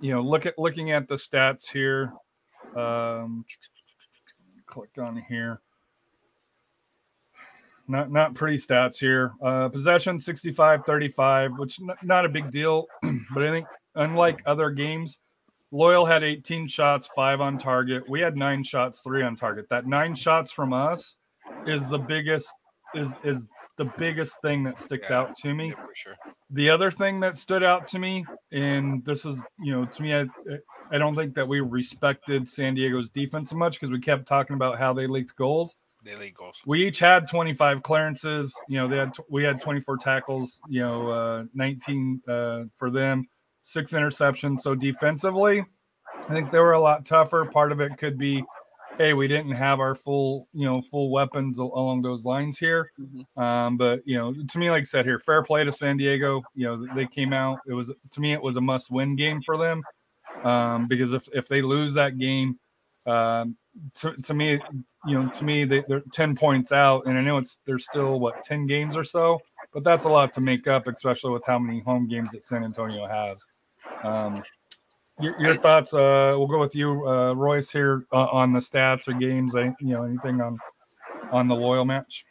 you 0.02 0.12
know, 0.12 0.22
look 0.22 0.46
at 0.46 0.58
looking 0.58 0.92
at 0.92 1.08
the 1.08 1.16
stats 1.16 1.72
here. 1.72 2.12
Um, 2.76 3.46
click 4.72 4.90
on 4.98 5.24
here. 5.30 5.62
Not 7.88 8.12
not 8.12 8.34
pretty 8.34 8.58
stats 8.58 8.98
here. 8.98 9.34
Uh, 9.44 9.68
possession 9.70 10.20
65 10.20 10.86
35, 10.86 11.58
which 11.58 11.80
n- 11.82 11.96
not 12.04 12.26
a 12.26 12.30
big 12.30 12.50
deal, 12.50 12.88
but 13.34 13.44
I 13.44 13.52
think 13.52 13.68
unlike 13.96 14.42
other 14.46 14.72
games, 14.72 15.20
Loyal 15.72 16.06
had 16.06 16.24
18 16.24 16.68
shots, 16.68 17.10
five 17.16 17.42
on 17.42 17.58
target. 17.58 18.10
We 18.10 18.22
had 18.22 18.38
nine 18.38 18.64
shots, 18.64 19.02
three 19.02 19.24
on 19.24 19.36
target. 19.36 19.68
That 19.70 19.88
nine 19.88 20.16
shots 20.16 20.52
from 20.52 20.74
us 20.74 21.16
is 21.66 21.90
the 21.90 21.98
biggest 21.98 22.50
is 22.96 23.16
is 23.24 23.48
the 23.78 23.86
biggest 23.98 24.42
thing 24.42 24.64
that 24.64 24.78
sticks 24.78 25.10
Yeah. 25.10 25.20
out 25.20 25.36
to 25.38 25.54
me 25.54 25.70
Yeah, 25.70 25.76
for 25.76 25.96
sure. 25.96 26.16
the 26.50 26.70
other 26.70 26.92
thing 26.92 27.20
that 27.22 27.38
stood 27.38 27.64
out 27.64 27.88
to 27.88 28.00
me, 28.00 28.26
and 28.52 29.04
this 29.06 29.26
is, 29.26 29.44
you 29.60 29.72
know, 29.72 29.86
to 29.86 30.02
me, 30.02 30.14
I, 30.16 30.26
I 30.92 30.98
don't 30.98 31.16
think 31.16 31.34
that 31.36 31.48
we 31.48 31.62
respected 31.62 32.48
San 32.48 32.76
Diego's 32.76 33.10
defense 33.10 33.54
much 33.54 33.80
because 33.80 33.92
we 33.92 34.00
kept 34.00 34.28
talking 34.28 34.56
about 34.56 34.78
how 34.78 34.92
they 34.94 35.08
leaked 35.08 35.36
goals. 35.36 35.78
They 36.04 36.16
lead 36.16 36.34
goals. 36.34 36.62
We 36.66 36.88
each 36.88 37.00
had 37.00 37.28
25 37.30 37.84
clearances. 37.84 38.54
You 38.68 38.80
know, 38.80 38.88
they 38.88 38.98
had 38.98 39.14
we 39.30 39.44
had 39.44 39.62
24 39.62 39.98
tackles. 39.98 40.60
You 40.68 40.82
know, 40.82 41.10
uh, 41.10 41.44
19 41.54 42.22
uh, 42.28 42.64
for 42.76 42.90
them, 42.90 43.30
six 43.64 43.92
interceptions. 43.92 44.62
So 44.62 44.74
defensively, 44.76 45.64
I 46.28 46.34
think 46.34 46.52
they 46.52 46.60
were 46.60 46.74
a 46.74 46.80
lot 46.80 47.06
tougher. 47.06 47.46
Part 47.46 47.72
of 47.72 47.80
it 47.82 47.98
could 47.98 48.18
be, 48.18 48.44
hey, 49.02 49.14
we 49.14 49.28
didn't 49.28 49.52
have 49.52 49.80
our 49.80 49.96
full, 49.96 50.48
you 50.54 50.66
know, 50.66 50.82
full 50.82 51.10
weapons 51.10 51.60
al- 51.60 51.74
along 51.74 52.04
those 52.04 52.24
lines 52.24 52.60
here. 52.60 52.92
Um, 53.36 53.76
but 53.76 54.02
you 54.06 54.18
know, 54.18 54.34
to 54.34 54.60
me, 54.60 54.70
like 54.70 54.82
I 54.82 54.84
said 54.84 55.06
here, 55.06 55.20
fair 55.20 55.42
play 55.42 55.64
to 55.64 55.72
San 55.72 55.98
Diego. 55.98 56.44
You 56.54 56.66
know, 56.68 56.88
they 56.96 57.08
came 57.08 57.34
out. 57.34 57.60
It 57.68 57.74
was 57.74 57.92
to 58.12 58.22
me, 58.22 58.34
it 58.34 58.42
was 58.42 58.58
a 58.58 58.62
must-win 58.62 59.16
game 59.16 59.42
for 59.42 59.58
them 59.58 59.84
um, 60.44 60.88
because 60.88 61.14
if 61.14 61.28
if 61.34 61.48
they 61.48 61.62
lose 61.62 61.94
that 61.96 62.18
game, 62.20 62.60
um, 63.06 63.58
to, 63.96 64.14
to 64.14 64.34
me, 64.34 64.60
you 65.08 65.20
know, 65.20 65.30
to 65.30 65.44
me, 65.44 65.66
they, 65.66 65.84
they're 65.88 66.04
ten 66.14 66.36
points 66.36 66.72
out, 66.72 67.06
and 67.08 67.18
I 67.18 67.22
know 67.22 67.38
it's 67.38 67.58
there's 67.66 67.86
still 67.90 68.20
what 68.20 68.44
ten 68.44 68.68
games 68.68 68.96
or 68.96 69.04
so, 69.04 69.40
but 69.74 69.84
that's 69.84 70.06
a 70.06 70.10
lot 70.10 70.34
to 70.34 70.42
make 70.42 70.68
up, 70.68 70.88
especially 70.88 71.32
with 71.32 71.44
how 71.46 71.58
many 71.58 71.80
home 71.80 72.08
games 72.08 72.34
that 72.34 72.44
San 72.44 72.64
Antonio 72.64 73.08
has. 73.08 73.38
Um, 74.04 74.44
your, 75.22 75.40
your 75.40 75.54
thoughts? 75.56 75.94
Uh, 75.94 76.36
we'll 76.38 76.48
go 76.48 76.60
with 76.60 76.76
you, 76.76 77.08
uh, 77.08 77.34
Royce, 77.34 77.72
here 77.72 78.06
uh, 78.12 78.28
on 78.32 78.54
the 78.54 78.60
stats 78.60 79.08
or 79.08 79.14
games. 79.14 79.56
I, 79.56 79.74
you 79.80 79.94
know, 79.94 80.04
anything 80.04 80.42
on 80.42 80.58
on 81.32 81.48
the 81.48 81.56
loyal 81.56 81.86
match? 81.86 82.26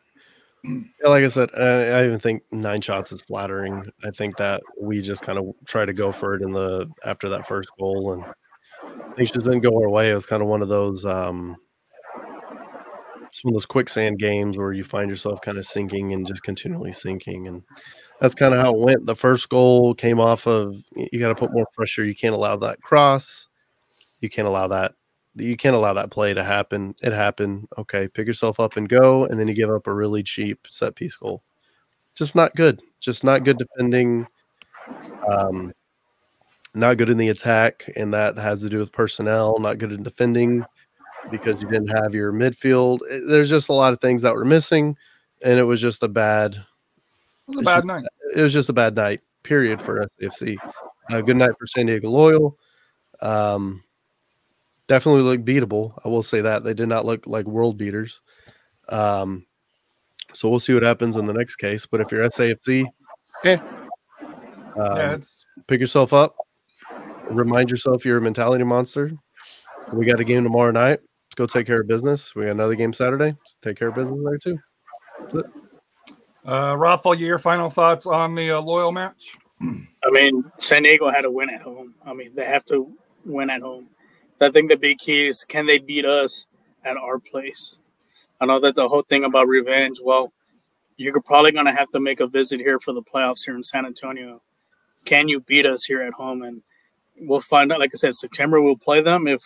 Yeah, 0.62 1.08
like 1.08 1.24
I 1.24 1.28
said, 1.28 1.48
I, 1.56 1.62
I 1.62 2.04
even 2.04 2.18
think 2.18 2.42
nine 2.52 2.82
shots 2.82 3.12
is 3.12 3.22
flattering. 3.22 3.90
I 4.04 4.10
think 4.10 4.36
that 4.36 4.60
we 4.78 5.00
just 5.00 5.22
kind 5.22 5.38
of 5.38 5.54
try 5.64 5.86
to 5.86 5.92
go 5.94 6.12
for 6.12 6.34
it 6.34 6.42
in 6.42 6.52
the 6.52 6.86
after 7.04 7.30
that 7.30 7.46
first 7.46 7.70
goal, 7.78 8.12
and 8.12 9.16
things 9.16 9.32
just 9.32 9.46
didn't 9.46 9.60
go 9.62 9.74
our 9.80 9.88
way. 9.88 10.10
It 10.10 10.14
was 10.14 10.26
kind 10.26 10.42
of 10.42 10.48
one 10.48 10.60
of 10.60 10.68
those, 10.68 11.06
um, 11.06 11.56
it's 13.22 13.42
one 13.42 13.52
of 13.52 13.54
those 13.54 13.64
quicksand 13.64 14.18
games 14.18 14.58
where 14.58 14.72
you 14.72 14.84
find 14.84 15.08
yourself 15.08 15.40
kind 15.40 15.56
of 15.56 15.64
sinking 15.64 16.12
and 16.12 16.26
just 16.26 16.42
continually 16.42 16.92
sinking, 16.92 17.48
and 17.48 17.62
that's 18.20 18.34
kind 18.34 18.54
of 18.54 18.60
how 18.60 18.74
it 18.74 18.78
went. 18.78 19.06
The 19.06 19.16
first 19.16 19.48
goal 19.48 19.94
came 19.94 20.20
off 20.20 20.46
of 20.46 20.76
you 20.94 21.18
got 21.18 21.28
to 21.28 21.34
put 21.34 21.52
more 21.52 21.66
pressure. 21.74 22.04
You 22.04 22.14
can't 22.14 22.34
allow 22.34 22.56
that 22.56 22.80
cross. 22.82 23.48
You 24.20 24.28
can't 24.28 24.46
allow 24.48 24.68
that 24.68 24.94
you 25.36 25.56
can't 25.56 25.76
allow 25.76 25.92
that 25.94 26.10
play 26.10 26.34
to 26.34 26.42
happen. 26.42 26.94
It 27.02 27.12
happened. 27.12 27.68
Okay, 27.78 28.08
pick 28.08 28.26
yourself 28.26 28.60
up 28.60 28.76
and 28.76 28.88
go, 28.88 29.24
and 29.24 29.38
then 29.38 29.48
you 29.48 29.54
give 29.54 29.70
up 29.70 29.86
a 29.86 29.94
really 29.94 30.22
cheap 30.22 30.66
set 30.70 30.94
piece 30.94 31.16
goal. 31.16 31.42
Just 32.14 32.34
not 32.34 32.54
good. 32.56 32.82
Just 33.00 33.24
not 33.24 33.44
good 33.44 33.58
defending. 33.58 34.26
Um, 35.30 35.72
not 36.74 36.98
good 36.98 37.10
in 37.10 37.16
the 37.16 37.28
attack, 37.28 37.90
and 37.96 38.12
that 38.12 38.36
has 38.36 38.62
to 38.62 38.68
do 38.68 38.78
with 38.78 38.92
personnel. 38.92 39.58
Not 39.58 39.78
good 39.78 39.92
in 39.92 40.02
defending 40.02 40.64
because 41.30 41.62
you 41.62 41.68
didn't 41.68 41.96
have 42.02 42.14
your 42.14 42.32
midfield. 42.32 42.98
There's 43.28 43.50
just 43.50 43.68
a 43.68 43.74
lot 43.74 43.92
of 43.92 44.00
things 44.00 44.22
that 44.22 44.34
were 44.34 44.44
missing, 44.44 44.96
and 45.44 45.58
it 45.58 45.64
was 45.64 45.80
just 45.80 46.02
a 46.02 46.08
bad. 46.08 46.64
It 47.52 47.56
was 47.56 47.62
a 47.62 47.66
bad 47.66 47.76
just- 47.76 47.86
night. 47.86 48.04
It 48.36 48.42
was 48.42 48.52
just 48.52 48.68
a 48.68 48.72
bad 48.72 48.94
night. 48.94 49.20
Period 49.42 49.80
for 49.80 50.04
SAFC. 50.20 50.56
Uh, 51.10 51.20
good 51.20 51.36
night 51.36 51.50
for 51.58 51.66
San 51.66 51.86
Diego 51.86 52.08
Loyal. 52.08 52.56
Um, 53.20 53.82
definitely 54.86 55.22
look 55.22 55.40
beatable. 55.40 55.94
I 56.04 56.08
will 56.08 56.22
say 56.22 56.40
that 56.40 56.62
they 56.62 56.74
did 56.74 56.88
not 56.88 57.04
look 57.04 57.26
like 57.26 57.46
world 57.46 57.76
beaters. 57.76 58.20
Um, 58.88 59.46
so 60.32 60.48
we'll 60.48 60.60
see 60.60 60.74
what 60.74 60.82
happens 60.82 61.16
in 61.16 61.26
the 61.26 61.32
next 61.32 61.56
case. 61.56 61.86
But 61.86 62.00
if 62.00 62.12
you're 62.12 62.24
SAFC, 62.24 62.86
eh, 63.44 63.56
um, 63.56 64.96
yeah, 64.96 65.16
pick 65.66 65.80
yourself 65.80 66.12
up. 66.12 66.36
Remind 67.28 67.70
yourself 67.70 68.04
you're 68.04 68.18
a 68.18 68.20
mentality 68.22 68.64
monster. 68.64 69.12
We 69.92 70.06
got 70.06 70.20
a 70.20 70.24
game 70.24 70.44
tomorrow 70.44 70.70
night. 70.70 71.00
Let's 71.00 71.34
go 71.36 71.46
take 71.46 71.66
care 71.66 71.80
of 71.80 71.88
business. 71.88 72.34
We 72.34 72.44
got 72.44 72.52
another 72.52 72.74
game 72.74 72.92
Saturday. 72.92 73.36
Let's 73.36 73.56
take 73.62 73.78
care 73.78 73.88
of 73.88 73.94
business 73.94 74.20
there 74.24 74.38
too. 74.38 75.50
Uh, 76.50 76.76
Rafa. 76.76 77.16
Your 77.16 77.38
final 77.38 77.70
thoughts 77.70 78.06
on 78.06 78.34
the 78.34 78.50
uh, 78.50 78.60
loyal 78.60 78.92
match? 78.92 79.36
I 79.62 80.10
mean, 80.10 80.50
San 80.58 80.82
Diego 80.82 81.10
had 81.10 81.22
to 81.22 81.30
win 81.30 81.50
at 81.50 81.62
home. 81.62 81.94
I 82.04 82.14
mean, 82.14 82.34
they 82.34 82.46
have 82.46 82.64
to 82.66 82.92
win 83.24 83.50
at 83.50 83.60
home. 83.60 83.88
I 84.40 84.50
think 84.50 84.70
the 84.70 84.76
big 84.76 84.98
key 84.98 85.26
is 85.26 85.44
can 85.44 85.66
they 85.66 85.78
beat 85.78 86.06
us 86.06 86.46
at 86.84 86.96
our 86.96 87.18
place? 87.18 87.78
I 88.40 88.46
know 88.46 88.58
that 88.60 88.74
the 88.74 88.88
whole 88.88 89.02
thing 89.02 89.24
about 89.24 89.48
revenge, 89.48 89.98
well, 90.02 90.32
you're 90.96 91.20
probably 91.20 91.52
going 91.52 91.66
to 91.66 91.72
have 91.72 91.90
to 91.90 92.00
make 92.00 92.20
a 92.20 92.26
visit 92.26 92.60
here 92.60 92.80
for 92.80 92.92
the 92.92 93.02
playoffs 93.02 93.44
here 93.44 93.54
in 93.54 93.62
San 93.62 93.84
Antonio. 93.84 94.40
Can 95.04 95.28
you 95.28 95.40
beat 95.40 95.66
us 95.66 95.84
here 95.84 96.02
at 96.02 96.14
home? 96.14 96.42
And 96.42 96.62
we'll 97.18 97.40
find 97.40 97.70
out. 97.70 97.80
Like 97.80 97.90
I 97.94 97.96
said, 97.96 98.14
September 98.14 98.60
we'll 98.60 98.76
play 98.76 99.02
them. 99.02 99.26
If 99.26 99.42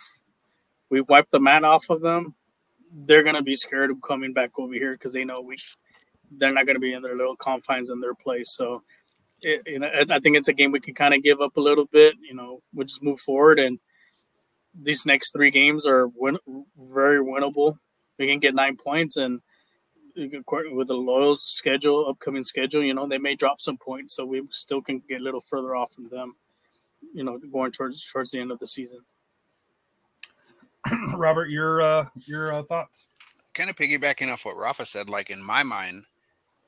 we 0.89 1.01
wipe 1.01 1.29
the 1.29 1.39
mat 1.41 1.65
off 1.65 1.89
of 1.89 2.01
them, 2.01 2.35
they're 2.93 3.23
going 3.23 3.35
to 3.35 3.43
be 3.43 3.55
scared 3.55 3.91
of 3.91 4.01
coming 4.01 4.31
back 4.31 4.57
over 4.57 4.73
here 4.73 4.93
because 4.93 5.11
they 5.11 5.25
know 5.25 5.41
we 5.41 5.57
they're 6.31 6.53
not 6.53 6.65
going 6.65 6.75
to 6.75 6.79
be 6.79 6.93
in 6.93 7.01
their 7.01 7.15
little 7.15 7.35
confines 7.35 7.89
in 7.89 7.99
their 7.99 8.13
place. 8.13 8.51
So 8.55 8.83
it, 9.41 9.61
you 9.65 9.79
know, 9.79 9.87
I 9.87 10.05
I 10.09 10.19
think 10.19 10.37
it's 10.37 10.47
a 10.47 10.53
game 10.53 10.71
we 10.71 10.79
can 10.79 10.93
kind 10.93 11.13
of 11.13 11.23
give 11.23 11.41
up 11.41 11.57
a 11.57 11.61
little 11.61 11.85
bit. 11.85 12.15
You 12.21 12.35
know, 12.35 12.61
we'll 12.73 12.85
just 12.85 13.03
move 13.03 13.19
forward, 13.19 13.59
and 13.59 13.79
these 14.73 15.05
next 15.05 15.31
three 15.31 15.51
games 15.51 15.85
are 15.85 16.07
win- 16.07 16.39
very 16.77 17.19
winnable. 17.19 17.77
We 18.17 18.27
can 18.27 18.39
get 18.39 18.55
nine 18.55 18.77
points, 18.77 19.17
and 19.17 19.41
with 20.15 20.87
the 20.87 20.95
Loyals 20.95 21.39
schedule, 21.39 22.07
upcoming 22.07 22.43
schedule, 22.43 22.83
you 22.83 22.93
know, 22.93 23.07
they 23.07 23.17
may 23.17 23.35
drop 23.35 23.59
some 23.59 23.77
points, 23.77 24.15
so 24.15 24.25
we 24.25 24.41
still 24.51 24.81
can 24.81 25.01
get 25.09 25.19
a 25.19 25.23
little 25.23 25.41
further 25.41 25.75
off 25.75 25.91
from 25.93 26.09
them. 26.09 26.35
You 27.13 27.23
know, 27.23 27.37
going 27.37 27.71
towards 27.71 28.05
towards 28.11 28.31
the 28.31 28.39
end 28.39 28.51
of 28.51 28.59
the 28.59 28.67
season. 28.67 28.99
Robert, 31.15 31.49
your 31.49 31.81
uh, 31.81 32.05
your 32.25 32.53
uh, 32.53 32.63
thoughts? 32.63 33.05
kind 33.55 33.69
of 33.69 33.75
piggybacking 33.75 34.31
off 34.31 34.45
what 34.45 34.57
Rafa 34.57 34.85
said, 34.85 35.09
like 35.09 35.31
in 35.31 35.41
my 35.41 35.63
mind, 35.63 36.03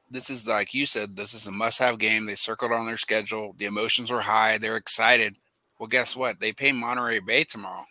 this 0.09 0.29
is 0.29 0.47
like 0.47 0.73
you 0.73 0.85
said, 0.85 1.15
this 1.15 1.33
is 1.33 1.47
a 1.47 1.51
must 1.51 1.79
have 1.79 1.97
game. 1.99 2.25
They 2.25 2.35
circled 2.35 2.71
on 2.71 2.85
their 2.87 2.97
schedule. 2.97 3.53
The 3.57 3.65
emotions 3.65 4.11
were 4.11 4.21
high. 4.21 4.57
They're 4.57 4.77
excited. 4.77 5.37
Well, 5.79 5.87
guess 5.87 6.15
what? 6.15 6.39
They 6.39 6.53
pay 6.53 6.71
Monterey 6.71 7.19
Bay 7.19 7.43
tomorrow. 7.43 7.85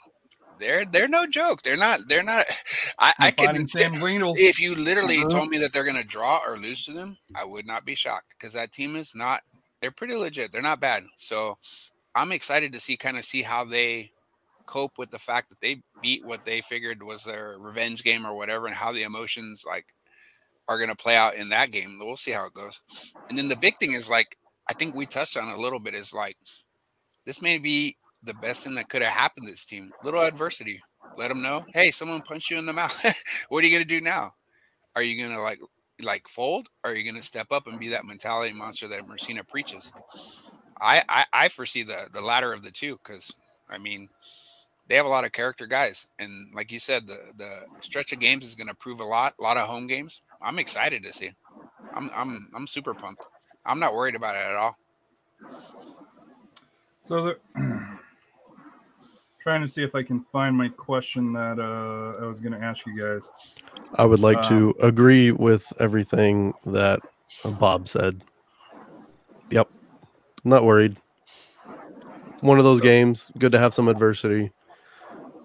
they're 0.58 0.84
they're 0.84 1.08
no 1.08 1.26
joke. 1.26 1.62
They're 1.62 1.76
not. 1.76 2.00
They're 2.08 2.22
not. 2.24 2.44
I, 2.98 3.12
I 3.20 3.30
could. 3.30 3.68
Sam 3.70 3.92
If 4.36 4.60
you 4.60 4.74
literally 4.74 5.18
Uh-huh. 5.18 5.28
told 5.28 5.48
me 5.50 5.58
that 5.58 5.72
they're 5.72 5.84
going 5.84 5.96
to 5.96 6.04
draw 6.04 6.40
or 6.46 6.58
lose 6.58 6.84
to 6.86 6.92
them, 6.92 7.18
I 7.34 7.44
would 7.44 7.66
not 7.66 7.84
be 7.84 7.94
shocked 7.94 8.26
because 8.38 8.54
that 8.54 8.72
team 8.72 8.96
is 8.96 9.14
not. 9.14 9.42
They're 9.80 9.90
pretty 9.90 10.14
legit. 10.16 10.52
They're 10.52 10.62
not 10.62 10.80
bad. 10.80 11.04
So 11.16 11.58
I'm 12.14 12.32
excited 12.32 12.72
to 12.72 12.80
see 12.80 12.96
kind 12.96 13.18
of 13.18 13.24
see 13.24 13.42
how 13.42 13.64
they 13.64 14.12
cope 14.66 14.98
with 14.98 15.10
the 15.10 15.18
fact 15.18 15.50
that 15.50 15.60
they 15.60 15.82
beat 16.00 16.24
what 16.24 16.44
they 16.44 16.60
figured 16.60 17.02
was 17.02 17.24
their 17.24 17.56
revenge 17.58 18.02
game 18.02 18.26
or 18.26 18.34
whatever, 18.34 18.66
and 18.66 18.76
how 18.76 18.92
the 18.92 19.02
emotions 19.04 19.64
like 19.66 19.86
are 20.68 20.78
going 20.78 20.90
to 20.90 20.96
play 20.96 21.16
out 21.16 21.34
in 21.34 21.48
that 21.50 21.70
game. 21.70 21.98
We'll 22.00 22.16
see 22.16 22.32
how 22.32 22.46
it 22.46 22.54
goes. 22.54 22.80
And 23.28 23.38
then 23.38 23.48
the 23.48 23.56
big 23.56 23.76
thing 23.76 23.92
is 23.92 24.10
like 24.10 24.36
I 24.68 24.74
think 24.74 24.94
we 24.94 25.06
touched 25.06 25.36
on 25.36 25.48
a 25.48 25.60
little 25.60 25.78
bit 25.78 25.94
is 25.94 26.12
like 26.12 26.36
this 27.24 27.40
may 27.42 27.58
be 27.58 27.96
the 28.22 28.34
best 28.34 28.64
thing 28.64 28.74
that 28.74 28.88
could 28.88 29.02
have 29.02 29.12
happened 29.12 29.46
to 29.46 29.52
this 29.52 29.64
team. 29.64 29.90
Little 30.02 30.22
adversity. 30.22 30.80
Let 31.16 31.28
them 31.28 31.40
know, 31.40 31.64
hey, 31.72 31.90
someone 31.90 32.20
punched 32.20 32.50
you 32.50 32.58
in 32.58 32.66
the 32.66 32.72
mouth. 32.74 33.02
what 33.48 33.62
are 33.62 33.66
you 33.66 33.72
gonna 33.72 33.84
do 33.84 34.00
now? 34.00 34.32
Are 34.94 35.02
you 35.02 35.22
gonna 35.22 35.40
like 35.40 35.60
like 36.02 36.28
fold? 36.28 36.68
Or 36.84 36.90
are 36.90 36.94
you 36.94 37.04
gonna 37.10 37.22
step 37.22 37.48
up 37.50 37.66
and 37.66 37.78
be 37.80 37.88
that 37.88 38.04
mentality 38.04 38.52
monster 38.52 38.88
that 38.88 39.06
Marcina 39.06 39.44
preaches? 39.44 39.92
I 40.80 41.02
I, 41.08 41.24
I 41.32 41.48
foresee 41.48 41.84
the 41.84 42.08
the 42.12 42.20
latter 42.20 42.52
of 42.52 42.62
the 42.62 42.70
two 42.70 42.96
because 42.96 43.32
I 43.70 43.78
mean 43.78 44.08
they 44.88 44.96
have 44.96 45.06
a 45.06 45.10
lot 45.10 45.24
of 45.24 45.32
character 45.32 45.66
guys, 45.66 46.06
and 46.18 46.54
like 46.54 46.70
you 46.70 46.78
said, 46.78 47.06
the 47.06 47.18
the 47.36 47.50
stretch 47.80 48.12
of 48.12 48.20
games 48.20 48.44
is 48.44 48.54
gonna 48.54 48.74
prove 48.74 49.00
a 49.00 49.04
lot. 49.04 49.34
A 49.38 49.42
lot 49.42 49.56
of 49.56 49.66
home 49.66 49.86
games. 49.86 50.22
I'm 50.42 50.58
excited 50.58 51.02
to 51.04 51.12
see. 51.12 51.30
I'm 51.94 52.10
I'm 52.14 52.48
I'm 52.54 52.66
super 52.66 52.94
pumped. 52.94 53.22
I'm 53.64 53.78
not 53.78 53.94
worried 53.94 54.14
about 54.14 54.36
it 54.36 54.44
at 54.46 54.54
all. 54.56 54.76
So 57.02 57.24
the, 57.26 57.38
trying 59.42 59.62
to 59.62 59.68
see 59.68 59.82
if 59.82 59.94
I 59.94 60.02
can 60.02 60.20
find 60.32 60.56
my 60.56 60.68
question 60.68 61.32
that 61.32 61.58
uh, 61.58 62.22
I 62.22 62.26
was 62.26 62.40
going 62.40 62.52
to 62.52 62.62
ask 62.64 62.84
you 62.86 63.00
guys. 63.00 63.28
I 63.94 64.04
would 64.04 64.20
like 64.20 64.38
Um, 64.38 64.44
to 64.48 64.74
agree 64.82 65.30
with 65.32 65.72
everything 65.80 66.52
that 66.66 67.00
Bob 67.58 67.88
said. 67.88 68.22
Yep. 69.50 69.68
Not 70.44 70.64
worried. 70.64 70.96
One 72.40 72.58
of 72.58 72.64
those 72.64 72.78
So- 72.78 72.84
games, 72.84 73.30
good 73.38 73.52
to 73.52 73.58
have 73.58 73.72
some 73.74 73.88
adversity. 73.88 74.50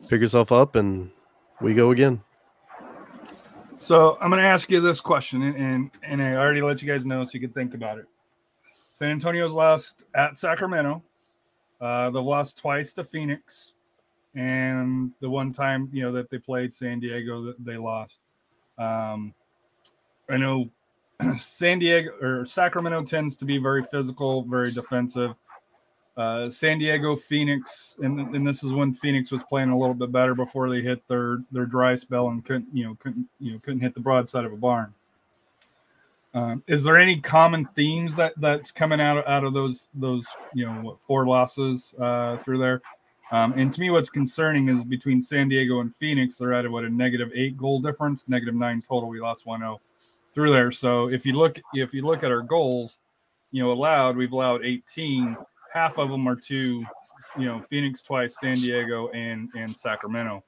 Pick 0.09 0.21
yourself 0.21 0.51
up 0.51 0.75
and 0.75 1.11
we 1.61 1.73
go 1.73 1.91
again. 1.91 2.21
So 3.81 4.15
I'm 4.21 4.29
going 4.29 4.39
to 4.39 4.47
ask 4.47 4.69
you 4.69 4.79
this 4.79 5.01
question, 5.01 5.41
and, 5.41 5.89
and 6.03 6.21
I 6.21 6.35
already 6.35 6.61
let 6.61 6.83
you 6.83 6.87
guys 6.87 7.03
know, 7.03 7.23
so 7.23 7.31
you 7.33 7.39
can 7.39 7.49
think 7.49 7.73
about 7.73 7.97
it. 7.97 8.05
San 8.93 9.09
Antonio's 9.09 9.53
lost 9.53 10.03
at 10.13 10.37
Sacramento. 10.37 11.01
Uh, 11.81 12.11
they've 12.11 12.21
lost 12.21 12.59
twice 12.59 12.93
to 12.93 13.03
Phoenix, 13.03 13.73
and 14.35 15.11
the 15.19 15.27
one 15.27 15.51
time 15.51 15.89
you 15.91 16.03
know 16.03 16.11
that 16.11 16.29
they 16.29 16.37
played 16.37 16.75
San 16.75 16.99
Diego, 16.99 17.43
that 17.43 17.65
they 17.65 17.75
lost. 17.75 18.19
Um, 18.77 19.33
I 20.29 20.37
know 20.37 20.69
San 21.39 21.79
Diego 21.79 22.11
or 22.21 22.45
Sacramento 22.45 23.01
tends 23.01 23.35
to 23.37 23.45
be 23.45 23.57
very 23.57 23.81
physical, 23.81 24.43
very 24.43 24.71
defensive. 24.71 25.33
Uh, 26.17 26.49
San 26.49 26.77
Diego, 26.77 27.15
Phoenix, 27.15 27.95
and, 28.01 28.19
and 28.35 28.45
this 28.45 28.63
is 28.63 28.73
when 28.73 28.93
Phoenix 28.93 29.31
was 29.31 29.43
playing 29.43 29.69
a 29.69 29.77
little 29.77 29.93
bit 29.93 30.11
better 30.11 30.35
before 30.35 30.69
they 30.69 30.81
hit 30.81 31.01
their 31.07 31.37
their 31.51 31.65
dry 31.65 31.95
spell 31.95 32.27
and 32.27 32.43
couldn't 32.43 32.67
you 32.73 32.83
know 32.83 32.97
couldn't 32.99 33.27
you 33.39 33.53
know 33.53 33.59
couldn't 33.59 33.79
hit 33.79 33.93
the 33.93 34.01
broadside 34.01 34.43
of 34.43 34.51
a 34.51 34.57
barn. 34.57 34.93
Um, 36.33 36.63
is 36.67 36.83
there 36.83 36.97
any 36.97 37.19
common 37.19 37.65
themes 37.75 38.15
that 38.17 38.33
that's 38.37 38.71
coming 38.71 38.99
out 38.99 39.17
of, 39.17 39.25
out 39.25 39.45
of 39.45 39.53
those 39.53 39.87
those 39.93 40.27
you 40.53 40.65
know 40.65 40.73
what, 40.81 41.01
four 41.01 41.25
losses 41.25 41.93
uh, 41.99 42.37
through 42.37 42.57
there? 42.57 42.81
Um, 43.31 43.53
and 43.53 43.73
to 43.73 43.79
me, 43.79 43.89
what's 43.89 44.09
concerning 44.09 44.67
is 44.67 44.83
between 44.83 45.21
San 45.21 45.47
Diego 45.47 45.79
and 45.79 45.95
Phoenix, 45.95 46.37
they're 46.37 46.53
at 46.53 46.69
what 46.69 46.83
a 46.83 46.89
negative 46.89 47.31
eight 47.33 47.57
goal 47.57 47.79
difference, 47.79 48.27
negative 48.27 48.55
nine 48.55 48.81
total. 48.81 49.07
We 49.07 49.21
lost 49.21 49.45
1-0 49.45 49.79
through 50.33 50.51
there. 50.51 50.71
So 50.71 51.07
if 51.07 51.25
you 51.25 51.33
look 51.33 51.57
if 51.73 51.93
you 51.93 52.05
look 52.05 52.23
at 52.23 52.31
our 52.31 52.41
goals, 52.41 52.99
you 53.51 53.63
know 53.63 53.71
allowed, 53.71 54.17
we've 54.17 54.33
allowed 54.33 54.65
18 54.65 55.37
half 55.73 55.97
of 55.97 56.09
them 56.09 56.27
are 56.27 56.35
to 56.35 56.83
you 57.37 57.45
know 57.45 57.61
Phoenix 57.69 58.01
twice, 58.01 58.35
San 58.39 58.55
Diego, 58.55 59.09
and 59.09 59.49
and 59.55 59.75
Sacramento. 59.75 60.43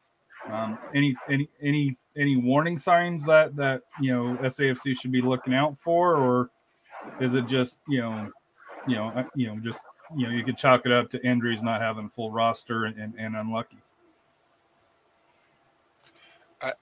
Um, 0.51 0.77
any 0.93 1.15
any 1.29 1.49
any 1.61 1.97
any 2.17 2.35
warning 2.35 2.77
signs 2.77 3.25
that 3.25 3.55
that 3.55 3.81
you 4.01 4.11
know 4.11 4.37
SAFC 4.41 4.99
should 4.99 5.11
be 5.11 5.21
looking 5.21 5.53
out 5.53 5.77
for, 5.77 6.15
or 6.15 6.49
is 7.21 7.33
it 7.33 7.47
just 7.47 7.79
you 7.87 8.01
know 8.01 8.29
you 8.87 8.95
know 8.95 9.09
uh, 9.09 9.23
you 9.35 9.47
know 9.47 9.59
just 9.59 9.83
you 10.15 10.27
know 10.27 10.33
you 10.33 10.43
could 10.43 10.57
chalk 10.57 10.85
it 10.85 10.91
up 10.91 11.09
to 11.11 11.25
injuries, 11.25 11.63
not 11.63 11.81
having 11.81 12.09
full 12.09 12.31
roster, 12.31 12.85
and, 12.85 12.97
and, 12.97 13.13
and 13.17 13.35
unlucky. 13.35 13.77
I, 16.61 16.73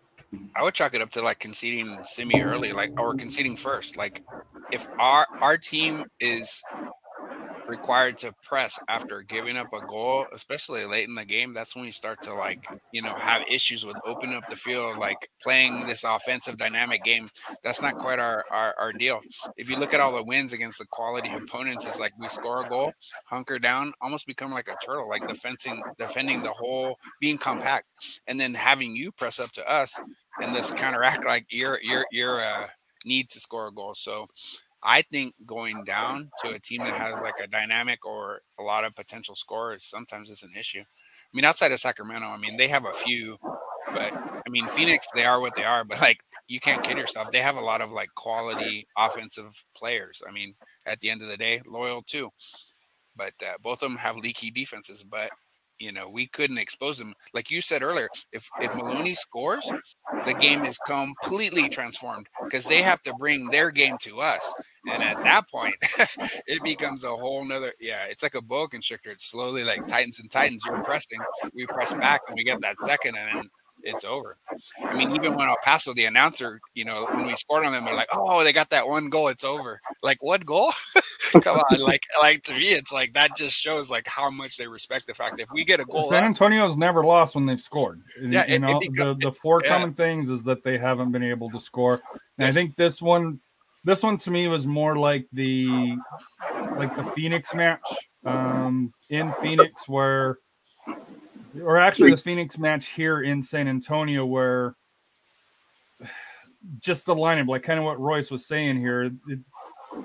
I 0.56 0.64
would 0.64 0.74
chalk 0.74 0.94
it 0.96 1.02
up 1.02 1.12
to 1.12 1.22
like 1.22 1.40
conceding 1.40 2.00
semi 2.04 2.42
early, 2.42 2.72
like 2.74 3.00
or 3.00 3.14
conceding 3.14 3.56
first. 3.56 3.96
Like 3.96 4.24
if 4.72 4.88
our 4.98 5.28
our 5.40 5.58
team 5.58 6.06
is 6.20 6.64
required 7.68 8.18
to 8.20 8.34
press 8.44 8.80
after 8.88 9.22
giving 9.22 9.58
up 9.58 9.74
a 9.74 9.82
goal, 9.82 10.26
especially 10.34 10.86
late 10.86 11.08
in 11.08 11.16
the 11.16 11.26
game, 11.26 11.54
that's 11.54 11.76
when 11.76 11.86
you 11.86 11.92
start 11.92 12.22
to 12.24 12.34
like, 12.34 12.66
you 12.92 13.02
know, 13.02 13.14
have 13.14 13.44
issues 13.50 13.86
with 13.86 13.96
opening 14.06 14.36
up 14.36 14.48
the 14.50 14.56
field, 14.56 14.98
like 14.98 15.30
playing 15.42 15.86
this 15.86 16.04
offensive 16.04 16.58
dynamic 16.58 17.04
game. 17.04 17.30
That's 17.64 17.82
not 17.82 17.98
quite 17.98 18.20
our, 18.20 18.46
our, 18.52 18.76
our 18.80 18.94
deal. 18.94 19.20
If 19.58 19.70
you 19.70 19.78
look 19.78 19.94
at 19.94 20.00
all 20.00 20.16
the 20.16 20.24
wins 20.24 20.54
against 20.54 20.80
the 20.80 20.86
quality 20.86 21.30
opponents, 21.34 21.88
it's 21.88 22.00
like 22.00 22.14
we 22.20 22.28
score 22.28 22.66
a 22.66 22.70
goal, 22.70 22.94
hunker 23.26 23.60
down, 23.60 23.94
almost 24.02 24.28
become 24.28 24.52
like 24.52 24.68
a 24.68 24.76
turtle, 24.86 25.10
like 25.10 25.28
defending 25.28 25.82
defending 25.98 26.42
the 26.42 26.52
whole 26.52 26.98
being 27.20 27.38
compact, 27.38 27.86
and 28.28 28.40
then 28.40 28.54
having 28.54 28.96
you 28.96 29.12
press 29.12 29.40
up 29.40 29.52
to 29.52 29.72
us 29.72 30.00
and 30.42 30.56
this 30.56 30.72
counteract 30.72 31.26
like 31.26 31.46
your 31.52 31.80
your 31.82 32.06
your 32.12 32.40
uh 32.40 32.68
need 33.06 33.30
to 33.30 33.40
score 33.40 33.68
a 33.68 33.72
goal. 33.72 33.94
So 33.94 34.28
I 34.84 35.04
think 35.04 35.36
going 35.46 35.84
down 35.84 36.32
to 36.44 36.52
a 36.52 36.60
team 36.60 36.84
that 36.84 36.94
has 36.94 37.22
like 37.22 37.40
a 37.42 37.48
dynamic 37.48 38.06
or 38.06 38.42
a 38.60 38.64
lot 38.64 38.84
of 38.84 38.96
potential 38.96 39.36
scorers 39.36 39.84
sometimes 39.84 40.30
is 40.30 40.44
an 40.44 40.54
issue. 40.58 40.82
I 40.82 41.34
mean, 41.34 41.46
outside 41.46 41.72
of 41.72 41.80
Sacramento, 41.80 42.28
I 42.28 42.38
mean, 42.38 42.58
they 42.58 42.68
have 42.68 42.86
a 42.86 42.92
few, 42.92 43.38
but 43.94 44.14
I 44.14 44.50
mean, 44.50 44.68
Phoenix, 44.68 45.08
they 45.14 45.26
are 45.26 45.40
what 45.40 45.56
they 45.56 45.64
are, 45.64 45.84
but 45.84 46.02
like, 46.02 46.24
you 46.48 46.60
can't 46.60 46.84
kid 46.84 46.98
yourself. 46.98 47.32
They 47.32 47.40
have 47.40 47.58
a 47.58 47.62
lot 47.62 47.82
of 47.82 47.92
like 47.92 48.10
quality 48.16 48.88
offensive 48.98 49.66
players. 49.76 50.22
I 50.28 50.32
mean, 50.32 50.56
at 50.86 51.00
the 51.00 51.10
end 51.10 51.22
of 51.22 51.28
the 51.28 51.38
day, 51.38 51.62
loyal 51.66 52.02
too, 52.02 52.32
but 53.16 53.34
uh, 53.42 53.54
both 53.62 53.84
of 53.84 53.90
them 53.90 54.00
have 54.00 54.18
leaky 54.18 54.52
defenses, 54.52 55.04
but 55.04 55.30
you 55.82 55.92
know, 55.92 56.08
we 56.08 56.28
couldn't 56.28 56.60
expose 56.60 56.98
them. 56.98 57.14
Like 57.34 57.50
you 57.50 57.62
said 57.62 57.82
earlier, 57.82 58.08
if 58.32 58.48
if 58.62 58.74
Maloney 58.76 59.16
scores, 59.16 59.72
the 60.26 60.34
game 60.36 60.64
is 60.64 60.78
completely 60.80 61.68
transformed 61.70 62.28
because 62.44 62.66
they 62.66 62.82
have 62.82 63.02
to 63.04 63.14
bring 63.16 63.48
their 63.50 63.72
game 63.72 63.98
to 64.02 64.22
us. 64.22 64.54
And 64.92 65.02
at 65.02 65.24
that 65.24 65.50
point, 65.50 65.76
it 66.48 66.64
becomes 66.64 67.04
a 67.04 67.10
whole 67.10 67.44
nother 67.46 67.74
yeah, 67.80 68.06
it's 68.10 68.24
like 68.24 68.36
a 68.36 68.42
boa 68.42 68.70
constrictor. 68.70 69.12
It's 69.12 69.26
slowly 69.26 69.64
like 69.64 69.88
tightens 69.88 70.20
and 70.20 70.30
tightens. 70.30 70.64
You're 70.66 70.84
pressing, 70.84 71.20
we 71.54 71.66
press 71.66 71.94
back 71.94 72.22
and 72.28 72.36
we 72.36 72.44
get 72.44 72.62
that 72.62 72.78
second 72.80 73.18
and 73.18 73.38
then 73.38 73.50
it's 73.84 74.06
over. 74.06 74.38
I 74.84 74.96
mean, 74.96 75.16
even 75.16 75.36
when 75.36 75.48
El 75.48 75.56
Paso, 75.64 75.94
the 75.94 76.06
announcer, 76.06 76.60
you 76.74 76.86
know, 76.86 77.06
when 77.14 77.26
we 77.26 77.36
scored 77.36 77.66
on 77.66 77.72
them, 77.72 77.86
they're 77.86 77.96
like, 77.96 78.10
"Oh, 78.14 78.44
they 78.44 78.54
got 78.54 78.70
that 78.72 78.88
one 78.88 79.10
goal. 79.10 79.28
It's 79.28 79.44
over." 79.44 79.80
Like, 80.04 80.18
what 80.22 80.46
goal? 80.46 80.72
Come 81.42 81.58
on, 81.58 81.80
like, 81.80 82.02
like 82.22 82.44
to 82.44 82.54
me, 82.54 82.66
it's 82.66 82.92
like 82.92 83.14
that 83.14 83.36
just 83.36 83.54
shows 83.54 83.90
like 83.90 84.08
how 84.08 84.30
much 84.30 84.58
they 84.58 84.68
respect 84.68 85.08
the 85.08 85.14
fact 85.14 85.38
that 85.38 85.44
if 85.44 85.50
we 85.54 85.64
get 85.64 85.80
a 85.80 85.86
goal, 85.86 86.10
San 86.10 86.24
up, 86.24 86.28
Antonio's 86.28 86.78
never 86.78 87.04
lost 87.04 87.36
when 87.36 87.46
they've 87.46 87.60
scored. 87.60 88.02
Yeah, 88.22 88.46
you 88.48 88.56
it- 88.56 88.58
it 88.58 88.62
know, 88.62 88.80
the, 88.94 89.16
the 89.20 89.32
four 89.32 89.62
yeah. 89.64 89.70
common 89.70 89.94
things 89.94 90.30
is 90.30 90.44
that 90.44 90.64
they 90.64 90.78
haven't 90.78 91.12
been 91.12 91.24
able 91.24 91.50
to 91.52 91.60
score. 91.60 92.02
And 92.38 92.48
I 92.48 92.52
think 92.52 92.76
this 92.76 93.02
one, 93.02 93.40
this 93.84 94.04
one 94.04 94.18
to 94.20 94.32
me 94.32 94.48
was 94.48 94.66
more 94.68 94.96
like 94.98 95.28
the 95.34 95.96
like 96.78 96.96
the 96.96 97.04
Phoenix 97.16 97.54
match 97.54 97.82
um, 98.26 98.94
in 99.10 99.32
Phoenix, 99.42 99.88
where, 99.88 100.40
or 101.64 101.78
actually 101.78 102.12
the 102.12 102.18
Phoenix 102.18 102.58
match 102.58 102.90
here 102.90 103.22
in 103.22 103.42
San 103.44 103.68
Antonio, 103.68 104.26
where 104.26 104.76
just 106.80 107.06
the 107.06 107.16
lineup, 107.16 107.48
like 107.48 107.64
kind 107.64 107.80
of 107.80 107.86
what 107.86 108.00
Royce 108.00 108.32
was 108.32 108.46
saying 108.46 108.80
here, 108.80 109.04
it, 109.28 109.40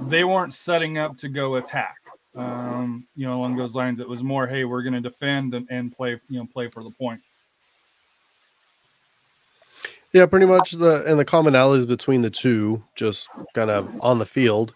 they 0.03 0.25
weren't 0.25 0.55
setting 0.55 0.99
up 0.99 1.17
to 1.19 1.29
go 1.29 1.57
attack. 1.57 1.97
Um, 2.35 3.07
you 3.17 3.27
know, 3.27 3.39
along 3.39 3.57
those 3.57 3.75
lines, 3.75 3.99
it 3.99 4.09
was 4.09 4.23
more, 4.23 4.47
hey, 4.47 4.65
we're 4.65 4.83
going 4.83 4.95
to 4.95 5.01
defend 5.01 5.55
and, 5.55 5.67
and 5.71 5.95
play, 5.95 6.21
you 6.29 6.39
know, 6.39 6.47
play 6.53 6.69
for 6.69 6.83
the 6.83 6.91
point. 6.91 7.21
Yeah, 10.13 10.27
pretty 10.27 10.47
much 10.47 10.73
the 10.73 11.05
and 11.07 11.19
the 11.19 11.25
commonalities 11.25 11.87
between 11.87 12.23
the 12.23 12.31
two, 12.31 12.83
just 12.95 13.29
kind 13.55 13.71
of 13.71 13.91
on 14.01 14.19
the 14.19 14.25
field, 14.25 14.75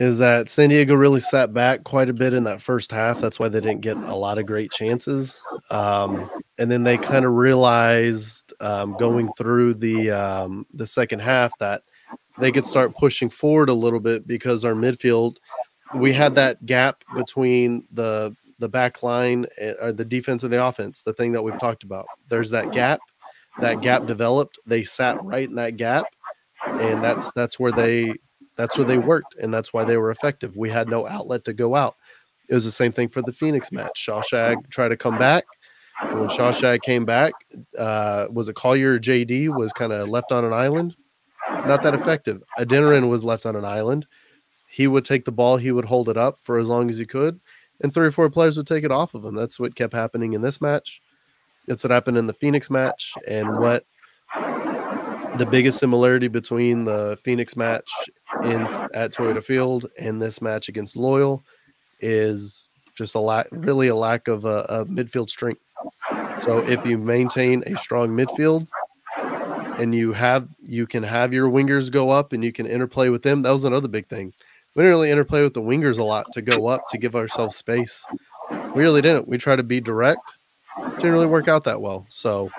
is 0.00 0.18
that 0.18 0.48
San 0.48 0.68
Diego 0.68 0.94
really 0.94 1.18
sat 1.18 1.52
back 1.52 1.82
quite 1.82 2.08
a 2.08 2.12
bit 2.12 2.32
in 2.32 2.44
that 2.44 2.62
first 2.62 2.92
half. 2.92 3.20
That's 3.20 3.40
why 3.40 3.48
they 3.48 3.60
didn't 3.60 3.80
get 3.80 3.96
a 3.96 4.14
lot 4.14 4.38
of 4.38 4.46
great 4.46 4.70
chances. 4.70 5.42
Um, 5.72 6.30
and 6.56 6.70
then 6.70 6.84
they 6.84 6.96
kind 6.96 7.24
of 7.24 7.32
realized 7.32 8.54
um, 8.60 8.96
going 8.96 9.28
through 9.32 9.74
the 9.74 10.12
um, 10.12 10.66
the 10.72 10.86
second 10.86 11.18
half 11.18 11.50
that 11.58 11.82
they 12.38 12.52
could 12.52 12.64
start 12.64 12.94
pushing 12.94 13.28
forward 13.28 13.70
a 13.70 13.74
little 13.74 13.98
bit 13.98 14.24
because 14.24 14.64
our 14.64 14.72
midfield, 14.72 15.38
we 15.96 16.12
had 16.12 16.36
that 16.36 16.64
gap 16.64 17.02
between 17.16 17.84
the 17.90 18.36
the 18.60 18.68
back 18.68 19.02
line, 19.02 19.46
uh, 19.60 19.72
or 19.82 19.92
the 19.92 20.04
defense 20.04 20.44
and 20.44 20.52
the 20.52 20.64
offense, 20.64 21.02
the 21.02 21.12
thing 21.12 21.32
that 21.32 21.42
we've 21.42 21.58
talked 21.58 21.82
about. 21.82 22.06
There's 22.28 22.50
that 22.50 22.70
gap. 22.70 23.00
That 23.60 23.80
gap 23.80 24.06
developed. 24.06 24.60
They 24.64 24.84
sat 24.84 25.24
right 25.24 25.48
in 25.48 25.56
that 25.56 25.76
gap, 25.76 26.04
and 26.64 27.02
that's 27.02 27.32
that's 27.32 27.58
where 27.58 27.72
they 27.72 28.14
that's 28.58 28.76
where 28.76 28.86
they 28.86 28.98
worked, 28.98 29.36
and 29.40 29.54
that's 29.54 29.72
why 29.72 29.84
they 29.84 29.96
were 29.96 30.10
effective. 30.10 30.56
We 30.56 30.68
had 30.68 30.88
no 30.88 31.06
outlet 31.06 31.44
to 31.44 31.54
go 31.54 31.76
out. 31.76 31.94
It 32.50 32.54
was 32.54 32.64
the 32.64 32.72
same 32.72 32.92
thing 32.92 33.08
for 33.08 33.22
the 33.22 33.32
Phoenix 33.32 33.70
match. 33.70 34.04
Shawshag 34.04 34.68
tried 34.68 34.88
to 34.88 34.96
come 34.96 35.16
back. 35.16 35.44
When 36.02 36.28
Shawshag 36.28 36.82
came 36.82 37.04
back, 37.04 37.32
uh, 37.78 38.26
was 38.32 38.48
it 38.48 38.56
Collier 38.56 38.98
JD 38.98 39.48
was 39.56 39.72
kind 39.72 39.92
of 39.92 40.08
left 40.08 40.32
on 40.32 40.44
an 40.44 40.52
island? 40.52 40.96
Not 41.48 41.82
that 41.84 41.94
effective. 41.94 42.42
Adeniran 42.58 43.08
was 43.08 43.24
left 43.24 43.46
on 43.46 43.54
an 43.54 43.64
island. 43.64 44.06
He 44.68 44.88
would 44.88 45.04
take 45.04 45.24
the 45.24 45.32
ball, 45.32 45.56
he 45.56 45.72
would 45.72 45.84
hold 45.84 46.08
it 46.08 46.16
up 46.16 46.38
for 46.42 46.58
as 46.58 46.66
long 46.66 46.90
as 46.90 46.98
he 46.98 47.06
could, 47.06 47.40
and 47.80 47.94
three 47.94 48.06
or 48.06 48.12
four 48.12 48.28
players 48.28 48.56
would 48.56 48.66
take 48.66 48.84
it 48.84 48.90
off 48.92 49.14
of 49.14 49.24
him. 49.24 49.34
That's 49.34 49.58
what 49.58 49.76
kept 49.76 49.94
happening 49.94 50.32
in 50.34 50.42
this 50.42 50.60
match. 50.60 51.00
It's 51.68 51.84
what 51.84 51.90
happened 51.90 52.18
in 52.18 52.26
the 52.26 52.34
Phoenix 52.34 52.70
match, 52.70 53.14
and 53.26 53.58
what 53.58 53.84
the 55.38 55.46
biggest 55.46 55.78
similarity 55.78 56.28
between 56.28 56.84
the 56.84 57.18
Phoenix 57.22 57.56
match 57.56 57.90
in 58.42 58.62
at 58.92 59.12
Toyota 59.12 59.42
Field 59.42 59.86
and 59.98 60.20
this 60.20 60.42
match 60.42 60.68
against 60.68 60.96
Loyal 60.96 61.44
is 62.00 62.68
just 62.96 63.14
a 63.14 63.20
lack, 63.20 63.46
really 63.52 63.88
a 63.88 63.94
lack 63.94 64.26
of 64.26 64.44
uh, 64.44 64.66
a, 64.68 64.80
a 64.80 64.86
midfield 64.86 65.30
strength. 65.30 65.62
So 66.42 66.58
if 66.58 66.84
you 66.84 66.98
maintain 66.98 67.62
a 67.66 67.76
strong 67.76 68.08
midfield 68.08 68.66
and 69.78 69.94
you 69.94 70.12
have 70.12 70.48
you 70.60 70.86
can 70.86 71.04
have 71.04 71.32
your 71.32 71.48
wingers 71.48 71.90
go 71.90 72.10
up 72.10 72.32
and 72.32 72.42
you 72.42 72.52
can 72.52 72.66
interplay 72.66 73.08
with 73.08 73.22
them, 73.22 73.40
that 73.42 73.50
was 73.50 73.64
another 73.64 73.88
big 73.88 74.08
thing. 74.08 74.32
We 74.74 74.82
didn't 74.82 74.90
really 74.90 75.10
interplay 75.10 75.42
with 75.42 75.54
the 75.54 75.62
wingers 75.62 75.98
a 75.98 76.04
lot 76.04 76.26
to 76.32 76.42
go 76.42 76.66
up 76.66 76.82
to 76.90 76.98
give 76.98 77.14
ourselves 77.14 77.56
space. 77.56 78.04
We 78.50 78.82
really 78.82 79.02
didn't. 79.02 79.28
We 79.28 79.38
tried 79.38 79.56
to 79.56 79.62
be 79.62 79.80
direct. 79.80 80.36
Didn't 80.96 81.12
really 81.12 81.26
work 81.26 81.48
out 81.48 81.64
that 81.64 81.80
well. 81.80 82.06
So 82.08 82.50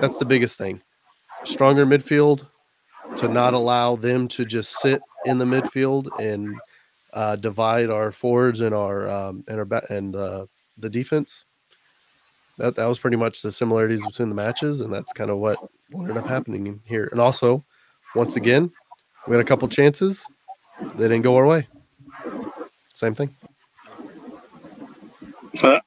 that's 0.00 0.18
the 0.18 0.24
biggest 0.24 0.58
thing. 0.58 0.82
Stronger 1.44 1.86
midfield 1.86 2.46
to 3.16 3.28
not 3.28 3.54
allow 3.54 3.96
them 3.96 4.26
to 4.28 4.44
just 4.44 4.80
sit 4.80 5.00
in 5.24 5.38
the 5.38 5.44
midfield 5.44 6.08
and 6.20 6.56
uh, 7.12 7.36
divide 7.36 7.90
our 7.90 8.10
forwards 8.10 8.60
and 8.60 8.74
our 8.74 9.08
um, 9.08 9.44
and 9.48 9.58
our 9.58 9.64
ba- 9.64 9.86
and 9.90 10.16
uh, 10.16 10.46
the 10.78 10.90
defense. 10.90 11.44
That 12.58 12.76
that 12.76 12.86
was 12.86 12.98
pretty 12.98 13.16
much 13.16 13.42
the 13.42 13.52
similarities 13.52 14.04
between 14.04 14.28
the 14.28 14.34
matches, 14.34 14.80
and 14.80 14.92
that's 14.92 15.12
kind 15.12 15.30
of 15.30 15.38
what 15.38 15.56
ended 15.94 16.16
up 16.16 16.26
happening 16.26 16.80
here. 16.84 17.08
And 17.12 17.20
also, 17.20 17.64
once 18.14 18.36
again, 18.36 18.70
we 19.26 19.32
had 19.32 19.40
a 19.40 19.48
couple 19.48 19.68
chances, 19.68 20.24
they 20.80 21.04
didn't 21.04 21.22
go 21.22 21.36
our 21.36 21.46
way. 21.46 21.66
Same 22.94 23.14
thing. 23.14 23.34
Uh, 25.62 25.80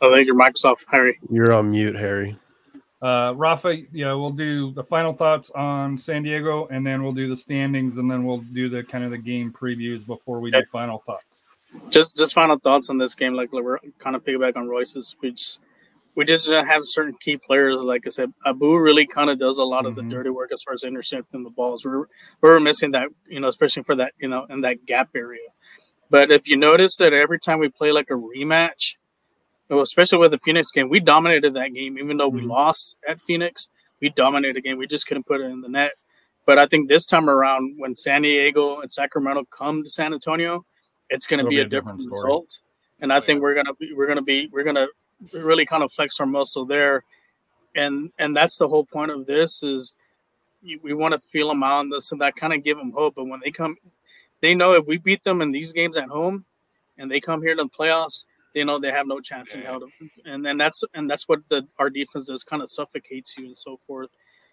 I 0.00 0.10
think 0.10 0.26
your 0.26 0.34
mic's 0.34 0.64
off, 0.64 0.84
Harry. 0.90 1.18
You're 1.30 1.52
on 1.52 1.70
mute, 1.70 1.94
Harry. 1.94 2.38
Uh, 3.06 3.32
Rafa, 3.36 3.76
yeah, 3.92 4.12
we'll 4.14 4.32
do 4.32 4.72
the 4.72 4.82
final 4.82 5.12
thoughts 5.12 5.50
on 5.50 5.96
San 5.96 6.24
Diego, 6.24 6.66
and 6.72 6.84
then 6.84 7.04
we'll 7.04 7.12
do 7.12 7.28
the 7.28 7.36
standings, 7.36 7.98
and 7.98 8.10
then 8.10 8.24
we'll 8.24 8.38
do 8.38 8.68
the 8.68 8.82
kind 8.82 9.04
of 9.04 9.12
the 9.12 9.18
game 9.18 9.52
previews 9.52 10.04
before 10.04 10.40
we 10.40 10.50
do 10.50 10.64
final 10.72 10.98
thoughts. 11.06 11.40
Just 11.88 12.16
just 12.16 12.34
final 12.34 12.58
thoughts 12.58 12.90
on 12.90 12.98
this 12.98 13.14
game. 13.14 13.34
Like 13.34 13.52
we're 13.52 13.78
kind 14.00 14.16
of 14.16 14.24
piggyback 14.24 14.56
on 14.56 14.66
Royce's. 14.66 15.14
Just 15.22 15.60
we 16.16 16.24
just 16.24 16.48
have 16.48 16.80
certain 16.84 17.14
key 17.20 17.36
players. 17.36 17.76
Like 17.76 18.06
I 18.06 18.10
said, 18.10 18.32
Abu 18.44 18.76
really 18.76 19.06
kind 19.06 19.30
of 19.30 19.38
does 19.38 19.58
a 19.58 19.64
lot 19.64 19.86
of 19.86 19.92
Mhm. 19.92 19.96
the 19.96 20.02
dirty 20.16 20.30
work 20.30 20.50
as 20.52 20.62
far 20.64 20.74
as 20.74 20.82
intercepting 20.82 21.44
the 21.44 21.50
balls. 21.50 21.84
We're 21.84 22.06
we're 22.40 22.58
missing 22.58 22.90
that, 22.90 23.08
you 23.28 23.38
know, 23.38 23.46
especially 23.46 23.84
for 23.84 23.94
that, 23.94 24.14
you 24.18 24.26
know, 24.26 24.46
in 24.50 24.62
that 24.62 24.84
gap 24.84 25.10
area. 25.14 25.48
But 26.10 26.32
if 26.32 26.48
you 26.48 26.56
notice 26.56 26.96
that 26.96 27.12
every 27.12 27.38
time 27.38 27.60
we 27.60 27.68
play 27.68 27.92
like 27.92 28.10
a 28.10 28.14
rematch, 28.14 28.96
especially 29.70 30.18
with 30.18 30.30
the 30.30 30.38
Phoenix 30.38 30.70
game, 30.70 30.88
we 30.88 31.00
dominated 31.00 31.54
that 31.54 31.74
game. 31.74 31.98
Even 31.98 32.16
though 32.16 32.28
we 32.28 32.42
Mhm. 32.42 32.48
lost 32.48 32.96
at 33.08 33.20
Phoenix, 33.22 33.70
we 34.00 34.08
dominated 34.10 34.56
the 34.56 34.60
game. 34.60 34.78
We 34.78 34.86
just 34.86 35.06
couldn't 35.06 35.24
put 35.26 35.40
it 35.40 35.44
in 35.44 35.60
the 35.60 35.68
net. 35.68 35.92
But 36.44 36.58
I 36.58 36.66
think 36.66 36.88
this 36.88 37.06
time 37.06 37.28
around, 37.28 37.74
when 37.78 37.96
San 37.96 38.22
Diego 38.22 38.80
and 38.80 38.90
Sacramento 38.90 39.44
come 39.50 39.82
to 39.82 39.90
San 39.90 40.12
Antonio, 40.12 40.64
it's 41.10 41.26
going 41.26 41.42
to 41.44 41.48
be, 41.48 41.56
be 41.56 41.60
a 41.60 41.64
different 41.64 41.98
different, 41.98 42.12
result. 42.24 42.60
And 43.00 43.12
I 43.12 43.20
think 43.20 43.42
we're 43.42 43.54
gonna 43.54 43.74
be 43.74 43.92
we're 43.92 44.06
gonna 44.06 44.22
be 44.22 44.46
we're 44.46 44.64
gonna 44.64 44.86
really 45.32 45.66
kind 45.66 45.82
of 45.82 45.92
flex 45.92 46.18
our 46.18 46.26
muscle 46.26 46.64
there, 46.64 47.04
and 47.74 48.10
and 48.18 48.34
that's 48.34 48.56
the 48.56 48.68
whole 48.68 48.84
point 48.86 49.10
of 49.10 49.26
this 49.26 49.62
is 49.62 49.96
we 50.82 50.94
want 50.94 51.12
to 51.12 51.18
feel 51.20 51.48
them 51.48 51.62
out 51.62 51.80
and 51.80 51.92
this 51.92 52.10
and 52.10 52.20
that 52.20 52.36
kind 52.36 52.52
of 52.54 52.64
give 52.64 52.78
them 52.78 52.92
hope. 52.92 53.14
But 53.16 53.26
when 53.26 53.40
they 53.40 53.50
come, 53.50 53.76
they 54.40 54.54
know 54.54 54.72
if 54.72 54.86
we 54.86 54.96
beat 54.96 55.24
them 55.24 55.42
in 55.42 55.52
these 55.52 55.72
games 55.72 55.96
at 55.96 56.08
home, 56.08 56.44
and 56.96 57.10
they 57.10 57.20
come 57.20 57.42
here 57.42 57.54
to 57.54 57.64
the 57.64 57.68
playoffs, 57.68 58.24
they 58.56 58.64
know 58.64 58.78
they 58.80 58.90
have 58.90 59.06
no 59.06 59.20
chance 59.20 59.54
in 59.54 59.60
hell. 59.60 59.82
And 60.24 60.44
then 60.44 60.56
that's 60.56 60.82
and 60.94 61.08
that's 61.10 61.28
what 61.28 61.40
the 61.50 61.68
our 61.78 61.90
defense 61.90 62.24
does, 62.26 62.42
kind 62.42 62.62
of 62.62 62.70
suffocates 62.70 63.36
you 63.36 63.44
and 63.46 63.56
so 63.56 63.76
forth. 63.86 64.08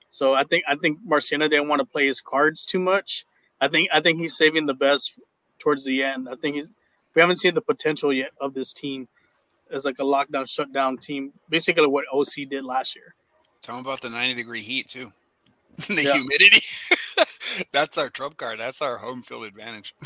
So 0.09 0.33
I 0.33 0.43
think 0.43 0.65
I 0.67 0.75
think 0.75 0.99
Marcina 1.05 1.47
didn't 1.47 1.69
want 1.69 1.79
to 1.79 1.85
play 1.85 2.05
his 2.05 2.19
cards 2.19 2.65
too 2.65 2.79
much. 2.79 3.25
I 3.61 3.69
think 3.69 3.89
I 3.93 4.01
think 4.01 4.19
he's 4.19 4.35
saving 4.37 4.65
the 4.65 4.73
best 4.73 5.17
towards 5.57 5.85
the 5.85 6.03
end. 6.03 6.27
I 6.29 6.35
think 6.35 6.55
he's 6.57 6.69
we 7.15 7.21
haven't 7.21 7.37
seen 7.37 7.53
the 7.55 7.61
potential 7.61 8.11
yet 8.11 8.31
of 8.41 8.53
this 8.53 8.73
team 8.73 9.07
as 9.71 9.85
like 9.85 9.99
a 9.99 10.03
lockdown 10.03 10.49
shutdown 10.49 10.97
team, 10.97 11.31
basically 11.49 11.87
what 11.87 12.03
OC 12.13 12.49
did 12.49 12.65
last 12.65 12.95
year. 12.97 13.15
Tell 13.61 13.75
them 13.77 13.85
about 13.85 14.01
the 14.01 14.09
90 14.09 14.33
degree 14.35 14.61
heat 14.61 14.89
too. 14.89 15.13
the 15.87 16.03
Yeah. 16.03 16.13
humidity. 16.15 16.59
That's 17.71 17.97
our 17.97 18.09
trump 18.09 18.37
card. 18.37 18.59
That's 18.59 18.81
our 18.81 18.97
home 18.97 19.21
field 19.21 19.45
advantage. 19.45 19.95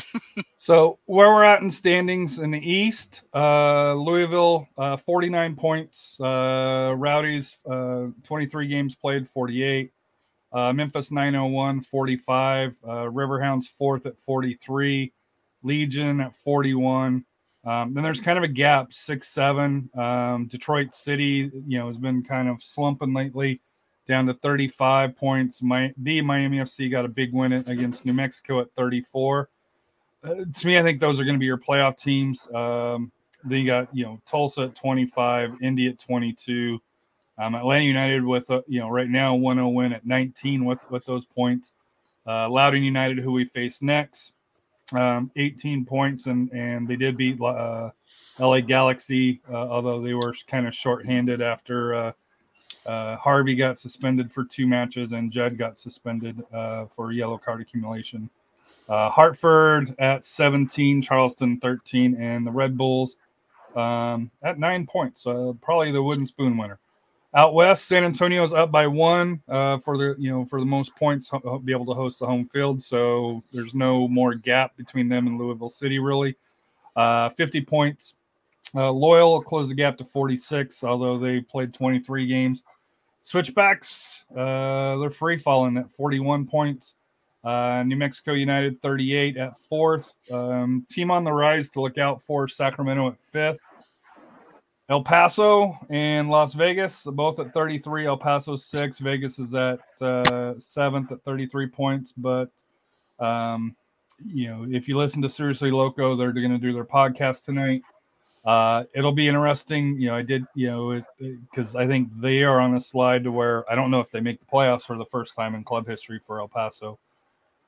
So 0.60 0.98
where 1.06 1.32
we're 1.32 1.44
at 1.44 1.62
in 1.62 1.70
standings 1.70 2.40
in 2.40 2.50
the 2.50 2.58
East, 2.58 3.22
uh, 3.32 3.94
Louisville, 3.94 4.68
uh, 4.76 4.96
49 4.96 5.54
points. 5.54 6.20
Uh, 6.20 6.94
Rowdies, 6.96 7.58
uh, 7.64 8.06
23 8.24 8.66
games 8.66 8.94
played, 8.96 9.30
48. 9.30 9.92
Uh, 10.52 10.72
Memphis 10.72 11.10
901, 11.12 11.82
45. 11.82 12.76
Uh, 12.82 12.88
Riverhounds 12.88 13.66
fourth 13.68 14.04
at 14.04 14.18
43. 14.18 15.12
Legion 15.62 16.20
at 16.20 16.34
41. 16.36 17.24
Um, 17.64 17.92
then 17.92 18.02
there's 18.02 18.20
kind 18.20 18.38
of 18.38 18.44
a 18.44 18.48
gap, 18.48 18.92
six, 18.92 19.28
seven. 19.28 19.90
Um, 19.96 20.46
Detroit 20.46 20.94
City, 20.94 21.50
you 21.66 21.78
know, 21.78 21.86
has 21.86 21.98
been 21.98 22.22
kind 22.22 22.48
of 22.48 22.62
slumping 22.62 23.14
lately, 23.14 23.60
down 24.08 24.26
to 24.26 24.34
35 24.34 25.14
points. 25.14 25.62
My 25.62 25.92
the 25.98 26.20
Miami 26.22 26.58
FC 26.58 26.90
got 26.90 27.04
a 27.04 27.08
big 27.08 27.32
win 27.32 27.52
against 27.52 28.04
New 28.04 28.14
Mexico 28.14 28.60
at 28.60 28.72
34 28.72 29.48
uh, 30.24 30.44
to 30.52 30.66
me, 30.66 30.78
I 30.78 30.82
think 30.82 31.00
those 31.00 31.20
are 31.20 31.24
going 31.24 31.36
to 31.36 31.40
be 31.40 31.46
your 31.46 31.58
playoff 31.58 31.96
teams. 31.96 32.48
Um, 32.52 33.12
then 33.44 33.60
you 33.60 33.66
got 33.66 33.94
you 33.94 34.04
know 34.04 34.20
Tulsa 34.26 34.62
at 34.62 34.74
25, 34.74 35.54
Indy 35.62 35.88
at 35.88 35.98
22, 35.98 36.80
um, 37.38 37.54
Atlanta 37.54 37.84
United 37.84 38.24
with 38.24 38.50
you 38.66 38.80
know 38.80 38.88
right 38.88 39.08
now 39.08 39.36
1-0 39.36 39.72
win 39.72 39.92
at 39.92 40.06
19 40.06 40.64
with 40.64 40.80
with 40.90 41.04
those 41.04 41.24
points. 41.24 41.74
Uh, 42.26 42.48
Loudoun 42.48 42.82
United, 42.82 43.18
who 43.18 43.32
we 43.32 43.44
face 43.44 43.80
next, 43.80 44.32
um, 44.92 45.30
18 45.36 45.84
points, 45.84 46.26
and 46.26 46.50
and 46.52 46.88
they 46.88 46.96
did 46.96 47.16
beat 47.16 47.40
uh, 47.40 47.90
LA 48.40 48.60
Galaxy, 48.60 49.40
uh, 49.48 49.54
although 49.54 50.00
they 50.00 50.14
were 50.14 50.34
kind 50.48 50.66
of 50.66 50.74
shorthanded 50.74 51.40
after 51.40 52.12
uh, 52.86 53.16
Harvey 53.16 53.54
got 53.54 53.78
suspended 53.78 54.32
for 54.32 54.44
two 54.44 54.66
matches 54.66 55.12
and 55.12 55.30
Judd 55.30 55.58
got 55.58 55.78
suspended 55.78 56.42
uh, 56.52 56.86
for 56.86 57.12
yellow 57.12 57.38
card 57.38 57.60
accumulation. 57.60 58.30
Uh, 58.88 59.10
Hartford 59.10 59.94
at 59.98 60.24
17, 60.24 61.02
Charleston 61.02 61.58
13, 61.60 62.14
and 62.14 62.46
the 62.46 62.50
Red 62.50 62.78
Bulls 62.78 63.16
um, 63.76 64.30
at 64.42 64.58
nine 64.58 64.86
points. 64.86 65.24
Probably 65.24 65.92
the 65.92 66.02
wooden 66.02 66.24
spoon 66.24 66.56
winner. 66.56 66.78
Out 67.34 67.52
west, 67.52 67.84
San 67.84 68.04
Antonio's 68.04 68.54
up 68.54 68.70
by 68.72 68.86
one 68.86 69.42
uh, 69.48 69.78
for 69.78 69.98
the 69.98 70.16
you 70.18 70.30
know 70.30 70.46
for 70.46 70.60
the 70.60 70.66
most 70.66 70.96
points, 70.96 71.30
be 71.64 71.72
able 71.72 71.84
to 71.84 71.92
host 71.92 72.20
the 72.20 72.26
home 72.26 72.48
field. 72.48 72.82
So 72.82 73.42
there's 73.52 73.74
no 73.74 74.08
more 74.08 74.32
gap 74.32 74.74
between 74.78 75.10
them 75.10 75.26
and 75.26 75.38
Louisville 75.38 75.68
City 75.68 75.98
really. 75.98 76.36
Uh, 76.96 77.28
50 77.28 77.60
points. 77.60 78.14
Uh, 78.74 78.90
Loyal 78.90 79.42
closed 79.42 79.70
the 79.70 79.74
gap 79.74 79.96
to 79.98 80.04
46, 80.04 80.84
although 80.84 81.18
they 81.18 81.40
played 81.40 81.72
23 81.72 82.26
games. 82.26 82.62
Switchbacks, 83.18 84.24
uh, 84.32 84.96
they're 84.98 85.10
free 85.10 85.38
falling 85.38 85.76
at 85.76 85.90
41 85.92 86.46
points. 86.46 86.94
Uh, 87.44 87.82
New 87.86 87.96
Mexico 87.96 88.32
United 88.32 88.80
38 88.82 89.36
at 89.36 89.58
fourth. 89.58 90.16
Um, 90.30 90.86
team 90.90 91.10
on 91.10 91.24
the 91.24 91.32
rise 91.32 91.70
to 91.70 91.80
look 91.80 91.98
out 91.98 92.20
for 92.20 92.48
Sacramento 92.48 93.08
at 93.08 93.20
fifth. 93.32 93.60
El 94.90 95.02
Paso 95.02 95.74
and 95.90 96.30
Las 96.30 96.54
Vegas 96.54 97.04
both 97.04 97.38
at 97.38 97.52
33. 97.52 98.06
El 98.06 98.16
Paso 98.16 98.56
six. 98.56 98.98
Vegas 98.98 99.38
is 99.38 99.54
at 99.54 99.80
uh, 100.00 100.58
seventh 100.58 101.12
at 101.12 101.22
33 101.22 101.66
points. 101.66 102.12
But 102.16 102.50
um, 103.20 103.76
you 104.24 104.48
know, 104.48 104.66
if 104.70 104.88
you 104.88 104.96
listen 104.96 105.22
to 105.22 105.28
Seriously 105.28 105.70
Loco, 105.70 106.16
they're 106.16 106.32
going 106.32 106.50
to 106.50 106.58
do 106.58 106.72
their 106.72 106.84
podcast 106.84 107.44
tonight. 107.44 107.82
Uh, 108.44 108.84
it'll 108.94 109.12
be 109.12 109.28
interesting. 109.28 110.00
You 110.00 110.08
know, 110.08 110.16
I 110.16 110.22
did, 110.22 110.44
you 110.54 110.68
know, 110.68 111.02
because 111.18 111.76
I 111.76 111.86
think 111.86 112.08
they 112.20 112.42
are 112.42 112.60
on 112.60 112.74
a 112.76 112.80
slide 112.80 113.24
to 113.24 113.32
where 113.32 113.70
I 113.70 113.74
don't 113.74 113.90
know 113.90 114.00
if 114.00 114.10
they 114.10 114.20
make 114.20 114.40
the 114.40 114.46
playoffs 114.46 114.82
for 114.82 114.96
the 114.96 115.04
first 115.04 115.34
time 115.34 115.54
in 115.54 115.64
club 115.64 115.86
history 115.86 116.20
for 116.24 116.40
El 116.40 116.48
Paso. 116.48 116.98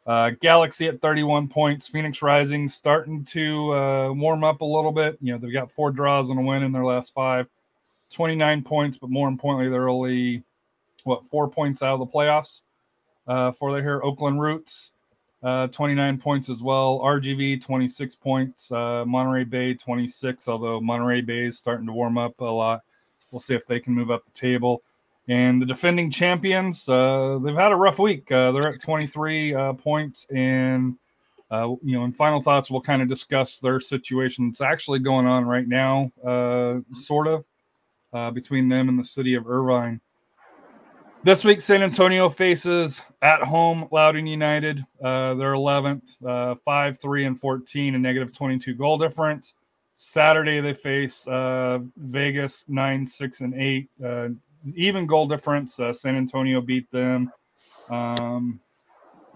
Uh, 0.07 0.31
Galaxy 0.41 0.87
at 0.89 1.01
31 1.01 1.49
points. 1.49 1.87
Phoenix 1.87 2.23
Rising 2.23 2.68
starting 2.68 3.25
to 3.27 3.75
uh, 3.75 4.12
warm 4.12 4.45
up 4.45 4.61
a 4.61 4.64
little 4.64 4.93
bit. 4.93 5.18
You 5.21 5.33
know, 5.33 5.39
they've 5.39 5.53
got 5.53 5.71
four 5.71 5.91
draws 5.91 6.31
and 6.31 6.39
a 6.39 6.43
win 6.43 6.62
in 6.62 6.73
their 6.73 6.85
last 6.85 7.12
five. 7.12 7.47
29 8.11 8.62
points, 8.62 8.99
but 8.99 9.09
more 9.09 9.29
importantly, 9.29 9.71
they're 9.71 9.89
only, 9.89 10.43
what, 11.05 11.29
four 11.29 11.49
points 11.49 11.81
out 11.81 11.95
of 11.95 12.01
the 12.01 12.07
playoffs 12.07 12.62
uh, 13.29 13.53
for 13.53 13.73
their 13.73 13.83
here. 13.83 14.01
Oakland 14.03 14.41
Roots, 14.41 14.91
uh, 15.43 15.66
29 15.68 16.18
points 16.18 16.51
as 16.51 16.62
well. 16.62 17.01
RGV, 17.01 17.62
26 17.62 18.16
points. 18.16 18.70
Uh, 18.70 19.05
Monterey 19.07 19.45
Bay, 19.45 19.74
26, 19.74 20.49
although 20.49 20.80
Monterey 20.80 21.22
Bay 21.22 21.47
is 21.47 21.59
starting 21.59 21.86
to 21.86 21.93
warm 21.93 22.18
up 22.18 22.38
a 22.41 22.45
lot. 22.45 22.82
We'll 23.32 23.41
see 23.41 23.55
if 23.55 23.66
they 23.66 23.80
can 23.80 23.95
move 23.95 24.11
up 24.11 24.26
the 24.26 24.32
table. 24.32 24.82
And 25.28 25.62
the 25.62 25.66
defending 25.66 26.11
champions, 26.11 26.88
uh, 26.88 27.38
they've 27.43 27.55
had 27.55 27.72
a 27.72 27.76
rough 27.76 27.99
week. 27.99 28.30
Uh, 28.30 28.53
they're 28.53 28.66
at 28.66 28.82
23 28.82 29.55
uh, 29.55 29.72
points. 29.74 30.26
And, 30.30 30.97
you 31.51 31.78
know, 31.82 32.05
in 32.05 32.12
final 32.12 32.43
thoughts, 32.43 32.70
we'll 32.70 32.80
kind 32.80 33.01
of 33.01 33.09
discuss 33.09 33.59
their 33.59 33.80
situation. 33.80 34.49
It's 34.49 34.61
actually 34.61 34.99
going 34.99 35.26
on 35.26 35.45
right 35.45 35.68
now, 35.68 36.11
sort 36.95 37.28
of, 37.28 38.34
between 38.34 38.68
them 38.68 38.88
and 38.88 38.99
the 38.99 39.05
city 39.05 39.34
of 39.34 39.49
Irvine. 39.49 40.01
This 41.23 41.45
week, 41.45 41.61
San 41.61 41.83
Antonio 41.83 42.31
faces 42.31 43.03
at 43.21 43.43
home 43.43 43.87
Loudoun 43.93 44.27
United. 44.27 44.79
Uh, 45.05 45.35
they're 45.35 45.53
11th, 45.53 46.16
uh, 46.27 46.55
5, 46.64 46.99
3, 46.99 47.25
and 47.27 47.39
14, 47.39 47.95
a 47.95 47.99
negative 47.99 48.33
22 48.33 48.73
goal 48.73 48.97
difference. 48.97 49.53
Saturday, 49.97 50.62
they 50.62 50.73
face 50.73 51.29
uh, 51.29 51.81
Vegas 51.99 52.64
9, 52.68 53.07
6, 53.07 53.41
and 53.43 53.55
8. 53.55 53.91
Uh, 54.03 54.29
even 54.75 55.07
goal 55.07 55.29
difference. 55.29 55.79
Uh, 55.79 55.93
San 55.93 56.16
Antonio 56.16 56.62
beat 56.62 56.91
them. 56.91 57.31
Um, 57.91 58.59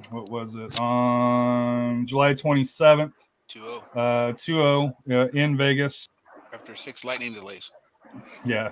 what 0.08 0.30
was 0.30 0.54
it? 0.54 0.80
On 0.80 2.06
July 2.06 2.32
27th, 2.32 3.12
2-0 3.50 3.82
uh, 3.94 4.32
2 4.38 4.54
0 4.54 4.96
uh, 5.10 5.28
in 5.38 5.54
Vegas. 5.58 6.08
after 6.54 6.74
six 6.74 7.04
lightning 7.04 7.34
delays. 7.34 7.70
Yeah. 8.44 8.70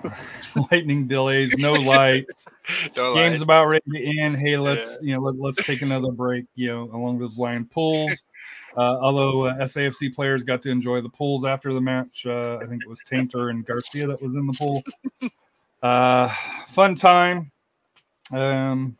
Lightning 0.71 1.07
delays, 1.07 1.55
no 1.57 1.71
lights. 1.71 2.45
Don't 2.93 3.13
Game's 3.15 3.39
lie. 3.39 3.43
about 3.43 3.65
ready 3.65 3.83
to 3.91 4.19
end. 4.21 4.37
Hey, 4.37 4.57
let's 4.57 4.97
you 5.01 5.13
know 5.15 5.21
let, 5.21 5.39
let's 5.39 5.65
take 5.65 5.81
another 5.81 6.11
break. 6.11 6.45
You 6.55 6.67
know, 6.69 6.83
along 6.93 7.19
those 7.19 7.37
line 7.37 7.65
pools. 7.65 8.11
Uh, 8.75 8.97
although 9.01 9.45
uh, 9.45 9.53
SAFC 9.59 10.13
players 10.15 10.41
got 10.41 10.59
to 10.63 10.69
enjoy 10.71 10.99
the 10.99 11.07
pools 11.09 11.45
after 11.45 11.71
the 11.73 11.79
match. 11.79 12.25
Uh, 12.25 12.57
I 12.59 12.65
think 12.65 12.81
it 12.81 12.89
was 12.89 12.99
Taintor 13.07 13.51
and 13.51 13.63
Garcia 13.63 14.07
that 14.07 14.19
was 14.19 14.33
in 14.33 14.47
the 14.47 14.53
pool. 14.53 14.81
Uh, 15.83 16.27
fun 16.69 16.95
time. 16.95 17.51
Um, 18.31 18.97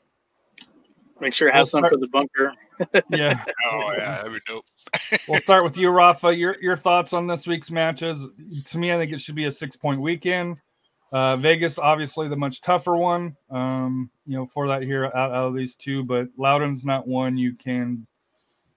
Make 1.19 1.33
sure 1.33 1.47
you 1.47 1.53
have 1.53 1.61
We'll 1.61 1.65
some 1.65 1.79
start- 1.81 1.93
for 1.93 1.97
the 1.97 2.07
bunker. 2.07 2.53
Yeah, 3.09 3.43
Oh 3.71 3.91
yeah, 3.97 4.17
that'd 4.17 4.33
be 4.33 4.39
dope. 4.47 4.65
we'll 5.27 5.39
start 5.39 5.63
with 5.63 5.77
you, 5.77 5.89
Rafa. 5.89 6.33
Your 6.35 6.55
your 6.61 6.77
thoughts 6.77 7.13
on 7.13 7.27
this 7.27 7.45
week's 7.47 7.71
matches? 7.71 8.27
To 8.65 8.77
me, 8.77 8.91
I 8.91 8.97
think 8.97 9.11
it 9.11 9.21
should 9.21 9.35
be 9.35 9.45
a 9.45 9.51
six 9.51 9.75
point 9.75 10.01
weekend. 10.01 10.57
Uh, 11.11 11.37
Vegas, 11.37 11.77
obviously, 11.77 12.27
the 12.27 12.35
much 12.35 12.61
tougher 12.61 12.95
one. 12.97 13.35
Um, 13.51 14.09
you 14.25 14.35
know, 14.35 14.47
for 14.47 14.67
that 14.69 14.81
here 14.81 15.05
out, 15.05 15.15
out 15.15 15.47
of 15.47 15.55
these 15.55 15.75
two, 15.75 16.03
but 16.05 16.27
Loudoun's 16.37 16.83
not 16.85 17.07
one 17.07 17.37
you 17.37 17.53
can 17.53 18.07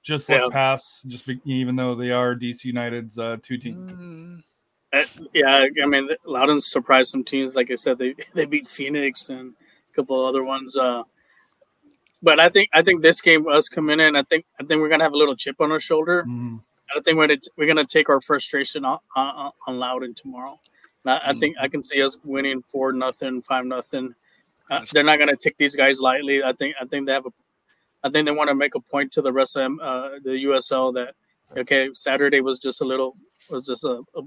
just 0.02 0.28
let 0.28 0.42
Yeah. 0.42 0.48
pass. 0.52 1.02
Just 1.06 1.26
be, 1.26 1.40
even 1.46 1.76
though 1.76 1.94
they 1.94 2.10
are 2.10 2.34
DC 2.34 2.64
United's 2.66 3.18
uh, 3.18 3.38
two 3.42 3.56
team. 3.56 3.86
Mm, 3.88 4.42
Uh, 4.92 5.04
yeah, 5.32 5.66
I 5.82 5.86
mean, 5.86 6.08
Loudon 6.24 6.60
surprised 6.60 7.10
some 7.10 7.24
teams. 7.24 7.54
Like 7.54 7.70
I 7.70 7.74
said, 7.76 7.98
they 7.98 8.14
they 8.34 8.44
beat 8.44 8.68
Phoenix 8.68 9.30
and 9.30 9.54
a 9.90 9.94
couple 9.94 10.24
other 10.24 10.44
ones. 10.44 10.76
Uh, 10.76 11.02
but 12.22 12.40
I 12.40 12.48
think 12.48 12.70
I 12.72 12.82
think 12.82 13.02
this 13.02 13.20
game, 13.20 13.46
us 13.48 13.68
coming 13.68 14.00
in, 14.00 14.16
I 14.16 14.22
think 14.22 14.44
I 14.60 14.64
think 14.64 14.80
we're 14.80 14.88
gonna 14.88 15.04
have 15.04 15.12
a 15.12 15.16
little 15.16 15.36
chip 15.36 15.56
on 15.60 15.72
our 15.72 15.80
shoulder. 15.80 16.24
Mhm. 16.26 16.60
I 16.94 17.00
think 17.00 17.18
we're 17.18 17.26
gonna, 17.26 17.40
we're 17.56 17.66
gonna 17.66 17.84
take 17.84 18.08
our 18.08 18.20
frustration 18.20 18.84
on, 18.84 18.98
on, 19.16 19.52
on 19.66 19.78
Loudoun 19.78 20.14
tomorrow. 20.14 20.58
I, 21.04 21.20
I 21.26 21.32
think 21.34 21.56
I 21.60 21.68
can 21.68 21.82
see 21.82 22.02
us 22.02 22.18
winning 22.24 22.62
four 22.62 22.92
nothing, 22.92 23.42
five 23.42 23.64
nothing. 23.64 24.14
Uh, 24.70 24.80
they're 24.92 25.04
not 25.04 25.18
gonna 25.18 25.36
take 25.36 25.56
these 25.56 25.76
guys 25.76 26.00
lightly. 26.00 26.42
I 26.42 26.52
think 26.52 26.74
I 26.80 26.84
think 26.84 27.06
they 27.06 27.12
have 27.12 27.26
a, 27.26 27.30
I 28.02 28.10
think 28.10 28.26
they 28.26 28.32
want 28.32 28.48
to 28.48 28.54
make 28.54 28.74
a 28.74 28.80
point 28.80 29.12
to 29.12 29.22
the 29.22 29.32
rest 29.32 29.56
of 29.56 29.62
them, 29.62 29.80
uh, 29.82 30.10
the 30.24 30.44
USL 30.44 30.94
that 30.94 31.14
okay, 31.56 31.90
Saturday 31.92 32.40
was 32.40 32.58
just 32.58 32.80
a 32.80 32.84
little 32.84 33.14
was 33.50 33.66
just 33.66 33.84
a, 33.84 34.02
a 34.16 34.22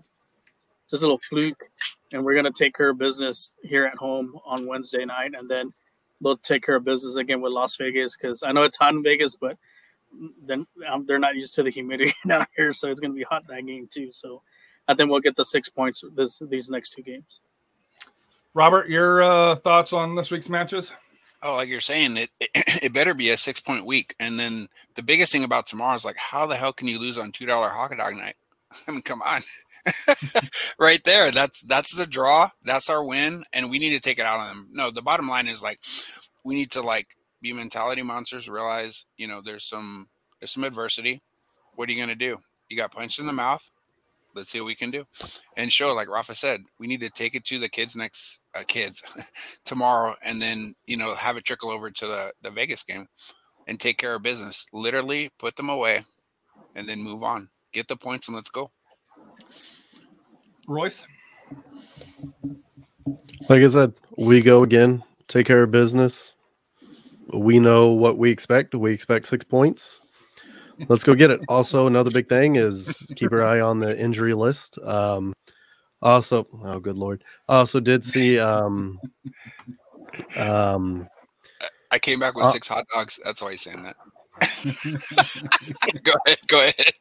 just 0.90 1.04
a 1.04 1.06
little 1.06 1.18
fluke, 1.18 1.70
and 2.14 2.24
we're 2.24 2.36
gonna 2.36 2.52
take 2.52 2.76
care 2.76 2.90
of 2.90 2.98
business 2.98 3.56
here 3.64 3.86
at 3.86 3.98
home 3.98 4.34
on 4.46 4.66
Wednesday 4.66 5.06
night, 5.06 5.34
and 5.38 5.50
then 5.50 5.74
they'll 6.22 6.38
take 6.38 6.64
care 6.64 6.76
of 6.76 6.84
business 6.84 7.16
again 7.16 7.42
with 7.42 7.52
Las 7.52 7.76
Vegas 7.78 8.16
because 8.16 8.44
I 8.44 8.52
know 8.52 8.64
it's 8.64 8.78
hot 8.78 8.94
in 8.94 9.04
Vegas, 9.04 9.36
but 9.36 9.58
then 10.46 10.66
um, 10.88 11.06
they're 11.06 11.20
not 11.20 11.36
used 11.36 11.56
to 11.56 11.64
the 11.64 11.70
humidity 11.70 12.14
down 12.28 12.46
here, 12.56 12.74
so 12.74 12.90
it's 12.90 13.00
going 13.00 13.12
to 13.12 13.18
be 13.18 13.24
hot 13.24 13.48
that 13.48 13.66
game 13.66 13.88
too. 13.92 14.12
So 14.12 14.42
I 14.88 14.96
think 14.96 15.10
we'll 15.10 15.20
get 15.20 15.36
the 15.36 15.46
six 15.46 15.70
points 15.70 16.04
this 16.16 16.42
these 16.50 16.70
next 16.70 16.92
two 16.92 17.04
games. 17.04 17.40
Robert, 18.54 18.90
your 18.90 19.22
uh, 19.22 19.56
thoughts 19.58 19.94
on 19.94 20.16
this 20.16 20.32
week's 20.32 20.50
matches? 20.50 20.92
Oh, 21.42 21.56
like 21.56 21.70
you're 21.70 21.80
saying, 21.80 22.18
it, 22.18 22.30
it 22.40 22.50
it 22.84 22.94
better 22.94 23.14
be 23.14 23.30
a 23.30 23.38
six 23.38 23.60
point 23.60 23.86
week. 23.86 24.16
And 24.20 24.40
then 24.40 24.68
the 24.96 25.04
biggest 25.04 25.32
thing 25.32 25.44
about 25.44 25.68
tomorrow 25.68 25.96
is 25.96 26.06
like, 26.06 26.18
how 26.18 26.46
the 26.46 26.56
hell 26.56 26.74
can 26.74 26.88
you 26.88 27.00
lose 27.00 27.18
on 27.18 27.32
two 27.32 27.46
dollar 27.46 27.70
hot 27.70 27.92
dog 27.96 28.16
night? 28.16 28.36
I 28.88 28.92
mean, 28.92 29.02
come 29.02 29.22
on, 29.22 29.42
right 30.80 31.04
there. 31.04 31.32
That's 31.32 31.62
that's 31.62 31.96
the 31.96 32.06
draw. 32.06 32.50
That's 32.64 32.90
our 32.90 33.04
win, 33.04 33.44
and 33.54 33.70
we 33.70 33.80
need 33.80 33.92
to 33.92 34.00
take 34.00 34.20
it 34.20 34.26
out 34.26 34.40
on 34.40 34.48
them. 34.48 34.70
No, 34.72 34.92
the 34.92 35.02
bottom 35.02 35.28
line 35.28 35.48
is 35.48 35.62
like, 35.62 35.80
we 36.44 36.56
need 36.56 36.72
to 36.72 36.82
like 36.82 37.16
be 37.42 37.54
mentality 37.54 38.04
monsters. 38.04 38.50
Realize, 38.50 39.06
you 39.18 39.28
know, 39.28 39.42
there's 39.44 39.68
some 39.68 40.08
there's 40.40 40.52
some 40.52 40.64
adversity. 40.64 41.22
What 41.76 41.90
are 41.90 41.92
you 41.92 42.00
gonna 42.00 42.16
do? 42.16 42.38
You 42.70 42.78
got 42.78 42.92
punched 42.92 43.20
in 43.20 43.26
the 43.26 43.34
mouth. 43.34 43.70
Let's 44.36 44.50
see 44.50 44.60
what 44.60 44.68
we 44.68 44.76
can 44.76 44.92
do, 44.92 45.06
and 45.58 45.72
show 45.72 45.94
like 45.94 46.08
Rafa 46.08 46.36
said, 46.36 46.62
we 46.80 46.86
need 46.86 47.00
to 47.00 47.10
take 47.10 47.34
it 47.34 47.46
to 47.46 47.58
the 47.58 47.68
kids 47.68 47.96
next 47.96 48.42
uh, 48.54 48.64
kids 48.68 49.02
tomorrow, 49.66 50.14
and 50.24 50.40
then 50.40 50.76
you 50.86 50.98
know 50.98 51.16
have 51.16 51.38
it 51.38 51.46
trickle 51.46 51.72
over 51.72 51.90
to 51.90 52.06
the 52.08 52.34
the 52.44 52.52
Vegas 52.52 52.84
game, 52.84 53.08
and 53.68 53.80
take 53.80 53.98
care 53.98 54.14
of 54.14 54.22
business. 54.22 54.68
Literally 54.72 55.32
put 55.40 55.56
them 55.56 55.70
away, 55.70 56.02
and 56.76 56.88
then 56.88 57.02
move 57.02 57.24
on. 57.24 57.50
Get 57.72 57.88
the 57.88 57.96
points 57.96 58.28
and 58.28 58.36
let's 58.36 58.50
go. 58.50 58.72
Royce? 60.68 61.06
Like 63.48 63.64
I 63.64 63.68
said, 63.68 63.94
we 64.18 64.42
go 64.42 64.64
again, 64.64 65.04
take 65.28 65.48
care 65.48 65.64
of 65.64 65.72
business. 65.72 66.36
We 67.34 67.60
know 67.60 67.90
what 67.90 68.18
we 68.18 68.32
expect. 68.32 68.76
We 68.76 68.92
expect 68.92 69.28
six 69.28 69.46
points. 69.46 70.00
Let's 70.88 71.04
go 71.04 71.14
get 71.14 71.32
it. 71.32 71.42
Also, 71.48 71.88
another 71.88 72.12
big 72.12 72.30
thing 72.30 72.56
is 72.56 73.12
keep 73.16 73.32
your 73.32 73.44
eye 73.44 73.62
on 73.62 73.80
the 73.80 74.00
injury 74.00 74.34
list. 74.34 74.80
Um, 74.84 75.34
also, 76.02 76.48
oh 76.64 76.80
good 76.80 76.98
lord, 76.98 77.24
also 77.48 77.80
did 77.80 78.04
see 78.04 78.40
um, 78.40 79.00
um, 80.38 81.08
I 81.92 82.00
came 82.00 82.20
back 82.20 82.36
with 82.36 82.46
Uh, 82.46 82.52
six 82.52 82.68
hot 82.68 82.86
dogs. 82.94 83.20
That's 83.24 83.42
why 83.42 83.52
he's 83.52 83.62
saying 83.62 83.84
that. 83.84 83.96
go 86.04 86.14
ahead. 86.26 86.40
Go 86.48 86.62
ahead. 86.62 86.96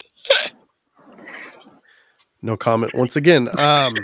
No 2.43 2.57
comment 2.57 2.95
once 2.95 3.17
again. 3.17 3.49
Um, 3.59 3.95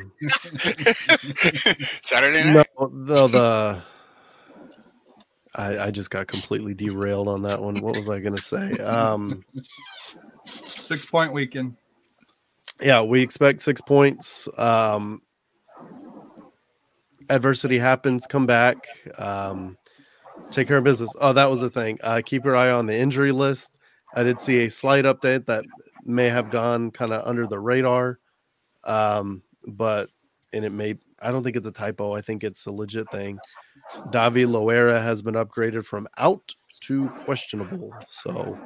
Saturday 2.02 2.44
night. 2.52 2.66
no, 2.78 2.88
the, 2.88 3.26
the 3.28 3.82
I, 5.54 5.86
I 5.86 5.90
just 5.90 6.10
got 6.10 6.26
completely 6.26 6.74
derailed 6.74 7.28
on 7.28 7.42
that 7.42 7.62
one. 7.62 7.76
What 7.76 7.96
was 7.96 8.08
I 8.08 8.18
going 8.20 8.34
to 8.36 8.42
say? 8.42 8.72
Um, 8.78 9.44
Six 10.46 11.06
point 11.06 11.32
weekend. 11.32 11.76
yeah, 12.80 13.00
we 13.02 13.22
expect 13.22 13.62
six 13.62 13.80
points. 13.80 14.48
Um, 14.58 15.22
adversity 17.30 17.78
happens, 17.78 18.26
come 18.26 18.46
back, 18.46 18.76
um, 19.18 19.78
take 20.50 20.68
care 20.68 20.78
of 20.78 20.84
business. 20.84 21.10
Oh, 21.20 21.32
that 21.32 21.48
was 21.48 21.60
the 21.60 21.70
thing. 21.70 21.98
Uh, 22.02 22.20
keep 22.24 22.44
your 22.44 22.56
eye 22.56 22.70
on 22.70 22.86
the 22.86 22.96
injury 22.96 23.32
list. 23.32 23.72
I 24.14 24.22
did 24.22 24.40
see 24.40 24.64
a 24.64 24.70
slight 24.70 25.04
update 25.04 25.46
that 25.46 25.64
may 26.04 26.28
have 26.28 26.50
gone 26.50 26.90
kind 26.90 27.12
of 27.12 27.26
under 27.26 27.46
the 27.46 27.58
radar, 27.58 28.18
um, 28.84 29.42
but 29.66 30.10
and 30.52 30.64
it 30.64 30.72
may. 30.72 30.96
I 31.22 31.30
don't 31.30 31.42
think 31.42 31.56
it's 31.56 31.66
a 31.66 31.72
typo. 31.72 32.12
I 32.12 32.20
think 32.20 32.44
it's 32.44 32.66
a 32.66 32.72
legit 32.72 33.10
thing. 33.10 33.38
Davi 34.10 34.46
Loera 34.46 35.02
has 35.02 35.22
been 35.22 35.34
upgraded 35.34 35.84
from 35.84 36.08
out 36.18 36.54
to 36.80 37.08
questionable. 37.24 37.92
So 38.08 38.58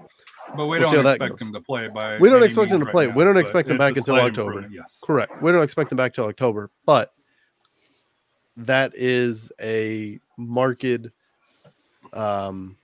But 0.56 0.66
we 0.66 0.78
We'll 0.78 0.90
don't 0.90 1.06
expect 1.06 1.42
him 1.42 1.52
to 1.52 1.60
play 1.60 1.88
by. 1.88 2.18
We 2.18 2.28
don't 2.28 2.42
expect 2.42 2.70
him 2.70 2.80
to 2.80 2.86
play. 2.86 3.06
right 3.06 3.16
We 3.16 3.24
don't 3.24 3.34
now, 3.34 3.40
expect 3.40 3.68
him 3.68 3.78
back 3.78 3.96
until 3.96 4.16
October. 4.16 4.66
Yes. 4.70 5.00
Correct. 5.04 5.42
We 5.42 5.52
don't 5.52 5.62
expect 5.62 5.92
him 5.92 5.96
back 5.96 6.14
till 6.14 6.24
October, 6.26 6.70
but 6.84 7.12
that 8.56 8.92
is 8.96 9.52
a 9.60 10.18
marked 10.36 10.84
um, 12.12 12.76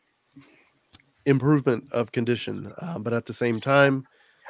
improvement 1.27 1.85
of 1.93 2.13
condition. 2.13 2.71
Uh, 2.81 2.99
but 2.99 3.13
at 3.13 3.27
the 3.27 3.33
same 3.33 3.61
time, 3.61 4.07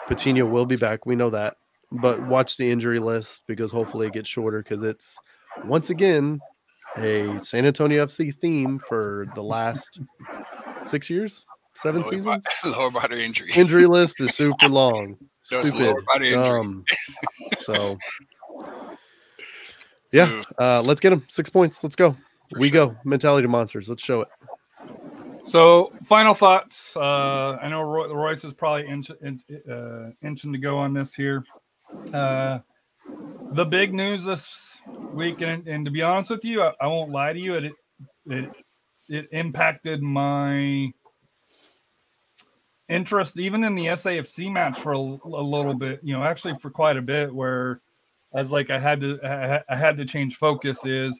Patino 0.06 0.46
will 0.46 0.66
be 0.66 0.76
back. 0.76 1.06
We 1.06 1.16
know 1.16 1.30
that. 1.30 1.56
But 1.92 2.22
watch 2.22 2.56
the 2.56 2.70
injury 2.70 2.98
list 2.98 3.44
because 3.46 3.70
hopefully 3.70 4.08
it 4.08 4.12
gets 4.14 4.28
shorter 4.28 4.62
because 4.62 4.82
it's 4.82 5.18
once 5.64 5.90
again 5.90 6.40
a 6.98 7.38
San 7.40 7.66
Antonio 7.66 8.04
FC 8.04 8.34
theme 8.34 8.78
for 8.78 9.26
the 9.34 9.42
last 9.42 10.00
six 10.84 11.08
years. 11.08 11.44
seven 11.74 12.02
lower, 12.02 12.10
seasons. 12.10 12.44
bo- 12.64 12.70
lower 12.70 12.90
body 12.90 13.24
injury. 13.24 13.50
Injury 13.56 13.86
list 13.86 14.20
is 14.20 14.34
super 14.34 14.68
long. 14.68 15.16
So 15.42 15.62
Stupid. 15.62 15.86
lower 15.86 16.02
body 16.02 16.28
injury. 16.34 16.44
Dumb. 16.44 16.84
So, 17.58 17.96
yeah, 20.12 20.42
uh, 20.58 20.82
let's 20.84 21.00
get 21.00 21.12
him 21.12 21.24
six 21.28 21.50
points. 21.50 21.82
Let's 21.84 21.96
go. 21.96 22.16
For 22.50 22.58
we 22.58 22.70
sure. 22.70 22.88
go. 22.88 22.96
Mentality 23.04 23.46
monsters. 23.46 23.88
Let's 23.88 24.02
show 24.02 24.22
it. 24.22 24.28
So, 25.44 25.90
final 26.04 26.32
thoughts. 26.32 26.96
Uh, 26.96 27.58
I 27.60 27.68
know 27.68 27.82
Roy, 27.82 28.12
Royce 28.12 28.44
is 28.44 28.54
probably 28.54 28.88
inch, 28.88 29.10
in, 29.20 29.40
uh, 29.70 30.10
inching 30.26 30.52
to 30.52 30.58
go 30.58 30.78
on 30.78 30.94
this 30.94 31.14
here. 31.14 31.44
Uh, 32.12 32.60
the 33.52 33.64
big 33.64 33.92
news 33.92 34.24
this 34.24 34.78
week, 35.12 35.42
and, 35.42 35.68
and 35.68 35.84
to 35.84 35.90
be 35.90 36.00
honest 36.02 36.30
with 36.30 36.44
you, 36.44 36.62
I, 36.62 36.72
I 36.80 36.86
won't 36.86 37.10
lie 37.10 37.32
to 37.32 37.38
you, 37.38 37.54
it 37.54 37.72
it 38.26 38.50
it 39.08 39.28
impacted 39.32 40.02
my 40.02 40.90
interest 42.88 43.38
even 43.38 43.64
in 43.64 43.74
the 43.74 43.86
SAFC 43.86 44.50
match 44.50 44.78
for 44.78 44.92
a, 44.92 44.98
a 44.98 45.44
little 45.44 45.74
bit. 45.74 46.00
You 46.02 46.14
know, 46.14 46.24
actually 46.24 46.54
for 46.58 46.70
quite 46.70 46.96
a 46.96 47.02
bit. 47.02 47.32
Where 47.34 47.80
I 48.34 48.40
was 48.40 48.50
like, 48.50 48.70
I 48.70 48.78
had 48.78 49.00
to 49.00 49.20
I, 49.22 49.62
I 49.68 49.76
had 49.76 49.98
to 49.98 50.04
change 50.04 50.36
focus. 50.36 50.84
Is 50.86 51.18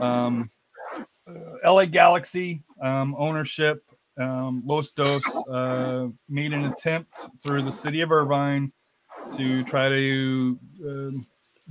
um, 0.00 0.48
uh, 1.26 1.72
LA 1.72 1.86
Galaxy 1.86 2.62
um, 2.82 3.14
ownership, 3.18 3.82
um, 4.18 4.62
Los 4.66 4.92
Dos 4.92 5.24
uh, 5.48 6.08
made 6.28 6.52
an 6.52 6.66
attempt 6.66 7.26
through 7.44 7.62
the 7.62 7.72
city 7.72 8.00
of 8.02 8.12
Irvine 8.12 8.72
to 9.36 9.62
try 9.64 9.88
to 9.88 10.58
um 10.86 11.26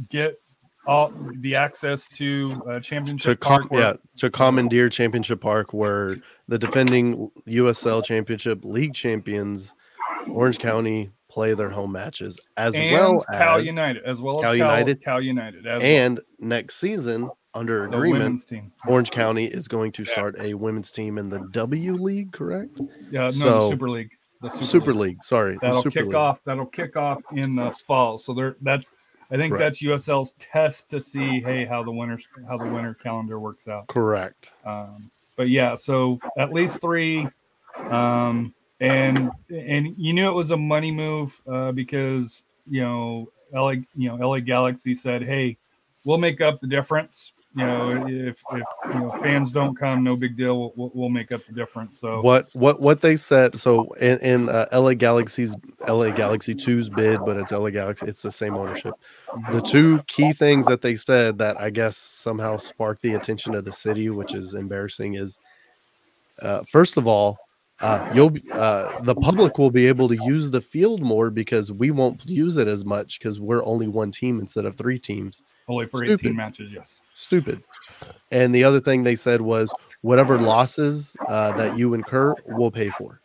get 0.10 0.40
all 0.88 1.14
the 1.42 1.56
access 1.56 2.08
to 2.08 2.60
uh, 2.68 2.74
To 2.74 2.80
championship 2.80 3.40
com- 3.40 3.60
park. 3.62 3.72
where- 3.72 3.82
yeah, 3.82 3.94
to 4.18 4.32
commandeer 4.32 4.90
Championship 4.90 5.40
Park, 5.42 5.74
where 5.74 6.16
the 6.48 6.58
defending 6.58 7.30
USL 7.48 8.04
Championship 8.04 8.64
League 8.64 8.96
champions, 8.96 9.74
Orange 10.28 10.58
County, 10.58 11.12
play 11.30 11.54
their 11.54 11.70
home 11.70 11.92
matches, 11.92 12.40
as 12.58 12.76
and 12.76 12.92
well 12.94 13.24
Cal 13.32 13.60
as 13.60 13.68
United, 13.68 14.04
as 14.06 14.20
well 14.20 14.40
as 14.40 14.44
Cal 14.44 14.58
Cal 14.58 14.58
United. 14.58 15.04
Cal 15.04 15.22
United, 15.22 15.68
as 15.68 15.84
and 15.84 16.20
next 16.40 16.78
season 16.78 17.30
under 17.54 17.88
the 17.90 17.98
agreement, 17.98 18.24
women's 18.24 18.46
team. 18.46 18.72
Orange 18.88 19.12
County 19.12 19.46
is 19.46 19.68
going 19.68 19.92
to 19.94 20.04
Yeah. 20.04 20.12
start 20.12 20.36
a 20.40 20.54
women's 20.54 20.92
team 20.92 21.18
in 21.18 21.30
the 21.30 21.40
W 21.52 21.94
League, 21.94 22.32
correct? 22.32 22.80
Yeah, 23.12 23.24
no, 23.24 23.30
So- 23.30 23.46
the 23.64 23.70
Super 23.70 23.90
League. 23.90 24.12
The 24.42 24.50
Super, 24.50 24.66
Super 24.66 24.94
League. 24.94 25.02
League. 25.18 25.24
Sorry, 25.24 25.58
That'll 25.62 25.84
Super 25.84 25.94
kick 26.00 26.06
League. 26.08 26.16
off. 26.16 26.44
That'll 26.46 26.66
kick 26.66 26.98
off 26.98 27.22
in 27.34 27.56
the 27.56 27.72
fall. 27.72 28.18
So 28.18 28.34
there, 28.34 28.56
that's. 28.62 28.92
I 29.30 29.38
think 29.38 29.54
Correct. 29.54 29.62
that's 29.62 29.82
USL's 29.82 30.34
test 30.40 30.90
to 30.90 31.00
see, 31.00 31.40
hey, 31.42 31.64
how 31.64 31.84
the 31.84 31.92
winter 31.92 32.18
how 32.50 32.58
the 32.58 32.68
winter 32.68 32.94
calendar 32.96 33.40
works 33.40 33.68
out. 33.68 33.88
Correct. 33.88 34.52
Um, 34.66 35.10
but 35.38 35.48
yeah, 35.50 35.76
so 35.76 36.20
at 36.38 36.52
least 36.52 36.82
three, 36.82 37.28
um, 37.78 38.54
and 38.80 39.32
and 39.50 39.94
you 39.98 40.14
knew 40.14 40.28
it 40.28 40.34
was 40.34 40.52
a 40.52 40.58
money 40.58 40.92
move 40.92 41.40
uh, 41.48 41.72
because 41.72 42.44
you 42.70 42.82
know 42.82 43.30
LA 43.54 43.72
you 43.96 44.10
know 44.10 44.16
LA 44.16 44.40
Galaxy 44.40 44.96
said, 44.96 45.22
hey, 45.24 45.56
we'll 46.04 46.18
make 46.18 46.42
up 46.42 46.60
the 46.60 46.68
difference. 46.68 47.32
You 47.54 47.66
know, 47.66 48.08
if 48.08 48.42
if 48.54 48.68
you 48.86 48.94
know 48.94 49.12
fans 49.22 49.52
don't 49.52 49.76
come, 49.76 50.06
no 50.06 50.16
big 50.16 50.38
deal. 50.38 50.72
We'll, 50.78 50.92
we'll, 50.94 51.10
make 51.10 51.34
up 51.34 51.46
the 51.46 51.52
difference. 51.52 52.00
So 52.00 52.22
What 52.22 52.48
what 52.54 52.80
what 52.80 53.02
they 53.02 53.18
said? 53.18 53.60
So 53.60 53.92
in, 53.94 54.20
in 54.20 54.50
uh, 54.50 54.68
LA 54.72 54.94
Galaxy's 54.94 55.58
LA 55.86 56.12
Galaxy 56.12 56.56
2's 56.56 56.88
bid, 56.88 57.20
but 57.26 57.36
it's 57.36 57.52
LA 57.52 57.70
Galaxy. 57.72 58.06
It's 58.08 58.22
the 58.22 58.32
same 58.32 58.56
ownership. 58.56 58.94
The 59.52 59.62
two 59.62 60.02
key 60.08 60.32
things 60.32 60.66
that 60.68 60.82
they 60.82 60.96
said 60.96 61.38
that 61.40 61.60
I 61.60 61.72
guess 61.72 61.98
somehow 61.98 62.56
sparked 62.56 63.02
the 63.02 63.16
attention 63.16 63.54
of 63.54 63.66
the 63.66 63.74
city, 63.74 64.10
which 64.10 64.34
is 64.34 64.54
embarrassing, 64.54 65.16
is 65.16 65.38
uh, 66.42 66.64
first 66.70 66.96
of 66.96 67.06
all, 67.06 67.38
uh, 67.82 68.10
you'll 68.14 68.30
be- 68.30 68.50
uh, 68.52 69.02
the 69.02 69.16
public 69.16 69.58
will 69.58 69.72
be 69.72 69.88
able 69.88 70.08
to 70.08 70.18
use 70.24 70.52
the 70.52 70.62
field 70.62 71.02
more 71.02 71.30
because 71.30 71.72
we 71.72 71.90
won't 71.90 72.24
use 72.26 72.58
it 72.58 72.68
as 72.68 72.86
much 72.86 73.20
because 73.20 73.40
we're 73.40 73.66
only 73.66 73.88
one 73.88 74.12
team 74.12 74.40
instead 74.40 74.66
of 74.66 74.76
three 74.76 75.00
teams. 75.00 75.44
only 75.68 75.88
for 75.88 76.00
Stupid. 76.00 76.28
18 76.28 76.36
matches, 76.36 76.72
yes. 76.72 77.00
Stupid. 77.22 77.64
And 78.32 78.54
the 78.56 78.64
other 78.64 78.80
thing 78.80 79.04
they 79.04 79.16
said 79.16 79.42
was 79.42 79.74
whatever 80.02 80.40
losses 80.40 81.16
uh, 81.28 81.52
that 81.54 81.78
you 81.78 81.94
incur, 81.94 82.36
we'll 82.48 82.72
pay 82.72 82.90
for. 82.90 83.22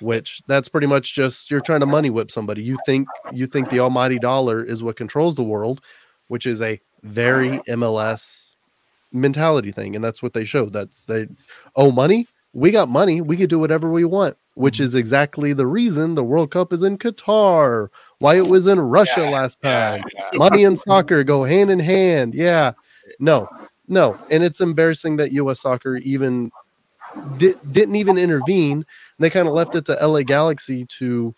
Which 0.00 0.42
that's 0.46 0.68
pretty 0.68 0.86
much 0.86 1.14
just 1.14 1.50
you're 1.50 1.60
trying 1.60 1.80
to 1.80 1.86
money 1.86 2.10
whip 2.10 2.30
somebody. 2.30 2.62
You 2.62 2.76
think 2.86 3.08
you 3.32 3.46
think 3.46 3.70
the 3.70 3.80
almighty 3.80 4.18
dollar 4.18 4.62
is 4.62 4.82
what 4.82 4.96
controls 4.96 5.34
the 5.34 5.42
world, 5.42 5.80
which 6.28 6.46
is 6.46 6.62
a 6.62 6.80
very 7.02 7.60
MLS 7.68 8.54
mentality 9.12 9.70
thing, 9.70 9.94
and 9.94 10.04
that's 10.04 10.22
what 10.22 10.32
they 10.32 10.44
showed. 10.44 10.72
That's 10.72 11.04
they 11.04 11.28
oh 11.76 11.90
money, 11.90 12.26
we 12.52 12.70
got 12.70 12.88
money, 12.88 13.20
we 13.20 13.36
could 13.36 13.50
do 13.50 13.58
whatever 13.58 13.90
we 13.90 14.04
want, 14.04 14.36
which 14.54 14.80
is 14.80 14.94
exactly 14.94 15.52
the 15.52 15.66
reason 15.66 16.14
the 16.14 16.24
World 16.24 16.50
Cup 16.50 16.72
is 16.72 16.82
in 16.82 16.98
Qatar, 16.98 17.88
why 18.18 18.36
it 18.36 18.48
was 18.48 18.66
in 18.66 18.80
Russia 18.80 19.20
Yeah, 19.20 19.32
last 19.32 19.58
Yeah, 19.62 19.90
time 19.92 20.04
yeah. 20.14 20.38
money 20.38 20.64
and 20.64 20.78
soccer 20.78 21.24
go 21.24 21.44
hand 21.44 21.70
in 21.70 21.78
hand. 21.78 22.34
Yeah. 22.34 22.72
No, 23.20 23.48
no. 23.88 24.18
And 24.30 24.42
it's 24.42 24.60
embarrassing 24.60 25.16
that 25.16 25.32
US 25.32 25.60
soccer 25.60 25.96
even 25.96 26.50
di- 27.38 27.54
didn't 27.72 27.96
even 27.96 28.18
intervene. 28.18 28.84
They 29.18 29.30
kind 29.30 29.48
of 29.48 29.54
left 29.54 29.74
it 29.74 29.84
to 29.86 30.06
LA 30.06 30.22
Galaxy 30.22 30.86
to 30.98 31.34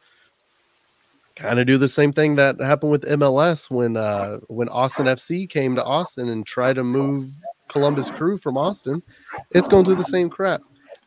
kind 1.34 1.58
of 1.58 1.66
do 1.66 1.76
the 1.76 1.88
same 1.88 2.12
thing 2.12 2.34
that 2.36 2.58
happened 2.60 2.90
with 2.92 3.04
MLS 3.04 3.70
when 3.70 3.96
uh 3.96 4.38
when 4.48 4.68
Austin 4.70 5.06
FC 5.06 5.48
came 5.48 5.74
to 5.74 5.84
Austin 5.84 6.30
and 6.30 6.46
tried 6.46 6.74
to 6.76 6.84
move 6.84 7.28
Columbus 7.68 8.10
Crew 8.10 8.38
from 8.38 8.56
Austin. 8.56 9.02
It's 9.50 9.68
going 9.68 9.84
through 9.84 9.96
the 9.96 10.04
same 10.04 10.30
crap. 10.30 10.62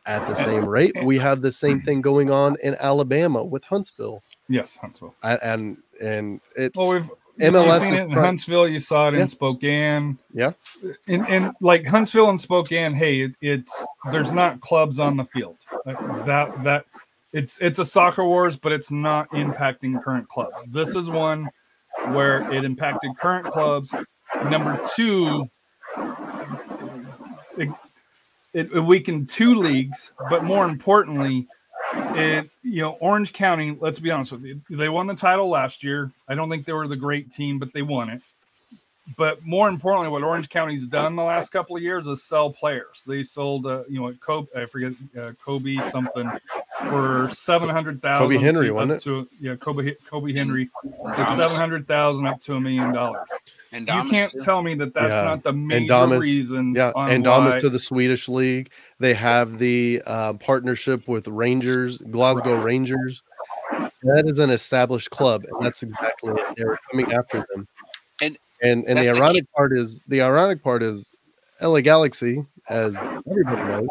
At 0.06 0.26
the 0.26 0.34
same 0.34 0.66
rate, 0.66 0.94
we 1.04 1.18
have 1.18 1.42
the 1.42 1.52
same 1.52 1.80
thing 1.82 2.00
going 2.00 2.30
on 2.30 2.56
in 2.62 2.74
Alabama 2.80 3.44
with 3.44 3.62
Huntsville. 3.64 4.22
Yes, 4.48 4.76
Huntsville. 4.76 5.14
A- 5.22 5.38
And 5.46 5.76
and 6.00 6.40
it's 6.56 6.76
Well, 6.78 6.88
we've 6.88 7.10
MLS 7.40 7.72
You've 7.74 7.82
seen 7.82 7.94
it 7.94 8.02
in 8.02 8.10
Huntsville. 8.12 8.68
You 8.68 8.80
saw 8.80 9.08
it 9.08 9.14
in 9.14 9.20
Yeah. 9.20 9.26
Spokane. 9.26 10.18
Yeah. 10.32 10.52
and, 11.08 11.26
and 11.28 11.52
like 11.60 11.86
Huntsville 11.86 12.30
and 12.30 12.40
Spokane, 12.40 12.94
hey, 12.94 13.20
it, 13.22 13.32
it's 13.40 13.84
there's 14.12 14.32
not 14.32 14.60
clubs 14.60 14.98
on 14.98 15.16
the 15.16 15.24
field. 15.24 15.56
That 15.84 16.52
that 16.64 16.84
it's 17.32 17.58
it's 17.60 17.78
a 17.78 17.84
soccer 17.84 18.24
wars, 18.24 18.56
but 18.56 18.72
it's 18.72 18.90
not 18.90 19.28
impacting 19.30 20.02
current 20.02 20.28
clubs. 20.28 20.64
This 20.68 20.94
is 20.96 21.08
one 21.08 21.48
where 22.08 22.50
it 22.52 22.64
impacted 22.64 23.10
current 23.18 23.46
clubs. 23.46 23.92
Number 24.48 24.80
two, 24.94 25.48
it, 27.56 27.68
it, 28.52 28.72
it 28.72 28.80
weakened 28.80 29.28
two 29.28 29.54
leagues, 29.54 30.12
but 30.28 30.44
more 30.44 30.64
importantly, 30.66 31.46
it 31.92 32.50
you 32.62 32.82
know 32.82 32.92
Orange 33.00 33.32
County. 33.32 33.76
Let's 33.78 33.98
be 33.98 34.10
honest 34.10 34.32
with 34.32 34.44
you, 34.44 34.60
they 34.70 34.88
won 34.88 35.06
the 35.06 35.14
title 35.14 35.48
last 35.48 35.82
year. 35.82 36.10
I 36.28 36.34
don't 36.34 36.50
think 36.50 36.66
they 36.66 36.72
were 36.72 36.88
the 36.88 36.96
great 36.96 37.30
team, 37.30 37.58
but 37.58 37.72
they 37.72 37.82
won 37.82 38.10
it. 38.10 38.22
But 39.16 39.44
more 39.44 39.68
importantly, 39.68 40.08
what 40.08 40.22
Orange 40.22 40.48
County's 40.48 40.86
done 40.86 41.16
the 41.16 41.24
last 41.24 41.50
couple 41.50 41.76
of 41.76 41.82
years 41.82 42.06
is 42.06 42.22
sell 42.22 42.50
players. 42.50 43.02
They 43.06 43.24
sold, 43.24 43.66
uh, 43.66 43.82
you 43.88 44.00
know, 44.00 44.12
Kobi, 44.12 44.46
I 44.54 44.66
forget, 44.66 44.92
uh, 45.18 45.26
Kobi 45.44 45.90
something 45.90 46.30
for 46.88 47.28
seven 47.32 47.68
hundred 47.68 48.00
thousand. 48.00 48.28
Kobi 48.28 48.40
Henry, 48.40 48.70
wasn't 48.70 48.92
it? 48.92 49.00
To, 49.04 49.28
yeah, 49.40 49.54
Kobi 49.56 49.96
Kobi 50.08 50.36
Henry 50.36 50.70
seven 51.16 51.56
hundred 51.56 51.88
thousand 51.88 52.26
up 52.26 52.40
to 52.42 52.54
a 52.54 52.60
million 52.60 52.92
dollars. 52.92 53.28
And 53.72 53.86
You 53.86 54.02
can't 54.10 54.32
too. 54.32 54.40
tell 54.44 54.62
me 54.62 54.74
that 54.76 54.94
that's 54.94 55.10
Yeah. 55.10 55.22
not 55.22 55.42
the 55.44 55.52
major 55.52 55.86
Damus- 55.86 56.22
reason. 56.22 56.74
Yeah, 56.74 56.92
on 56.96 57.10
and 57.10 57.22
Damus 57.24 57.54
why- 57.54 57.60
to 57.60 57.70
the 57.70 57.78
Swedish 57.78 58.28
league. 58.28 58.70
They 58.98 59.14
have 59.14 59.58
the 59.58 60.02
uh, 60.06 60.32
partnership 60.34 61.06
with 61.06 61.28
Rangers, 61.28 61.98
Glasgow 61.98 62.54
Right. 62.56 62.64
Rangers. 62.64 63.22
That 64.02 64.24
is 64.26 64.38
an 64.38 64.50
established 64.50 65.10
club, 65.10 65.44
and 65.48 65.64
that's 65.64 65.82
exactly 65.82 66.32
it. 66.34 66.46
They're 66.56 66.78
coming 66.90 67.12
after 67.12 67.44
them. 67.54 67.68
And 68.22 68.36
and 68.62 68.84
and 68.88 68.98
the 68.98 69.04
that's 69.04 69.18
the 69.18 69.24
ironic 69.24 69.52
part 69.52 69.72
is 69.72 70.02
the 70.08 70.22
ironic 70.22 70.62
part 70.62 70.82
is 70.82 71.12
LA 71.60 71.80
Galaxy, 71.80 72.44
as 72.68 72.96
everybody 72.96 73.62
knows, 73.62 73.88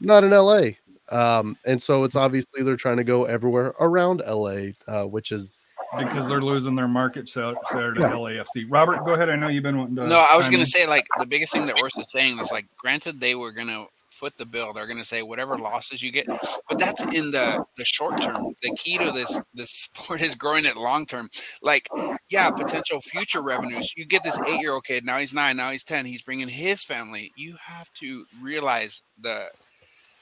not 0.00 0.22
in 0.24 0.30
LA. 0.32 0.72
Um, 1.10 1.56
and 1.66 1.80
so 1.80 2.04
it's 2.04 2.16
obviously 2.16 2.62
they're 2.62 2.76
trying 2.76 2.96
to 2.98 3.04
go 3.04 3.24
everywhere 3.24 3.74
around 3.80 4.22
LA, 4.26 4.72
uh, 4.88 5.04
which 5.06 5.32
is 5.32 5.60
because 5.98 6.28
they're 6.28 6.40
losing 6.42 6.74
their 6.74 6.88
market 6.88 7.28
share 7.28 7.54
share 7.72 7.92
to 7.92 8.00
Yeah. 8.00 8.10
LAFC. 8.10 8.66
Robert, 8.68 9.04
go 9.04 9.14
ahead. 9.14 9.30
I 9.30 9.36
know 9.36 9.48
you've 9.48 9.62
been 9.62 9.78
wanting 9.78 9.96
to. 9.96 10.06
No, 10.06 10.24
I 10.30 10.36
was 10.36 10.48
gonna 10.48 10.66
say 10.66 10.86
like 10.86 11.06
the 11.18 11.26
biggest 11.26 11.52
thing 11.52 11.66
that 11.66 11.76
Orst 11.80 11.96
was 11.96 12.10
saying 12.10 12.36
was 12.38 12.50
like, 12.52 12.66
granted 12.76 13.20
they 13.20 13.34
were 13.34 13.52
gonna 13.52 13.86
foot 14.08 14.36
the 14.38 14.46
bill. 14.46 14.72
They're 14.72 14.86
gonna 14.86 15.04
say 15.04 15.22
whatever 15.22 15.58
losses 15.58 16.02
you 16.02 16.12
get, 16.12 16.26
but 16.68 16.78
that's 16.78 17.04
in 17.14 17.30
the 17.32 17.64
the 17.76 17.84
short 17.84 18.20
term. 18.22 18.54
The 18.62 18.70
key 18.76 18.96
to 18.98 19.10
this 19.10 19.40
this 19.54 19.70
sport 19.70 20.20
is 20.22 20.34
growing 20.34 20.64
it 20.64 20.76
long 20.76 21.04
term. 21.06 21.28
Like, 21.62 21.88
yeah, 22.30 22.50
potential 22.50 23.00
future 23.00 23.42
revenues. 23.42 23.92
You 23.96 24.06
get 24.06 24.22
this 24.24 24.40
eight 24.46 24.60
year 24.60 24.72
old 24.72 24.84
kid 24.84 25.04
now 25.04 25.18
he's 25.18 25.34
nine, 25.34 25.56
now 25.56 25.70
he's 25.70 25.84
ten. 25.84 26.06
He's 26.06 26.22
bringing 26.22 26.48
his 26.48 26.84
family. 26.84 27.32
You 27.36 27.56
have 27.60 27.92
to 27.94 28.24
realize 28.40 29.02
the 29.20 29.48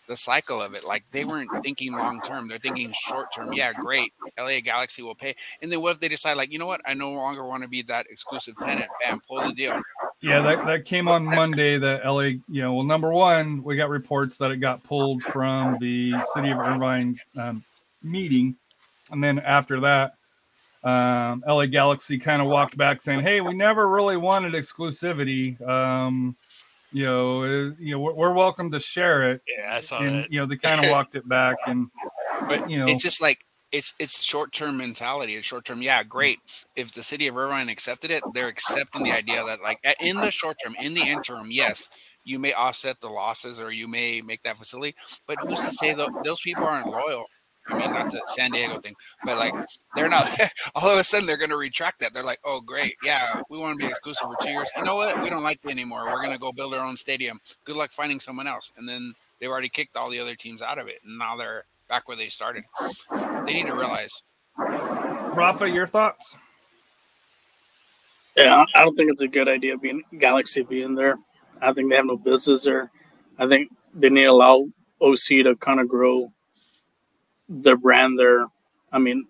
the 0.09 0.17
cycle 0.17 0.61
of 0.61 0.75
it. 0.75 0.85
Like 0.85 1.05
they 1.11 1.25
weren't 1.25 1.51
thinking 1.63 1.93
long 1.93 2.21
term; 2.21 2.49
they're 2.49 2.59
thinking 2.59 2.93
short 2.93 3.29
term. 3.35 3.53
Yeah, 3.53 3.73
great. 3.73 4.13
LA 4.39 4.61
Galaxy 4.63 5.03
will 5.03 5.15
pay, 5.15 5.35
and 5.61 5.71
then 5.71 5.81
what 5.81 5.93
if 5.93 6.01
they 6.01 6.09
decide, 6.09 6.37
like, 6.37 6.53
you 6.53 6.59
know 6.59 6.67
what? 6.67 6.81
I 6.87 6.95
no 6.95 7.13
longer 7.13 7.45
want 7.45 7.63
to 7.63 7.69
be 7.69 7.83
that 7.83 8.07
exclusive 8.11 8.55
tenant. 8.61 8.89
Bam, 9.05 9.21
pull 9.29 9.47
the 9.47 9.53
deal. 9.53 9.81
Yeah, 10.21 10.41
that, 10.41 10.65
that 10.67 10.85
came 10.85 11.09
on 11.09 11.25
Monday. 11.25 11.79
That 11.79 12.05
LA, 12.05 12.21
you 12.49 12.63
know, 12.63 12.75
well, 12.75 12.85
number 12.85 13.13
one, 13.13 13.63
we 13.63 13.77
got 13.77 13.89
reports 13.89 14.39
that 14.39 14.51
it 14.51 14.59
got 14.59 14.83
pulled 14.85 15.23
from 15.23 15.79
the 15.81 16.15
city 16.35 16.51
of 16.51 16.59
Irvine 16.59 17.19
um, 17.39 17.65
meeting, 18.03 18.57
and 19.11 19.23
then 19.23 19.39
after 19.41 19.81
that, 19.81 20.15
um, 20.85 21.43
LA 21.47 21.67
Galaxy 21.67 22.19
kind 22.19 22.43
of 22.43 22.49
walked 22.49 22.77
back 22.77 23.01
saying, 23.01 23.21
"Hey, 23.21 23.41
we 23.41 23.55
never 23.55 23.89
really 23.89 24.17
wanted 24.17 24.53
exclusivity. 24.53 25.61
Um, 25.67 26.37
you 26.93 27.05
know, 27.05 27.43
uh, 27.43 27.75
you 27.79 27.93
know, 27.93 27.99
we're, 28.01 28.15
we're 28.15 28.33
welcome 28.33 28.71
to 28.73 28.81
share 28.81 29.31
it." 29.31 29.43
Yeah, 29.47 29.75
I 29.75 29.81
saw 29.81 30.01
And 30.01 30.25
that. 30.25 30.33
you 30.33 30.41
know, 30.41 30.47
they 30.47 30.57
kind 30.57 30.85
of 30.85 30.91
walked 30.91 31.15
it 31.15 31.29
back, 31.29 31.57
and 31.67 31.89
But 32.49 32.69
you 32.71 32.79
know, 32.79 32.85
it's 32.89 33.03
just 33.03 33.21
like 33.21 33.45
it's 33.73 33.95
it's 33.99 34.23
short 34.23 34.53
term 34.53 34.77
mentality. 34.77 35.35
It's 35.37 35.47
short 35.47 35.65
term. 35.65 35.81
Yeah, 35.83 36.03
great. 36.03 36.39
If 36.77 36.93
the 36.95 37.03
city 37.03 37.27
of 37.29 37.37
Irvine 37.37 37.69
accepted 37.69 38.11
it, 38.11 38.23
they're 38.35 38.49
accepting 38.49 39.03
the 39.03 39.13
idea 39.13 39.43
that 39.45 39.63
like 39.63 39.79
in 40.03 40.17
the 40.17 40.31
short 40.31 40.57
term, 40.63 40.75
in 40.83 40.95
the 40.95 41.03
interim, 41.03 41.47
yes, 41.51 41.89
you 42.25 42.39
may 42.39 42.53
offset 42.53 43.01
the 43.01 43.09
losses 43.09 43.59
or 43.61 43.73
you 43.73 43.89
may 43.89 44.21
make 44.21 44.43
that 44.43 44.57
facility. 44.57 44.95
But 45.27 45.39
who's 45.41 45.61
to 45.61 45.73
say 45.73 45.95
tho- 45.95 46.21
those 46.23 46.41
people 46.43 46.65
aren't 46.65 46.87
loyal? 46.87 47.25
I 47.69 47.79
mean, 47.79 47.93
not 47.93 48.11
the 48.11 48.21
San 48.27 48.51
Diego 48.51 48.79
thing, 48.79 48.95
but 49.25 49.39
like 49.39 49.55
they're 49.95 50.09
not. 50.09 50.29
all 50.75 50.91
of 50.91 50.99
a 50.99 51.05
sudden, 51.05 51.27
they're 51.27 51.37
going 51.37 51.51
to 51.51 51.57
retract 51.57 52.01
that. 52.01 52.13
They're 52.13 52.25
like, 52.25 52.41
"Oh, 52.45 52.61
great, 52.61 52.97
yeah, 53.05 53.41
we 53.49 53.59
want 53.59 53.79
to 53.79 53.87
be 53.87 53.91
exclusive 53.91 54.29
for 54.29 54.37
two 54.43 54.51
years. 54.51 54.69
You 54.77 54.85
know 54.85 54.97
what? 54.97 55.23
We 55.23 55.31
don't 55.31 55.43
like 55.43 55.61
you 55.65 55.71
anymore. 55.71 56.07
We're 56.07 56.23
going 56.23 56.33
to 56.33 56.39
go 56.39 56.53
build 56.53 56.75
our 56.75 56.85
own 56.85 56.97
stadium. 56.97 57.41
Good 57.65 57.77
luck 57.77 57.91
finding 57.91 58.21
someone 58.21 58.47
else." 58.47 58.73
And 58.77 58.89
then 58.89 59.15
they've 59.41 59.51
already 59.51 59.69
kicked 59.69 59.97
all 59.97 60.11
the 60.11 60.21
other 60.21 60.35
teams 60.35 60.63
out 60.63 60.79
of 60.79 60.89
it, 60.89 60.99
and 61.05 61.19
now 61.19 61.37
they're 61.37 61.65
back 61.89 62.09
where 62.09 62.17
they 62.17 62.29
started. 62.29 62.65
They 63.47 63.53
need 63.53 63.67
to 63.67 63.75
realize 63.75 64.23
Rafa, 64.57 65.69
your 65.69 65.87
thoughts? 65.87 66.37
Yeah, 68.37 68.65
I 68.75 68.83
don't 68.83 68.97
think 68.97 69.13
it's 69.13 69.23
a 69.23 69.29
good 69.29 69.49
idea 69.49 69.77
being 69.77 70.03
Galaxy 70.19 70.63
being 70.63 70.95
there. 70.95 71.19
I 71.61 71.73
think 71.73 71.91
they 71.91 71.97
have 71.97 72.07
no 72.07 72.17
business 72.17 72.65
there. 72.65 72.91
I 73.39 73.47
think 73.47 73.71
they 73.95 74.09
need 74.09 74.23
to 74.23 74.27
allow 74.29 74.69
OC 75.01 75.45
to 75.45 75.57
kind 75.61 75.81
of 75.81 75.89
grow 75.89 76.33
their 77.61 77.77
brand 77.77 78.19
there. 78.19 78.47
I 78.91 78.99
mean, 78.99 79.27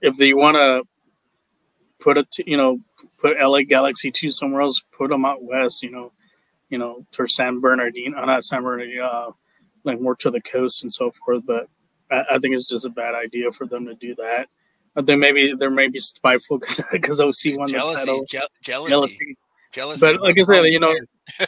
if 0.00 0.16
they 0.16 0.34
want 0.34 0.56
to 0.56 0.82
put 2.00 2.18
it, 2.18 2.26
you 2.46 2.56
know, 2.56 2.80
put 3.18 3.38
LA 3.40 3.62
Galaxy 3.62 4.10
two 4.10 4.30
somewhere 4.32 4.62
else, 4.62 4.82
put 4.96 5.10
them 5.10 5.24
out 5.24 5.42
west, 5.42 5.82
you 5.82 5.90
know, 5.90 6.12
you 6.68 6.78
know, 6.78 7.06
to 7.12 7.28
San 7.28 7.60
Bernardino, 7.60 8.18
uh, 8.18 8.24
not 8.24 8.44
San 8.44 8.62
Bernardino, 8.62 9.04
uh, 9.04 9.30
like 9.84 10.00
more 10.00 10.16
to 10.16 10.30
the 10.30 10.40
coast 10.40 10.82
and 10.82 10.92
so 10.92 11.10
forth. 11.12 11.44
But 11.46 11.68
I, 12.10 12.24
I 12.32 12.38
think 12.38 12.54
it's 12.54 12.64
just 12.64 12.86
a 12.86 12.90
bad 12.90 13.14
idea 13.14 13.52
for 13.52 13.66
them 13.66 13.86
to 13.86 13.94
do 13.94 14.14
that. 14.16 14.48
I 14.96 15.02
think 15.02 15.20
maybe 15.20 15.54
there 15.54 15.70
may 15.70 15.88
be 15.88 15.98
spiteful 16.00 16.58
because 16.58 17.20
OC 17.20 17.56
won 17.58 17.68
the 17.68 17.72
jealousy, 17.78 18.06
title. 18.06 18.24
je- 18.28 18.38
jealousy, 18.62 18.90
Jealousy. 18.90 19.36
jealousy. 19.72 20.00
But 20.00 20.20
like 20.20 20.38
I 20.38 20.42
said, 20.42 20.64
you 20.64 20.80
know, 20.80 20.94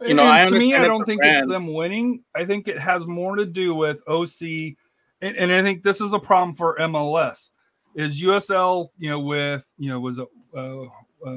You 0.00 0.14
know, 0.14 0.22
And 0.24 0.32
I 0.32 0.50
to 0.50 0.58
me, 0.58 0.74
I 0.74 0.84
don't 0.84 1.02
a 1.02 1.04
think 1.04 1.20
brand. 1.20 1.38
it's 1.44 1.48
them 1.48 1.72
winning. 1.72 2.24
I 2.34 2.44
think 2.44 2.66
it 2.66 2.76
has 2.78 3.06
more 3.06 3.36
to 3.36 3.46
do 3.46 3.72
with 3.72 4.00
OC, 4.08 4.74
and, 5.22 5.36
and 5.36 5.52
I 5.52 5.62
think 5.62 5.82
this 5.82 6.00
is 6.00 6.12
a 6.12 6.18
problem 6.18 6.54
for 6.54 6.76
MLS. 6.78 7.50
Is 7.94 8.20
USL, 8.20 8.88
you 8.98 9.08
know, 9.08 9.20
with 9.20 9.64
you 9.78 9.88
know, 9.88 10.00
was 10.00 10.18
it 10.18 10.28
uh, 10.54 10.82
uh, 10.82 10.86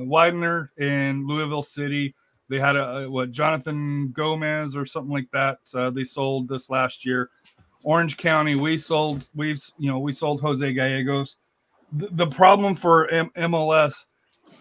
Widener 0.03 0.71
in 0.77 1.27
Louisville 1.27 1.61
City? 1.61 2.15
They 2.49 2.59
had 2.59 2.75
a 2.75 3.07
what 3.09 3.31
Jonathan 3.31 4.11
Gomez 4.11 4.75
or 4.75 4.85
something 4.85 5.11
like 5.11 5.29
that. 5.31 5.59
Uh, 5.73 5.89
they 5.89 6.03
sold 6.03 6.47
this 6.47 6.69
last 6.69 7.05
year. 7.05 7.29
Orange 7.83 8.17
County, 8.17 8.55
we 8.55 8.77
sold, 8.77 9.29
we've 9.35 9.61
you 9.77 9.91
know, 9.91 9.99
we 9.99 10.11
sold 10.11 10.41
Jose 10.41 10.73
Gallegos. 10.73 11.37
The, 11.93 12.07
the 12.11 12.27
problem 12.27 12.75
for 12.75 13.07
M- 13.09 13.29
MLS, 13.37 14.07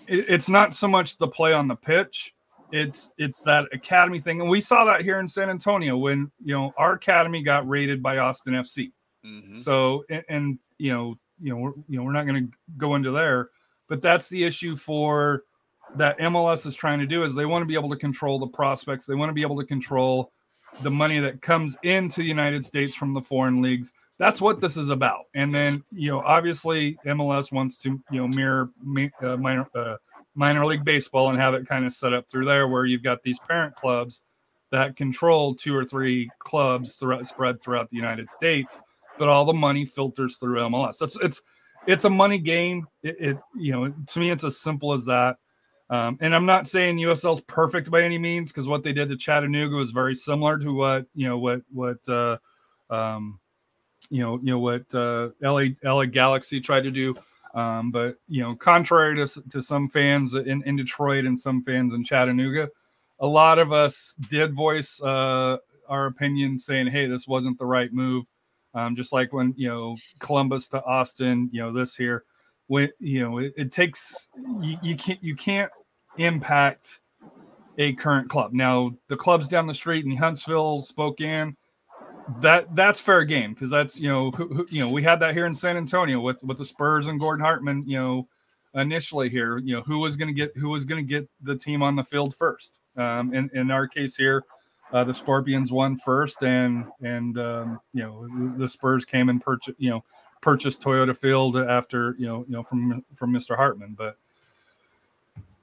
it, 0.07 0.27
it's 0.29 0.49
not 0.49 0.75
so 0.75 0.87
much 0.87 1.17
the 1.17 1.29
play 1.29 1.55
on 1.55 1.67
the 1.67 1.75
pitch 1.75 2.35
it's 2.73 3.11
it's 3.19 3.41
that 3.43 3.67
academy 3.73 4.19
thing 4.19 4.41
and 4.41 4.51
we 4.51 4.61
saw 4.61 4.85
that 4.85 5.03
here 5.03 5.21
in 5.21 5.29
san 5.29 5.49
antonio 5.49 5.97
when 5.97 6.31
you 6.45 6.55
know 6.55 6.73
our 6.77 6.95
academy 6.95 7.43
got 7.43 7.69
raided 7.69 8.03
by 8.03 8.19
austin 8.19 8.55
fc 8.55 8.91
Mhm. 9.25 9.61
so 9.61 10.05
and, 10.11 10.25
and 10.29 10.59
you 10.79 10.93
know 10.93 11.19
you 11.41 11.51
know 11.51 11.57
we're, 11.57 11.73
you 11.89 11.97
know 11.99 12.03
we're 12.05 12.13
not 12.13 12.27
going 12.27 12.47
to 12.47 12.57
go 12.77 12.95
into 12.95 13.11
there 13.11 13.51
but 13.89 14.03
that's 14.03 14.29
the 14.29 14.45
issue 14.45 14.77
for 14.77 15.45
that 15.97 16.19
mls 16.19 16.67
is 16.67 16.75
trying 16.75 16.99
to 16.99 17.07
do 17.07 17.25
is 17.25 17.35
they 17.35 17.47
want 17.47 17.63
to 17.63 17.67
be 17.67 17.75
able 17.75 17.91
to 17.91 17.97
control 17.97 18.39
the 18.39 18.47
prospects. 18.47 19.07
They 19.07 19.15
want 19.15 19.31
to 19.31 19.35
be 19.35 19.43
able 19.43 19.59
to 19.59 19.67
control 19.67 20.33
the 20.83 20.91
money 20.91 21.21
that 21.21 21.41
comes 21.41 21.77
into 21.83 22.21
the 22.21 22.27
united 22.27 22.65
states 22.65 22.95
from 22.95 23.15
the 23.15 23.21
foreign 23.21 23.63
leagues. 23.63 23.93
That's 24.19 24.41
what 24.41 24.61
this 24.61 24.77
is 24.77 24.91
about. 24.91 25.25
And 25.35 25.55
then 25.55 25.85
you 25.93 26.11
know 26.11 26.21
obviously 26.21 26.99
mls 27.07 27.53
wants 27.53 27.79
to 27.79 28.01
you 28.11 28.21
know 28.21 28.29
mirror 28.29 28.71
mi- 28.83 29.13
uh, 29.23 29.37
minor 29.37 29.67
uh, 29.75 29.97
minor 30.35 30.67
league 30.67 30.85
baseball 30.85 31.31
and 31.31 31.39
have 31.39 31.55
it 31.55 31.67
kind 31.69 31.87
of 31.87 31.93
set 31.93 32.13
up 32.13 32.29
through 32.29 32.45
there 32.47 32.67
where 32.69 32.85
you've 32.87 33.03
got 33.05 33.23
these 33.23 33.39
parent 33.39 33.75
clubs 33.77 34.23
that 34.71 34.97
control 34.97 35.55
two 35.55 35.77
or 35.77 35.85
three 35.85 36.29
clubs 36.41 36.97
throughout, 36.97 37.25
spread 37.29 37.63
throughout 37.63 37.89
the 37.91 37.97
United 37.97 38.29
States, 38.29 38.77
but 39.19 39.29
all 39.29 39.45
the 39.45 39.53
money 39.53 39.85
filters 39.85 40.37
through 40.37 40.59
MLS. 40.61 40.99
That's 40.99 41.17
it's 41.23 41.43
it's 41.87 42.05
a 42.05 42.11
money 42.11 42.39
game. 42.39 42.87
It, 43.03 43.17
it 43.21 43.39
you 43.57 43.73
know 43.73 43.93
to 44.07 44.19
me 44.19 44.31
it's 44.31 44.45
as 44.45 44.59
simple 44.59 44.93
as 44.93 45.05
that. 45.07 45.37
Um, 45.91 46.19
and 46.21 46.35
I'm 46.35 46.47
not 46.47 46.67
saying 46.67 46.99
USL's 46.99 47.43
perfect 47.43 47.91
by 47.91 48.03
any 48.03 48.17
means 48.19 48.51
because 48.51 48.67
what 48.67 48.83
they 48.83 48.93
did 48.93 49.11
to 49.11 49.17
Chattanooga 49.17 49.77
was 49.77 49.91
very 49.91 50.15
similar 50.15 50.59
to 50.59 50.73
what 50.73 51.07
you 51.15 51.29
know 51.29 51.39
what 51.39 51.61
what 51.73 52.09
uh, 52.09 52.39
um, 52.91 53.39
you 54.11 54.21
know 54.21 54.39
you 54.43 54.51
know 54.53 54.59
what 54.59 54.93
uh, 54.95 55.29
LA 55.43 55.67
LA 55.85 56.07
Galaxy 56.07 56.61
tried 56.61 56.85
to 56.85 56.91
do. 56.91 57.15
Um, 57.55 57.93
but 57.93 58.17
you 58.27 58.43
know, 58.43 58.57
contrary 58.57 59.15
to, 59.15 59.43
to 59.51 59.63
some 59.63 59.89
fans 59.89 60.35
in, 60.35 60.63
in 60.65 60.75
Detroit 60.77 61.25
and 61.25 61.39
some 61.39 61.63
fans 61.63 61.93
in 61.93 62.03
Chattanooga, 62.03 62.69
a 63.21 63.27
lot 63.27 63.61
of 63.61 63.73
us 63.73 64.17
did 64.29 64.55
voice 64.55 65.01
uh, 65.01 65.59
our 65.89 66.07
opinion, 66.07 66.59
saying, 66.59 66.89
"Hey, 66.89 67.07
this 67.07 67.29
wasn't 67.29 67.59
the 67.59 67.67
right 67.67 67.93
move." 67.93 68.25
Um, 68.75 68.97
just 68.97 69.13
like 69.13 69.33
when 69.33 69.55
you 69.57 69.69
know 69.69 69.97
Columbus 70.19 70.69
to 70.69 70.83
Austin, 70.85 71.49
you 71.53 71.61
know 71.61 71.73
this 71.73 71.95
here, 71.95 72.25
when 72.67 72.91
you 72.99 73.23
know 73.23 73.39
it, 73.39 73.55
it 73.57 73.73
takes 73.73 74.29
you, 74.61 74.77
you 74.83 74.97
can't 74.97 75.23
you 75.23 75.37
can't 75.37 75.71
impact 76.19 77.01
a 77.79 77.93
current 77.95 78.29
club. 78.29 78.53
Now 78.53 78.93
the 79.09 79.17
clubs 79.17 79.49
down 79.49 79.67
the 79.67 79.75
street 79.75 80.05
in 80.05 80.17
Huntsville, 80.17 80.83
Spokane, 80.83 81.57
that 82.41 82.75
that's 82.75 83.01
fair 83.01 83.25
game 83.25 83.53
because 83.53 83.71
that's 83.71 83.99
you 83.99 84.09
know 84.09 84.31
who, 84.31 84.49
who, 84.49 84.67
you 84.71 84.81
know 84.81 84.91
we 84.91 85.03
had 85.03 85.21
that 85.21 85.35
here 85.35 85.47
in 85.47 85.55
San 85.55 85.77
Antonio 85.77 86.21
with 86.21 86.43
with 86.45 86.59
the 86.59 86.65
Spurs 86.65 87.07
and 87.07 87.21
Gordon 87.21 87.45
Hartman 87.45 87.85
you 87.87 88.01
know 88.01 88.29
initially 88.75 89.29
here 89.29 89.59
you 89.59 89.75
know 89.75 89.83
who 89.83 89.99
was 89.99 90.17
going 90.17 90.29
to 90.29 90.35
get 90.35 90.57
who 90.57 90.71
was 90.71 90.85
going 90.85 91.05
to 91.05 91.09
get 91.09 91.29
the 91.43 91.57
team 91.57 91.83
on 91.83 91.97
the 91.97 92.05
field 92.05 92.35
first 92.35 92.79
um 92.97 93.35
in, 93.35 93.51
in 93.55 93.71
our 93.71 93.87
case 93.87 94.17
here 94.17 94.43
uh, 94.95 95.03
the 95.03 95.13
Scorpions 95.13 95.73
won 95.73 95.97
first 95.97 96.43
and 96.43 96.87
and 97.03 97.37
um, 97.37 97.81
you 97.93 98.03
know 98.03 98.57
the 98.57 98.69
Spurs 98.69 99.05
came 99.05 99.29
and 99.29 99.41
purchased 99.41 99.77
you 99.79 99.91
know 99.91 100.05
purchased 100.41 100.81
Toyota 100.81 101.17
Field 101.17 101.57
after 101.57 102.15
you 102.19 102.27
know 102.27 102.45
you 102.47 102.53
know 102.53 102.63
from 102.63 103.05
from 103.15 103.33
Mr. 103.33 103.57
Hartman 103.57 103.95
but 103.99 104.17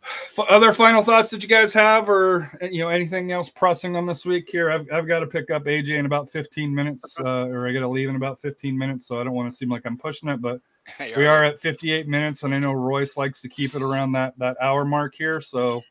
F- 0.04 0.46
other 0.50 0.74
final 0.74 1.04
thoughts 1.04 1.30
that 1.30 1.42
you 1.44 1.48
guys 1.48 1.74
have 1.74 2.10
or 2.10 2.52
you 2.62 2.82
know 2.82 2.90
anything 2.90 3.32
else 3.32 3.50
pressing 3.50 3.96
on 3.96 4.08
this 4.08 4.26
week 4.26 4.50
here 4.50 4.72
i've, 4.72 4.92
I've 4.92 5.08
got 5.08 5.20
to 5.20 5.28
pick 5.28 5.52
up 5.52 5.66
aj 5.66 5.90
in 5.90 6.08
about 6.08 6.28
15 6.28 6.74
minutes 6.74 7.16
uh, 7.20 7.46
or 7.46 7.68
i 7.68 7.72
gotta 7.72 7.88
leave 7.88 8.10
in 8.10 8.16
about 8.16 8.42
15 8.42 8.76
minutes 8.76 9.06
so 9.06 9.22
i 9.22 9.24
don't 9.24 9.34
want 9.34 9.52
to 9.52 9.56
seem 9.56 9.70
like 9.70 9.84
i'm 9.86 9.96
pushing 9.96 10.28
it 10.30 10.42
but 10.42 10.60
we 11.16 11.28
are 11.28 11.44
at 11.44 11.60
58 11.60 12.08
minutes 12.08 12.42
and 12.42 12.56
i 12.56 12.58
know 12.58 12.72
royce 12.72 13.16
likes 13.16 13.42
to 13.42 13.48
keep 13.50 13.76
it 13.76 13.84
around 13.84 14.12
that 14.14 14.34
that 14.40 14.58
hour 14.60 14.84
mark 14.84 15.14
here 15.14 15.40
so 15.40 15.84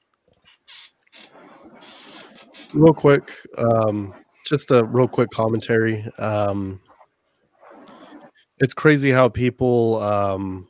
real 2.74 2.94
quick 2.94 3.32
um 3.58 4.14
just 4.46 4.70
a 4.70 4.84
real 4.84 5.08
quick 5.08 5.30
commentary. 5.30 6.04
Um 6.18 6.80
it's 8.58 8.74
crazy 8.74 9.10
how 9.10 9.28
people 9.28 10.00
um 10.02 10.68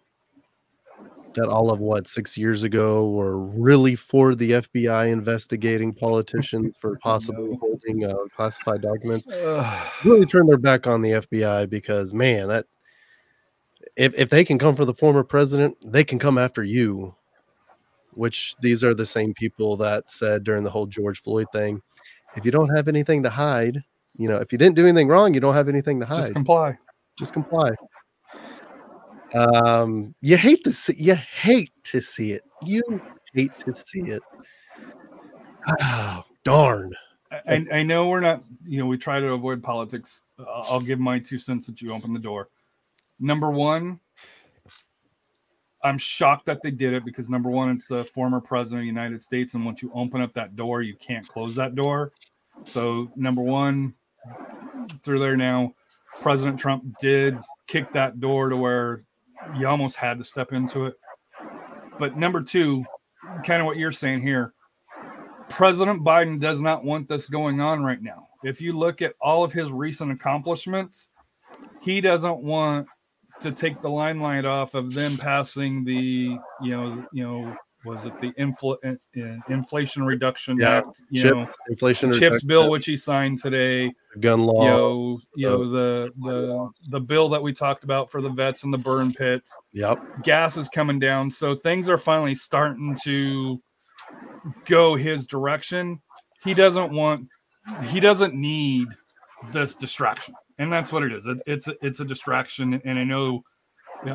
that 1.35 1.49
all 1.49 1.71
of 1.71 1.81
what 1.81 2.07
six 2.07 2.37
years 2.37 2.63
ago 2.63 3.11
were 3.11 3.39
really 3.39 3.95
for 3.95 4.35
the 4.35 4.53
fbi 4.53 5.11
investigating 5.11 5.93
politicians 5.93 6.75
for 6.81 6.99
possibly 7.03 7.57
holding 7.61 8.05
uh, 8.05 8.15
classified 8.35 8.83
documents 8.83 9.27
really 10.05 10.27
turned 10.27 10.49
their 10.49 10.59
back 10.59 10.87
on 10.87 11.03
the 11.03 11.11
fbi 11.11 11.69
because 11.69 12.13
man 12.13 12.49
that 12.49 12.67
if, 13.97 14.15
if 14.19 14.29
they 14.31 14.45
can 14.45 14.59
come 14.59 14.75
for 14.75 14.85
the 14.85 14.95
former 14.95 15.23
president 15.23 15.77
they 15.85 16.05
can 16.05 16.19
come 16.19 16.39
after 16.39 16.65
you 16.65 17.15
which 18.13 18.57
these 18.61 18.83
are 18.83 18.95
the 18.95 19.07
same 19.07 19.33
people 19.35 19.77
that 19.77 20.11
said 20.11 20.43
during 20.43 20.65
the 20.65 20.71
whole 20.71 20.87
george 20.87 21.21
floyd 21.21 21.47
thing 21.53 21.81
if 22.37 22.45
you 22.45 22.51
don't 22.51 22.75
have 22.75 22.89
anything 22.89 23.23
to 23.23 23.31
hide, 23.31 23.83
you 24.17 24.29
know, 24.29 24.37
if 24.37 24.53
you 24.53 24.59
didn't 24.59 24.77
do 24.77 24.87
anything 24.87 25.09
wrong, 25.09 25.35
you 25.35 25.41
don't 25.41 25.55
have 25.55 25.69
anything 25.69 26.01
to 26.01 26.07
hide. 26.07 26.23
just 26.23 26.33
comply. 26.33 26.77
Just, 27.19 27.33
comply. 27.33 27.71
Um, 29.35 30.15
you 30.21 30.37
hate 30.37 30.65
to 30.65 30.73
see, 30.73 30.95
you 30.97 31.15
hate 31.15 31.73
to 31.85 32.01
see 32.01 32.33
it. 32.33 32.43
You 32.63 32.83
hate 33.35 33.53
to 33.61 33.75
see 33.75 34.01
it. 34.01 34.23
Oh, 35.83 36.23
darn. 36.45 36.93
I, 37.33 37.65
I 37.73 37.83
know 37.83 38.09
we're 38.09 38.21
not 38.21 38.43
you 38.65 38.79
know 38.79 38.87
we 38.87 38.99
try 38.99 39.21
to 39.21 39.29
avoid 39.33 39.63
politics 39.63 40.23
Uh, 40.39 40.45
i'll 40.69 40.81
give 40.81 40.99
my 40.99 41.19
two 41.19 41.39
cents 41.39 41.67
that 41.67 41.81
you 41.81 41.93
open 41.93 42.13
the 42.13 42.19
door 42.19 42.49
number 43.21 43.51
one 43.51 44.01
I'm 45.83 45.99
shocked 45.99 46.47
that 46.47 46.63
they 46.63 46.71
did 46.71 46.93
it 46.93 47.05
because 47.05 47.29
number 47.29 47.49
one, 47.51 47.71
it's 47.71 47.89
the 47.89 48.05
former 48.05 48.41
president 48.41 48.81
of 48.81 48.83
the 48.83 48.87
United 48.87 49.23
States, 49.23 49.55
and 49.55 49.65
once 49.65 49.83
you 49.83 49.91
open 49.95 50.21
up 50.21 50.33
that 50.35 50.57
door, 50.57 50.83
you 50.83 50.95
can't 50.95 51.27
close 51.27 51.55
that 51.57 51.75
door. 51.75 52.13
So 52.65 53.09
number 53.17 53.43
one, 53.43 53.95
through 55.03 55.21
there 55.21 55.37
now, 55.37 55.75
President 56.21 56.59
Trump 56.59 56.85
did 57.01 57.39
kick 57.67 57.93
that 57.93 58.21
door 58.21 58.49
to 58.49 58.57
where 58.57 59.05
you 59.57 59.67
almost 59.67 59.97
had 59.97 60.19
to 60.19 60.25
step 60.25 60.53
into 60.53 60.87
it. 60.87 60.95
But 61.99 62.17
number 62.17 62.43
two, 62.43 62.85
kind 63.45 63.61
of 63.61 63.67
what 63.67 63.77
you're 63.77 63.93
saying 63.93 64.23
here, 64.23 64.53
President 65.49 66.05
Biden 66.05 66.39
does 66.39 66.61
not 66.61 66.85
want 66.85 67.09
this 67.09 67.27
going 67.29 67.61
on 67.61 67.83
right 67.83 68.03
now. 68.03 68.29
If 68.45 68.61
you 68.61 68.79
look 68.79 69.03
at 69.03 69.15
all 69.21 69.45
of 69.45 69.53
his 69.53 69.71
recent 69.71 70.13
accomplishments, 70.13 71.07
he 71.81 72.01
doesn't 72.01 72.39
want 72.39 72.87
to 73.41 73.53
take 73.53 73.81
the 73.83 73.89
limelight 73.91 74.45
off 74.45 74.75
of 74.75 74.93
them 74.95 75.17
passing 75.17 75.85
the, 75.85 76.37
you 76.63 76.71
know, 76.71 77.05
you 77.13 77.25
know, 77.25 77.57
was 77.85 78.05
it 78.05 78.13
the 78.21 78.31
infl- 78.33 78.77
Inflation 79.49 80.05
Reduction 80.05 80.61
Yeah, 80.61 80.79
Act, 80.79 81.01
you 81.11 81.23
Chips, 81.23 81.35
know, 81.35 81.47
inflation, 81.69 82.11
chips 82.11 82.21
reduction, 82.23 82.49
bill 82.49 82.71
which 82.71 82.85
he 82.87 82.97
signed 82.97 83.41
today, 83.41 83.93
gun 84.21 84.43
law. 84.45 84.63
you 84.65 84.69
know, 84.69 85.21
you 85.35 85.49
uh, 85.49 85.51
know 85.51 85.71
the 85.71 86.13
the 86.23 86.71
the 86.91 87.01
bill 87.01 87.29
that 87.31 87.43
we 87.43 87.53
talked 87.53 87.85
about 87.85 88.11
for 88.11 88.21
the 88.21 88.29
vets 88.29 88.65
and 88.65 88.73
the 88.75 88.79
burn 88.79 89.11
pits 89.13 89.57
Yep. 89.73 89.99
gas 90.23 90.57
is 90.57 90.69
coming 90.69 90.99
down 90.99 91.31
so 91.31 91.55
things 91.55 91.89
are 91.89 91.97
finally 91.97 92.35
starting 92.35 92.95
to 93.05 93.61
go 94.67 94.97
his 94.97 95.27
direction 95.27 96.01
he 96.43 96.53
doesn't 96.53 96.93
want 96.93 97.29
he 97.85 98.01
doesn't 98.01 98.35
need 98.35 98.89
this 99.53 99.77
distraction 99.77 100.35
and 100.61 100.73
that's 100.73 100.93
what 100.93 101.03
it 101.03 101.13
is 101.13 101.27
it, 101.27 101.41
it's 101.47 101.67
a, 101.67 101.75
it's 101.83 101.99
a 102.01 102.05
distraction 102.05 102.81
and 102.85 102.99
i 102.99 103.05
know 103.05 103.43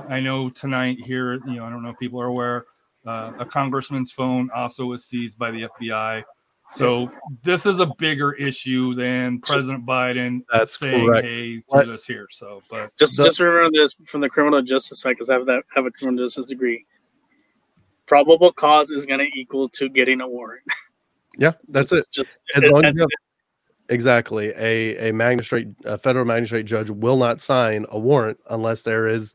i 0.09 0.19
know 0.19 0.49
tonight 0.49 0.97
here 1.05 1.33
you 1.47 1.55
know 1.55 1.65
i 1.65 1.69
don't 1.69 1.83
know 1.83 1.89
if 1.89 1.99
people 1.99 2.19
are 2.21 2.27
aware 2.27 2.65
uh, 3.05 3.31
a 3.39 3.45
congressman's 3.45 4.11
phone 4.11 4.47
also 4.55 4.85
was 4.85 5.03
seized 5.05 5.37
by 5.37 5.51
the 5.51 5.67
fbi 5.79 6.23
so 6.71 7.07
this 7.43 7.65
is 7.67 7.79
a 7.79 7.85
bigger 7.99 8.33
issue 8.33 8.95
than 8.95 9.39
president 9.41 9.85
biden 9.85 10.39
That's 10.51 10.79
saying 10.79 11.05
correct. 11.05 11.25
hey 11.27 11.55
do 11.57 11.63
What- 11.67 11.87
this 11.87 12.05
here 12.05 12.27
so 12.31 12.59
but 12.71 12.95
Just 12.97 13.17
The- 13.17 13.25
just 13.25 13.39
remember 13.39 13.69
this 13.71 13.95
from 14.05 14.21
the 14.21 14.29
criminal 14.29 14.61
justice 14.61 15.01
side, 15.01 15.11
because 15.11 15.29
I 15.29 15.33
have 15.33 15.45
that 15.47 15.63
have 15.75 15.85
a 15.85 15.91
criminal 15.91 16.25
justice 16.25 16.47
degree. 16.47 16.85
Probable 18.07 18.51
cause 18.51 18.91
is 18.91 19.05
going 19.05 19.19
to 19.19 19.25
equal 19.39 19.67
to 19.69 19.89
getting 19.89 20.21
a 20.21 20.27
warrant. 20.27 20.61
Yeah, 21.37 21.51
that's 21.67 21.91
it. 21.91 22.05
Just 22.11 22.39
As 22.55 22.69
long 22.69 22.85
as 22.85 22.93
you 22.95 23.01
have, 23.01 23.09
exactly 23.89 24.51
a 24.57 25.09
a 25.09 25.13
magistrate, 25.13 25.67
a 25.85 25.97
federal 25.97 26.25
magistrate 26.25 26.63
judge 26.65 26.89
will 26.89 27.17
not 27.17 27.39
sign 27.41 27.85
a 27.89 27.99
warrant 27.99 28.39
unless 28.49 28.83
there 28.83 29.07
is 29.07 29.33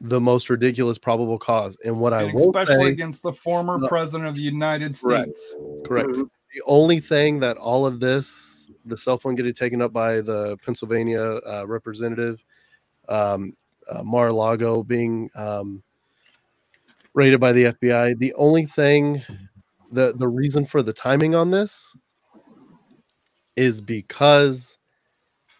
the 0.00 0.20
most 0.20 0.50
ridiculous 0.50 0.98
probable 0.98 1.38
cause. 1.38 1.78
And 1.84 2.00
what 2.00 2.12
I 2.12 2.22
and 2.22 2.34
will 2.34 2.50
especially 2.56 2.86
say, 2.86 2.90
against 2.90 3.22
the 3.22 3.32
former 3.32 3.78
No. 3.78 3.86
president 3.88 4.28
of 4.28 4.34
the 4.34 4.42
united 4.42 4.96
states 4.96 5.54
correct. 5.84 6.08
Mhm. 6.08 6.28
The 6.54 6.62
only 6.66 6.98
thing 7.00 7.40
that 7.40 7.56
all 7.56 7.86
of 7.86 8.00
this, 8.00 8.70
the 8.84 8.96
cell 8.96 9.16
phone 9.16 9.34
getting 9.36 9.54
taken 9.54 9.80
up 9.80 9.92
by 9.92 10.20
the 10.20 10.58
Pennsylvania 10.64 11.38
uh, 11.46 11.66
representative, 11.66 12.42
um, 13.08 13.52
uh, 13.90 14.02
Mar-a-Lago 14.02 14.82
being 14.82 15.30
um, 15.36 15.82
raided 17.14 17.40
by 17.40 17.52
the 17.52 17.64
FBI. 17.66 18.18
The 18.18 18.34
only 18.34 18.64
thing, 18.64 19.22
the 19.92 20.14
the 20.16 20.28
reason 20.28 20.66
for 20.66 20.82
the 20.82 20.92
timing 20.92 21.34
on 21.34 21.50
this 21.50 21.96
is 23.56 23.80
because 23.80 24.78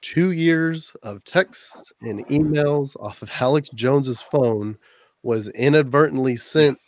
two 0.00 0.32
years 0.32 0.94
of 1.02 1.22
texts 1.24 1.92
and 2.02 2.26
emails 2.26 2.96
off 3.00 3.22
of 3.22 3.30
Alex 3.40 3.70
Jones's 3.74 4.20
phone 4.20 4.76
was 5.22 5.48
inadvertently 5.48 6.36
sent 6.36 6.78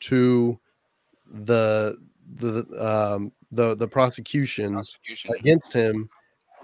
to 0.00 0.58
the 1.32 1.96
the 2.36 2.64
um 2.80 3.32
the 3.52 3.74
the 3.74 3.86
prosecution 3.86 4.74
Prosecution. 4.74 5.32
against 5.38 5.72
him 5.72 6.08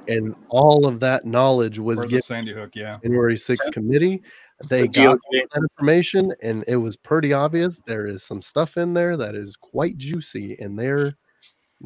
and 0.09 0.35
all 0.49 0.87
of 0.87 1.01
that 1.01 1.25
knowledge 1.25 1.79
was 1.79 2.01
the 2.01 2.07
given 2.07 2.23
sandy 2.23 2.53
hook 2.53 2.71
yeah. 2.75 2.99
January 3.03 3.35
6th 3.35 3.73
committee. 3.73 4.23
They 4.69 4.83
The 4.83 4.89
got 4.89 5.19
that 5.33 5.69
information 5.79 6.33
and 6.43 6.65
it 6.67 6.77
was 6.77 6.97
pretty 6.97 7.33
obvious. 7.33 7.79
There 7.87 8.07
is 8.07 8.23
some 8.23 8.41
stuff 8.41 8.77
in 8.77 8.95
there 8.95 9.17
that 9.17 9.35
is 9.35 9.57
quite 9.57 9.99
juicy 9.99 10.57
and 10.61 10.79
they're 10.79 11.15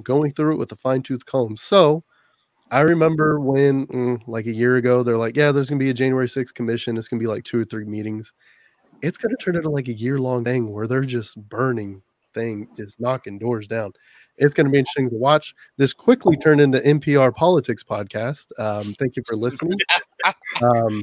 going 0.03 0.33
through 0.33 0.55
it 0.55 0.59
with 0.59 0.73
a 0.73 0.77
fine-tooth 0.77 1.27
comb. 1.27 1.57
So 1.57 2.05
i 2.73 2.83
remember 2.83 3.41
when 3.41 3.85
mm, 3.89 4.23
like 4.29 4.47
a 4.47 4.53
year 4.53 4.77
ago 4.77 5.03
they're 5.03 5.17
like 5.17 5.37
yeah 5.37 5.51
there's 5.51 5.69
gonna 5.69 5.81
be 5.81 5.91
a 5.91 5.95
january 5.95 6.29
6th 6.29 6.55
commission. 6.55 6.97
It's 6.97 7.09
gonna 7.09 7.21
be 7.21 7.27
like 7.27 7.45
two 7.45 7.61
or 7.61 7.65
three 7.65 7.85
meetings. 7.85 8.33
It's 9.03 9.19
gonna 9.19 9.37
turn 9.37 9.57
into 9.57 9.71
like 9.71 9.89
a 9.89 9.93
year-long 9.93 10.45
thing 10.45 10.73
where 10.73 10.87
they're 10.87 11.05
just 11.05 11.37
burning 11.49 12.03
things 12.35 12.69
just 12.77 13.01
knocking 13.01 13.39
doors 13.39 13.67
down. 13.67 13.93
It's 14.37 14.55
going 14.55 14.67
to 14.67 14.71
be 14.71 14.79
interesting 14.79 15.11
to 15.11 15.17
watch. 15.17 15.55
This 15.77 15.93
quickly 15.93 16.37
turned 16.37 16.61
into 16.61 16.79
npr 16.81 17.35
politics 17.35 17.83
podcast. 17.83 18.47
Um, 18.59 18.95
thank 18.95 19.17
you 19.17 19.23
for 19.27 19.37
listening. 19.37 19.79
Um, 20.63 21.03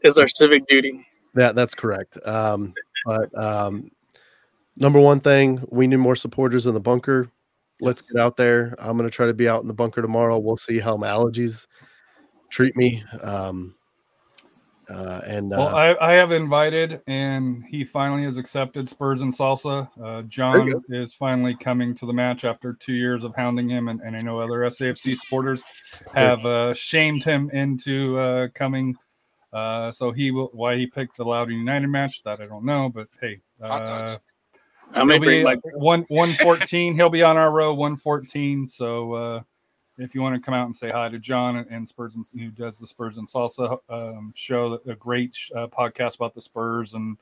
It's 0.00 0.18
our 0.18 0.26
civic 0.26 0.66
duty. 0.66 1.06
that 1.34 1.54
that's 1.54 1.74
correct. 1.74 2.18
Um, 2.24 2.74
but 3.04 3.38
um, 3.38 3.90
number 4.76 4.98
one 4.98 5.20
thing, 5.20 5.64
we 5.70 5.86
need 5.86 5.96
more 5.96 6.16
supporters 6.16 6.66
in 6.66 6.74
the 6.74 6.80
bunker. 6.80 7.30
Let's 7.82 8.02
get 8.02 8.20
out 8.20 8.36
there. 8.36 8.74
I'm 8.78 8.96
going 8.96 9.08
to 9.08 9.14
try 9.14 9.26
to 9.26 9.34
be 9.34 9.48
out 9.48 9.62
in 9.62 9.68
the 9.68 9.74
bunker 9.74 10.02
tomorrow. 10.02 10.38
We'll 10.38 10.56
see 10.56 10.78
how 10.78 10.96
my 10.96 11.08
allergies 11.08 11.66
treat 12.50 12.76
me. 12.76 13.02
Um, 13.22 13.74
uh, 14.90 15.20
and 15.26 15.50
well 15.50 15.68
uh, 15.68 15.74
I, 15.74 16.10
I 16.10 16.12
have 16.14 16.32
invited 16.32 17.00
and 17.06 17.64
he 17.68 17.84
finally 17.84 18.24
has 18.24 18.36
accepted 18.36 18.88
spurs 18.88 19.22
and 19.22 19.32
salsa 19.32 19.88
uh, 20.02 20.22
john 20.22 20.74
is 20.88 21.14
finally 21.14 21.54
coming 21.54 21.94
to 21.94 22.04
the 22.04 22.12
match 22.12 22.44
after 22.44 22.74
two 22.74 22.92
years 22.92 23.22
of 23.22 23.32
hounding 23.36 23.68
him 23.68 23.86
and, 23.86 24.00
and 24.00 24.16
i 24.16 24.20
know 24.20 24.40
other 24.40 24.58
safc 24.70 25.16
supporters 25.16 25.62
have 26.12 26.44
uh, 26.44 26.74
shamed 26.74 27.22
him 27.22 27.48
into 27.50 28.18
uh, 28.18 28.48
coming 28.54 28.96
uh, 29.52 29.92
so 29.92 30.10
he 30.10 30.30
will 30.30 30.50
why 30.52 30.76
he 30.76 30.86
picked 30.86 31.16
the 31.16 31.24
Loudoun 31.24 31.58
United 31.58 31.88
match 31.88 32.22
that 32.24 32.40
I 32.40 32.46
don't 32.46 32.64
know, 32.64 32.88
but 32.88 33.08
hey, 33.20 33.40
Hot. 34.94 35.00
I 35.00 35.04
may 35.04 35.14
he'll 35.14 35.22
bring 35.22 35.40
be 35.40 35.44
my 35.44 35.56
one 35.74 36.02
one 36.08 36.28
fourteen. 36.28 36.94
He'll 36.94 37.10
be 37.10 37.22
on 37.22 37.36
our 37.36 37.50
row 37.50 37.74
one 37.74 37.96
fourteen. 37.96 38.66
So 38.68 39.12
uh, 39.12 39.42
if 39.98 40.14
you 40.14 40.22
want 40.22 40.34
to 40.34 40.40
come 40.40 40.54
out 40.54 40.66
and 40.66 40.74
say 40.74 40.90
hi 40.90 41.08
to 41.08 41.18
John 41.18 41.56
and, 41.56 41.66
and 41.70 41.88
Spurs 41.88 42.16
and 42.16 42.26
who 42.32 42.50
does 42.50 42.78
the 42.78 42.86
Spurs 42.86 43.16
and 43.16 43.28
Salsa 43.28 43.78
um, 43.88 44.32
show, 44.34 44.80
a 44.86 44.94
great 44.94 45.36
uh, 45.54 45.66
podcast 45.66 46.16
about 46.16 46.34
the 46.34 46.42
Spurs, 46.42 46.94
and 46.94 47.16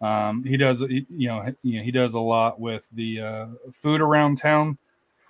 um, 0.00 0.44
he 0.44 0.56
does 0.56 0.80
he, 0.80 1.06
you 1.10 1.28
know 1.28 1.42
he, 1.42 1.52
you 1.62 1.78
know, 1.78 1.84
he 1.84 1.90
does 1.90 2.14
a 2.14 2.18
lot 2.18 2.60
with 2.60 2.88
the 2.92 3.20
uh, 3.20 3.46
food 3.72 4.00
around 4.00 4.36
town. 4.36 4.78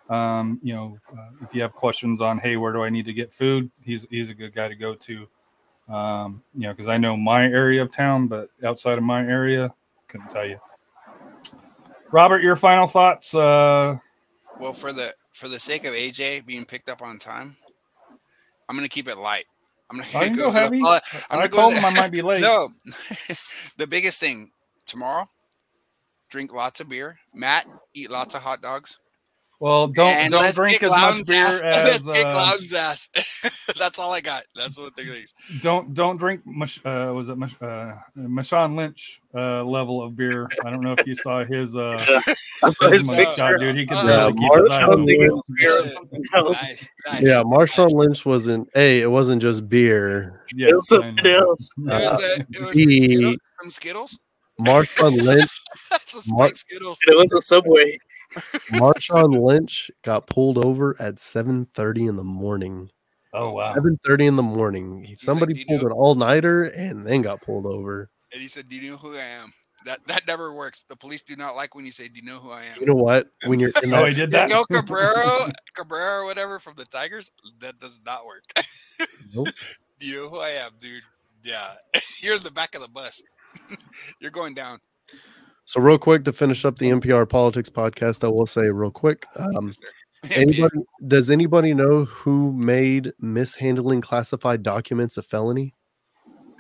Um, 0.08 0.58
you 0.62 0.74
know, 0.74 0.98
uh, 1.16 1.30
if 1.42 1.54
you 1.54 1.62
have 1.62 1.72
questions 1.72 2.20
on 2.20 2.38
hey, 2.38 2.56
where 2.56 2.72
do 2.72 2.82
I 2.82 2.90
need 2.90 3.06
to 3.06 3.12
get 3.12 3.32
food? 3.32 3.70
He's 3.82 4.06
he's 4.10 4.28
a 4.28 4.34
good 4.34 4.54
guy 4.54 4.68
to 4.68 4.74
go 4.74 4.94
to. 4.94 5.28
Um, 5.88 6.42
you 6.54 6.62
know, 6.62 6.72
because 6.72 6.88
I 6.88 6.98
know 6.98 7.16
my 7.16 7.44
area 7.44 7.82
of 7.82 7.90
town, 7.90 8.28
but 8.28 8.50
outside 8.64 8.96
of 8.96 9.02
my 9.02 9.24
area, 9.24 9.74
couldn't 10.06 10.30
tell 10.30 10.46
you. 10.46 10.58
Robert, 12.12 12.42
your 12.42 12.56
final 12.56 12.86
thoughts? 12.86 13.34
Uh, 13.34 13.98
Well, 14.58 14.72
for 14.72 14.92
the 14.92 15.14
for 15.32 15.48
the 15.48 15.58
sake 15.58 15.84
of 15.84 15.94
AJ 15.94 16.46
being 16.46 16.64
picked 16.64 16.88
up 16.88 17.02
on 17.02 17.18
time, 17.18 17.56
I'm 18.68 18.76
gonna 18.76 18.88
keep 18.88 19.08
it 19.08 19.18
light. 19.18 19.46
I'm 19.90 20.00
I 20.14 20.26
can 20.28 20.36
go 20.36 20.46
for 20.46 20.52
the 20.52 20.60
heavy. 20.60 20.80
I'm 21.30 21.38
I 21.40 21.48
gonna 21.48 21.48
go 21.48 21.56
told 21.58 21.74
him 21.74 21.84
I 21.84 21.90
might 21.90 22.12
be 22.12 22.22
late. 22.22 22.42
No, 22.42 22.68
the 23.76 23.86
biggest 23.88 24.20
thing 24.20 24.50
tomorrow: 24.86 25.26
drink 26.30 26.52
lots 26.52 26.80
of 26.80 26.88
beer. 26.88 27.18
Matt, 27.34 27.66
eat 27.94 28.10
lots 28.10 28.34
of 28.34 28.42
hot 28.42 28.62
dogs. 28.62 28.98
Well, 29.60 29.88
don't 29.88 30.08
and 30.14 30.32
don't 30.32 30.40
let's 30.40 30.56
drink 30.56 30.78
kick 30.78 30.84
as 30.84 30.90
much 30.90 31.00
Loudoun's 31.00 31.28
beer 31.28 31.44
ass. 31.46 31.60
let's 31.62 31.88
as 31.96 32.02
kick 32.16 32.26
uh, 32.26 32.30
Loudoun's 32.30 32.72
ass. 32.72 33.08
That's 33.78 33.98
all 33.98 34.10
I 34.12 34.22
got. 34.22 34.44
That's 34.54 34.78
what 34.78 34.96
the 34.96 35.02
thing 35.04 35.12
is. 35.12 35.34
don't 35.62 35.92
don't 35.92 36.16
drink 36.16 36.40
much. 36.46 36.80
Uh, 36.84 37.12
was 37.14 37.28
it 37.28 37.36
much? 37.36 37.54
Uh, 37.60 37.92
Marshawn 38.16 38.74
Lynch 38.76 39.20
uh, 39.34 39.62
level 39.62 40.02
of 40.02 40.16
beer? 40.16 40.48
I 40.64 40.70
don't 40.70 40.80
know 40.80 40.94
if 40.98 41.06
you 41.06 41.14
saw 41.14 41.44
his 41.44 41.76
uh 41.76 42.02
That's 42.62 42.80
his 42.82 42.92
his 42.92 43.04
mug 43.04 43.16
mugshot, 43.18 43.36
picture. 43.36 43.58
dude. 43.58 43.76
He 43.76 43.86
could 43.86 43.96
Uh, 43.98 44.06
barely 44.06 44.32
keep 44.32 44.54
his 44.54 44.70
eyes 44.70 44.80
Marshawn 44.80 44.88
open. 44.88 45.06
thinking 45.06 45.26
it 45.26 45.32
Lynch- 45.32 45.32
was 45.32 45.56
beer 45.58 45.84
or 45.84 45.88
something 45.90 46.22
else. 46.34 46.62
Nice, 46.62 46.88
nice. 47.06 47.22
yeah, 47.22 47.42
Marshawn 47.42 47.92
Lynch 47.92 48.24
wasn't. 48.26 48.68
a. 48.76 49.00
it 49.02 49.10
wasn't 49.10 49.42
just 49.42 49.68
beer. 49.68 50.42
It 50.56 50.74
was 50.74 50.88
something 50.88 51.16
I 51.18 51.22
know. 51.22 51.38
else. 51.38 51.70
It 51.76 51.84
was, 51.84 52.24
a, 52.24 52.40
it 52.40 52.60
was 52.60 52.72
he- 52.72 53.00
some, 53.00 53.08
Skittles, 53.10 53.36
some 53.60 53.70
Skittles. 53.70 54.18
Marshawn 54.58 55.22
Lynch. 55.22 55.50
Mar- 56.28 56.54
Skittles. 56.54 56.98
It 57.06 57.16
was 57.16 57.32
a 57.34 57.42
subway. 57.42 57.98
Marshawn 58.72 59.40
Lynch 59.42 59.90
got 60.02 60.26
pulled 60.26 60.64
over 60.64 60.96
at 61.00 61.16
7:30 61.16 62.08
in 62.08 62.16
the 62.16 62.24
morning. 62.24 62.90
Oh 63.32 63.54
wow. 63.54 63.74
7:30 63.74 64.26
in 64.26 64.36
the 64.36 64.42
morning. 64.42 65.04
He- 65.04 65.16
Somebody 65.16 65.54
"Do 65.54 65.64
pulled 65.66 65.82
know-" 65.82 65.86
an 65.88 65.92
all-nighter 65.92 66.64
and 66.64 67.06
then 67.06 67.22
got 67.22 67.42
pulled 67.42 67.66
over. 67.66 68.10
And 68.32 68.40
he 68.40 68.48
said, 68.48 68.68
"Do 68.68 68.76
you 68.76 68.90
know 68.90 68.96
who 68.96 69.16
I 69.16 69.22
am?" 69.22 69.52
That 69.84 70.06
that 70.08 70.26
never 70.26 70.54
works. 70.54 70.84
The 70.88 70.96
police 70.96 71.22
do 71.22 71.36
not 71.36 71.56
like 71.56 71.74
when 71.74 71.86
you 71.86 71.92
say, 71.92 72.08
"Do 72.08 72.16
you 72.16 72.22
know 72.22 72.38
who 72.38 72.50
I 72.50 72.64
am?" 72.64 72.80
You 72.80 72.86
know 72.86 72.94
what? 72.94 73.28
When 73.46 73.58
you're 73.60 73.72
in 73.82 73.92
Oh, 73.94 74.04
he 74.04 74.12
did 74.14 74.32
You 74.32 74.38
that. 74.38 74.48
know 74.48 74.64
Cabrera, 74.64 75.50
Cabrera, 75.74 76.24
whatever 76.24 76.58
from 76.58 76.74
the 76.76 76.84
Tigers. 76.84 77.30
That 77.60 77.78
does 77.78 78.00
not 78.04 78.26
work. 78.26 78.44
Nope. 79.34 79.48
Do 79.98 80.06
you 80.06 80.16
know 80.16 80.28
who 80.28 80.40
I 80.40 80.50
am, 80.50 80.72
dude? 80.80 81.02
Yeah, 81.44 81.72
you're 82.20 82.36
in 82.36 82.42
the 82.42 82.50
back 82.50 82.74
of 82.74 82.80
the 82.82 82.88
bus. 82.88 83.22
you're 84.20 84.30
going 84.30 84.54
down. 84.54 84.78
So 85.64 85.80
real 85.80 85.98
quick 85.98 86.24
to 86.24 86.32
finish 86.32 86.64
up 86.64 86.78
the 86.78 86.90
NPR 86.90 87.28
politics 87.28 87.70
podcast, 87.70 88.24
I 88.24 88.28
will 88.28 88.46
say 88.46 88.68
real 88.70 88.90
quick. 88.90 89.26
Um, 89.36 89.72
anybody, 90.34 90.78
does 91.06 91.30
anybody 91.30 91.74
know 91.74 92.04
who 92.04 92.52
made 92.52 93.12
mishandling 93.20 94.00
classified 94.00 94.62
documents 94.62 95.16
a 95.16 95.22
felony? 95.22 95.74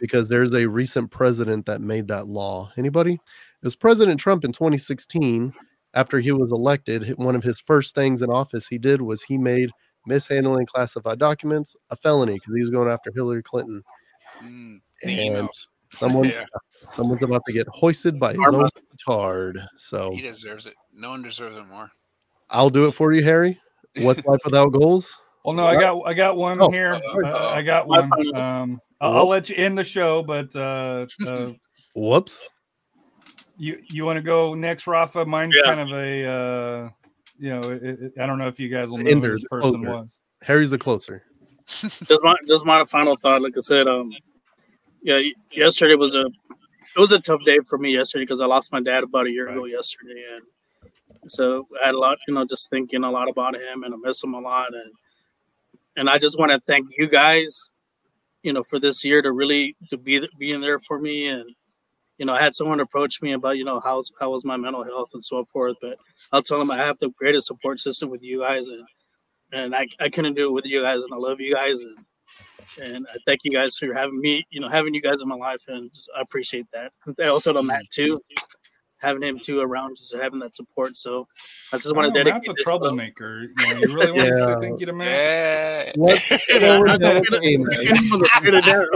Because 0.00 0.28
there's 0.28 0.54
a 0.54 0.66
recent 0.66 1.10
president 1.10 1.66
that 1.66 1.80
made 1.80 2.08
that 2.08 2.26
law. 2.26 2.70
Anybody? 2.78 3.14
It 3.14 3.66
was 3.66 3.76
President 3.76 4.18
Trump 4.18 4.44
in 4.44 4.52
2016. 4.52 5.52
After 5.92 6.20
he 6.20 6.30
was 6.30 6.52
elected, 6.52 7.18
one 7.18 7.34
of 7.34 7.42
his 7.42 7.58
first 7.58 7.94
things 7.94 8.22
in 8.22 8.30
office 8.30 8.66
he 8.66 8.78
did 8.78 9.02
was 9.02 9.22
he 9.22 9.36
made 9.36 9.70
mishandling 10.06 10.66
classified 10.66 11.18
documents 11.18 11.76
a 11.90 11.96
felony 11.96 12.34
because 12.34 12.54
he 12.54 12.60
was 12.60 12.70
going 12.70 12.88
after 12.88 13.10
Hillary 13.14 13.42
Clinton. 13.42 13.82
Mm, 14.42 14.80
the 15.02 15.10
And 15.10 15.48
emails. 15.48 15.66
Someone, 15.92 16.24
Yeah, 16.30 16.44
someone's 16.88 17.22
about 17.22 17.42
to 17.46 17.52
get 17.52 17.66
hoisted 17.68 18.18
by 18.18 18.32
his 18.32 18.40
own 18.52 18.68
petard. 19.06 19.60
So 19.78 20.10
he 20.12 20.22
deserves 20.22 20.66
it. 20.66 20.74
No 20.94 21.10
one 21.10 21.22
deserves 21.22 21.56
it 21.56 21.66
more. 21.66 21.90
I'll 22.50 22.70
do 22.70 22.86
it 22.86 22.92
for 22.92 23.12
you, 23.12 23.22
Harry. 23.22 23.60
What's 23.96 24.24
life 24.26 24.40
without 24.44 24.68
goals? 24.72 25.20
Well, 25.44 25.54
no, 25.54 25.66
I 25.66 25.80
got 25.80 26.00
I 26.02 26.14
got 26.14 26.36
one 26.36 26.60
Oh, 26.60 26.70
here. 26.70 27.00
uh, 27.24 27.48
I 27.48 27.62
got 27.62 27.88
one. 27.88 28.10
Um, 28.36 28.80
I'll, 29.00 29.18
I'll 29.18 29.28
let 29.28 29.48
you 29.48 29.56
end 29.56 29.78
the 29.78 29.84
show, 29.84 30.22
but 30.22 30.54
uh, 30.54 31.06
uh, 31.26 31.52
Whoops. 31.94 32.50
you 33.56 33.78
you 33.90 34.04
want 34.04 34.16
to 34.18 34.22
go 34.22 34.54
next, 34.54 34.86
Rafa? 34.86 35.24
Mine's 35.24 35.56
Yeah. 35.56 35.74
kind 35.74 35.80
of 35.80 35.88
a 35.98 36.26
uh, 36.26 36.88
you 37.38 37.48
know, 37.50 37.70
it, 37.70 37.82
it, 37.82 38.12
I 38.20 38.26
don't 38.26 38.36
know 38.38 38.48
if 38.48 38.60
you 38.60 38.68
guys 38.68 38.88
will 38.90 38.98
know 38.98 39.10
Ender, 39.10 39.28
who 39.28 39.34
this 39.36 39.44
person 39.50 39.82
closer. 39.82 39.98
was. 40.02 40.20
Harry's 40.42 40.70
the 40.70 40.78
closer. 40.78 41.22
just 41.66 42.20
my 42.22 42.34
just 42.46 42.66
my 42.66 42.84
final 42.84 43.16
thought. 43.16 43.40
Like 43.40 43.56
I 43.56 43.60
said, 43.60 43.88
um, 43.88 44.12
yeah, 45.02 45.20
yesterday 45.52 45.94
was 45.94 46.14
a 46.14 46.24
it 46.96 46.98
was 46.98 47.12
a 47.12 47.20
tough 47.20 47.40
day 47.44 47.58
for 47.68 47.78
me 47.78 47.94
yesterday 47.94 48.24
because 48.24 48.40
I 48.40 48.46
lost 48.46 48.72
my 48.72 48.80
dad 48.80 49.04
about 49.04 49.26
a 49.26 49.30
year 49.30 49.48
ago 49.48 49.64
yesterday, 49.64 50.22
and 50.32 50.42
so 51.30 51.66
I 51.82 51.86
had 51.86 51.94
a 51.94 51.98
lot, 51.98 52.18
you 52.26 52.34
know, 52.34 52.44
just 52.44 52.70
thinking 52.70 53.04
a 53.04 53.10
lot 53.10 53.28
about 53.28 53.54
him, 53.54 53.82
and 53.84 53.94
I 53.94 53.96
miss 54.02 54.22
him 54.22 54.34
a 54.34 54.40
lot, 54.40 54.74
and 54.74 54.92
and 55.96 56.10
I 56.10 56.18
just 56.18 56.38
want 56.38 56.52
to 56.52 56.60
thank 56.60 56.88
you 56.96 57.08
guys, 57.08 57.70
you 58.42 58.52
know, 58.52 58.62
for 58.62 58.78
this 58.78 59.04
year 59.04 59.22
to 59.22 59.32
really 59.32 59.76
to 59.90 59.96
be 59.96 60.26
being 60.38 60.60
there 60.60 60.78
for 60.78 60.98
me, 60.98 61.28
and 61.28 61.50
you 62.18 62.26
know, 62.26 62.34
I 62.34 62.42
had 62.42 62.54
someone 62.54 62.80
approach 62.80 63.22
me 63.22 63.32
about 63.32 63.56
you 63.56 63.64
know 63.64 63.80
how's 63.80 64.10
how 64.20 64.30
was 64.30 64.44
my 64.44 64.56
mental 64.56 64.84
health 64.84 65.10
and 65.14 65.24
so 65.24 65.44
forth, 65.44 65.76
but 65.80 65.96
I'll 66.32 66.42
tell 66.42 66.58
them 66.58 66.70
I 66.70 66.76
have 66.76 66.98
the 66.98 67.10
greatest 67.18 67.46
support 67.46 67.80
system 67.80 68.10
with 68.10 68.22
you 68.22 68.40
guys, 68.40 68.68
and 68.68 68.84
and 69.52 69.74
I, 69.74 69.86
I 69.98 70.08
couldn't 70.08 70.34
do 70.34 70.48
it 70.48 70.52
with 70.52 70.66
you 70.66 70.82
guys, 70.82 71.02
and 71.02 71.12
I 71.12 71.16
love 71.16 71.40
you 71.40 71.54
guys, 71.54 71.80
and 71.80 71.98
and 72.78 73.06
I 73.12 73.16
thank 73.26 73.40
you 73.44 73.50
guys 73.50 73.76
for 73.76 73.92
having 73.94 74.20
me, 74.20 74.44
you 74.50 74.60
know, 74.60 74.68
having 74.68 74.94
you 74.94 75.02
guys 75.02 75.22
in 75.22 75.28
my 75.28 75.34
life, 75.36 75.62
and 75.68 75.92
just, 75.92 76.10
I 76.16 76.20
appreciate 76.20 76.66
that. 76.72 76.92
I 77.22 77.28
also 77.28 77.52
to 77.52 77.62
Matt 77.62 77.84
too, 77.90 78.20
having 78.98 79.22
him 79.22 79.38
too 79.38 79.60
around, 79.60 79.96
just 79.96 80.14
having 80.14 80.40
that 80.40 80.54
support. 80.54 80.96
So 80.96 81.26
I 81.72 81.76
just 81.78 81.94
want 81.96 82.08
Oh, 82.08 82.10
to 82.10 82.18
dedicate. 82.18 82.34
Matt's 82.34 82.48
a 82.48 82.52
this- 82.52 82.62
troublemaker. 82.64 83.42
You, 83.42 83.74
know, 83.74 83.80
you 83.80 83.94
really 83.94 84.12
want 84.12 84.28
to 84.28 84.36
Yeah. 84.38 84.44
say 84.46 84.54
thank 84.60 84.80
you 84.80 84.86
to 84.86 84.92
Matt? 84.92 85.86
Yeah. 85.86 85.92
Let's 85.96 86.48
Yeah, 86.48 86.58
go 86.60 86.74
I'm 86.74 86.80
with 86.82 87.00
gonna- 87.00 87.20
that 87.30 87.40
game, 87.42 87.64
I'm 87.66 87.84
man. 87.86 88.10
gonna 88.10 88.24
put 88.42 88.54
it 88.54 88.64
down. 88.64 88.86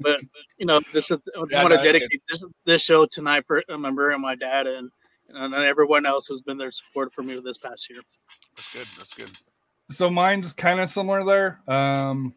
but 0.00 0.20
you 0.58 0.66
know, 0.66 0.80
just 0.92 1.10
I 1.12 1.16
just 1.16 1.26
Yeah, 1.50 1.62
want 1.62 1.72
to 1.72 1.78
that's 1.78 1.82
dedicate 1.92 2.22
this, 2.30 2.44
this 2.64 2.82
show 2.82 3.06
tonight 3.06 3.44
for 3.46 3.62
remember 3.68 4.10
and 4.10 4.22
my 4.22 4.34
dad 4.34 4.66
and 4.66 4.90
and 5.28 5.52
everyone 5.54 6.06
else 6.06 6.28
who's 6.28 6.40
been 6.42 6.56
there 6.56 6.70
support 6.70 7.12
for 7.12 7.22
me 7.24 7.40
this 7.44 7.58
past 7.58 7.90
year. 7.90 8.00
That's 8.54 8.72
good. 8.72 8.86
That's 8.96 9.14
good. 9.14 9.30
So 9.90 10.08
mine's 10.08 10.52
kind 10.52 10.80
of 10.80 10.88
similar 10.88 11.24
there. 11.24 11.60
Um, 11.68 12.32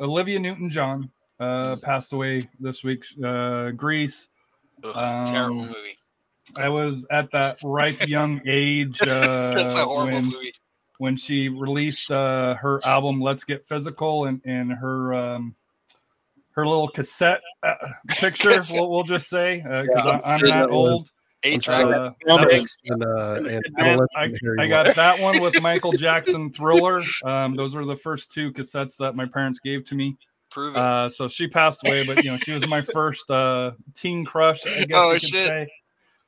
Olivia 0.00 0.38
Newton-John 0.38 1.10
uh, 1.40 1.76
passed 1.82 2.12
away 2.12 2.42
this 2.60 2.82
week. 2.84 3.04
Uh, 3.22 3.70
Grease. 3.70 4.28
Ugh, 4.82 4.96
Um, 4.96 5.26
terrible 5.26 5.64
movie. 5.66 5.96
I 6.56 6.68
was 6.68 7.06
at 7.10 7.30
that 7.32 7.58
ripe 7.64 7.96
young 8.08 8.40
age 8.46 9.00
uh, 9.02 9.52
That's 9.54 9.78
a 9.78 9.84
horrible 9.84 10.12
when 10.14 10.24
movie. 10.26 10.52
when 10.98 11.16
she 11.16 11.48
released 11.48 12.10
uh, 12.10 12.54
her 12.56 12.80
album 12.84 13.20
"Let's 13.20 13.44
Get 13.44 13.66
Physical" 13.66 14.26
and 14.26 14.42
and 14.44 14.70
her 14.72 15.14
um, 15.14 15.54
her 16.50 16.66
little 16.66 16.88
cassette 16.88 17.40
uh, 17.62 17.74
picture. 18.08 18.50
Cassette. 18.50 18.78
We'll, 18.80 18.90
we'll 18.90 19.02
just 19.04 19.28
say 19.28 19.56
because 19.62 19.86
Yeah, 19.96 20.02
I'm, 20.10 20.20
I'm 20.24 20.38
sure 20.38 20.48
that 20.48 20.54
that 20.54 20.70
was. 20.70 20.90
old. 20.92 21.10
Eight 21.44 21.54
I'm 21.54 21.60
track. 21.60 21.82
sorry. 21.82 21.94
Uh, 21.94 22.10
Well, 22.26 22.38
that 22.38 22.50
thanks. 22.50 22.76
was- 22.88 22.94
And, 22.96 23.04
uh, 23.04 23.50
and 23.50 23.62
Man, 23.78 24.00
I, 24.16 24.30
I 24.58 24.66
got 24.66 24.94
that 24.96 25.20
one 25.20 25.40
with 25.42 25.62
Michael 25.62 25.92
Jackson 25.92 26.50
Thriller. 26.50 27.00
Um, 27.24 27.54
those 27.54 27.74
were 27.74 27.84
the 27.84 27.96
first 27.96 28.32
two 28.32 28.50
cassettes 28.52 28.96
that 28.98 29.14
my 29.14 29.26
parents 29.26 29.60
gave 29.60 29.84
to 29.86 29.94
me. 29.94 30.16
Prove 30.50 30.74
it. 30.74 30.78
Uh, 30.78 31.08
so 31.08 31.28
she 31.28 31.46
passed 31.48 31.80
away, 31.86 32.02
but 32.06 32.22
you 32.24 32.30
know, 32.30 32.36
she 32.38 32.52
was 32.52 32.66
my 32.68 32.80
first 32.92 33.30
uh, 33.30 33.72
teen 33.94 34.24
crush, 34.24 34.60
I 34.66 34.84
guess 34.84 34.88
Oh, 34.94 35.12
you 35.12 35.20
could 35.20 35.28
shit. 35.28 35.48
say. 35.48 35.72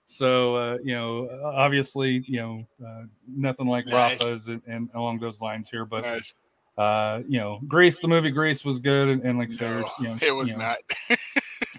So 0.06 0.56
uh, 0.56 0.78
you 0.84 0.94
know, 0.94 1.28
obviously, 1.44 2.22
you 2.26 2.40
know, 2.40 2.66
uh, 2.86 3.02
nothing 3.28 3.66
like 3.66 3.86
Nice. 3.86 4.20
Rafa's 4.20 4.46
and, 4.48 4.62
and 4.66 4.88
along 4.94 5.18
those 5.20 5.40
lines 5.40 5.68
here, 5.70 5.84
but 5.84 6.02
Nice. 6.04 6.34
uh, 6.78 7.22
you 7.28 7.38
know, 7.40 7.60
Grease, 7.66 8.00
the 8.00 8.08
movie 8.08 8.30
Grease 8.30 8.64
was 8.64 8.78
good, 8.80 9.08
and, 9.08 9.22
and 9.22 9.38
like 9.38 9.50
I 9.50 9.54
said, 9.54 9.84
you 10.00 10.08
know, 10.08 10.16
it 10.22 10.34
was 10.34 10.48
you 10.50 10.58
know, 10.58 10.64
not. 10.64 10.78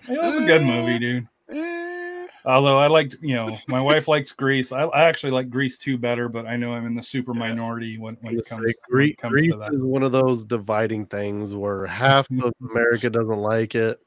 It 0.09 0.19
was 0.21 0.43
a 0.43 0.45
good 0.45 0.63
movie, 0.65 0.99
dude. 0.99 1.27
Although 2.45 2.79
I 2.79 2.87
liked, 2.87 3.17
you 3.21 3.35
know, 3.35 3.47
my 3.67 3.81
wife 3.81 4.07
likes 4.07 4.31
Grease. 4.31 4.71
I, 4.71 4.83
I 4.83 5.03
actually 5.05 5.31
like 5.31 5.49
Grease 5.49 5.77
too 5.77 5.97
better, 5.97 6.29
but 6.29 6.45
I 6.45 6.55
know 6.55 6.73
I'm 6.73 6.85
in 6.85 6.95
the 6.95 7.03
super 7.03 7.33
minority 7.33 7.97
when, 7.97 8.15
when 8.21 8.37
it 8.37 8.45
comes, 8.45 8.63
say 8.63 8.73
when 8.89 9.05
it 9.05 9.17
comes 9.17 9.31
Grease 9.31 9.51
to 9.51 9.57
that. 9.57 9.73
is 9.73 9.83
one 9.83 10.03
of 10.03 10.11
those 10.11 10.43
dividing 10.43 11.05
things 11.05 11.53
where 11.53 11.85
half 11.85 12.29
of 12.31 12.53
America 12.71 13.09
doesn't 13.09 13.39
like 13.39 13.75
it, 13.75 13.99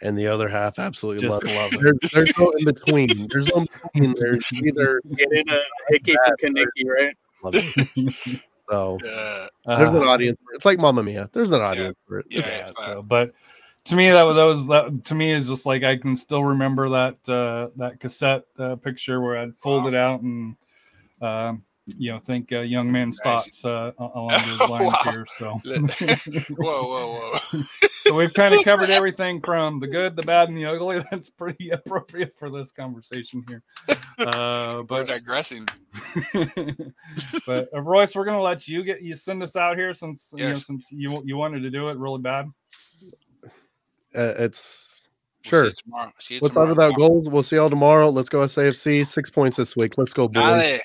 and 0.00 0.18
the 0.18 0.26
other 0.26 0.48
half 0.48 0.78
absolutely 0.78 1.22
Just 1.22 1.44
love 1.44 1.54
love 1.54 1.72
it. 1.72 1.96
it. 2.02 2.10
There's, 2.12 2.32
there's 2.34 2.38
no 2.38 2.50
in 2.58 2.64
between. 2.64 3.28
There's 3.30 3.48
no 3.48 3.64
in 3.94 4.12
between. 4.12 4.14
There's 4.16 4.52
either 4.52 5.00
Getting 5.16 5.48
a 5.48 5.60
hickey 5.88 6.14
from 6.26 6.36
Kenickie, 6.54 6.88
right? 6.88 7.16
love 7.42 7.54
it. 7.56 8.40
So 8.70 8.96
uh, 9.06 9.48
there's 9.76 9.90
an 9.90 10.02
audience. 10.02 10.38
For 10.44 10.52
it. 10.52 10.56
It's 10.56 10.64
like 10.64 10.80
Mamma 10.80 11.02
Mia. 11.02 11.28
There's 11.32 11.50
an 11.50 11.60
audience 11.60 11.96
for 12.06 12.20
it. 12.20 12.26
yeah, 12.30 12.40
yeah, 12.46 12.68
it's, 12.68 12.84
so 12.84 13.02
but 13.02 13.32
to 13.86 13.96
me 13.96 14.10
that 14.10 14.26
was 14.26 14.36
that 14.36 14.44
was 14.44 14.66
that 14.68 15.04
to 15.06 15.14
me 15.14 15.32
is 15.32 15.48
just 15.48 15.66
like 15.66 15.82
I 15.82 15.96
can 15.96 16.16
still 16.16 16.44
remember 16.44 16.88
that 16.90 17.28
uh 17.32 17.70
that 17.76 18.00
cassette 18.00 18.44
uh, 18.58 18.76
picture 18.76 19.20
where 19.20 19.38
I'd 19.38 19.56
fold 19.56 19.86
it 19.86 19.94
out 19.94 20.20
and 20.22 20.56
um 21.20 21.62
you 21.98 22.12
know 22.12 22.18
think 22.18 22.52
uh, 22.52 22.60
young 22.60 22.92
Nice. 22.92 23.18
thoughts 23.18 23.64
uh, 23.64 23.90
along 23.98 24.46
those 24.46 24.68
lines 24.68 25.00
Wow. 25.04 25.12
here 25.12 25.26
so 25.26 25.60
whoa, 26.56 26.84
whoa, 26.84 27.20
whoa. 27.20 27.38
so 27.52 28.14
we've 28.16 28.34
kind 28.34 28.54
of 28.54 28.62
covered 28.62 28.90
everything 28.90 29.40
from 29.40 29.80
the 29.80 29.88
good 29.88 30.14
the 30.16 30.22
bad 30.22 30.48
and 30.48 30.56
the 30.56 30.64
ugly 30.66 31.04
that's 31.10 31.30
pretty 31.30 31.70
appropriate 31.70 32.34
for 32.38 32.50
this 32.50 32.70
conversation 32.72 33.44
here 33.48 33.62
uh 34.24 34.82
We're 34.88 35.04
but 35.04 35.06
digressing. 35.06 35.66
but 37.46 37.68
uh, 37.74 37.80
Royce, 37.80 38.14
we're 38.14 38.24
gonna 38.24 38.42
let 38.42 38.68
you 38.68 38.84
get 38.84 39.02
you 39.02 39.16
send 39.16 39.42
us 39.42 39.56
out 39.56 39.76
here 39.76 39.92
since 39.94 40.32
you 40.36 40.44
know 40.48 40.58
since 40.58 40.86
you 40.90 41.22
you 41.26 41.36
wanted 41.36 41.60
to 41.60 41.70
do 41.70 41.88
it 41.88 41.98
really 41.98 42.20
bad. 42.20 42.46
Uh, 44.16 44.34
it's 44.38 45.00
We'll 45.44 45.50
sure. 45.50 45.64
you 45.66 45.72
tomorrow. 45.72 46.12
See 46.18 46.34
you 46.34 46.40
What's 46.40 46.56
out 46.56 46.66
tomorrow. 46.66 46.90
without 46.90 46.96
goals? 46.96 47.28
We'll 47.28 47.42
see 47.42 47.56
y'all 47.56 47.70
tomorrow. 47.70 48.10
Let's 48.10 48.28
go 48.28 48.38
SAFC. 48.40 49.06
Six 49.06 49.30
points 49.30 49.56
this 49.56 49.76
week. 49.76 49.98
Let's 49.98 50.12
go, 50.12 50.28
boys. 50.28 50.42
Dale. 50.62 50.78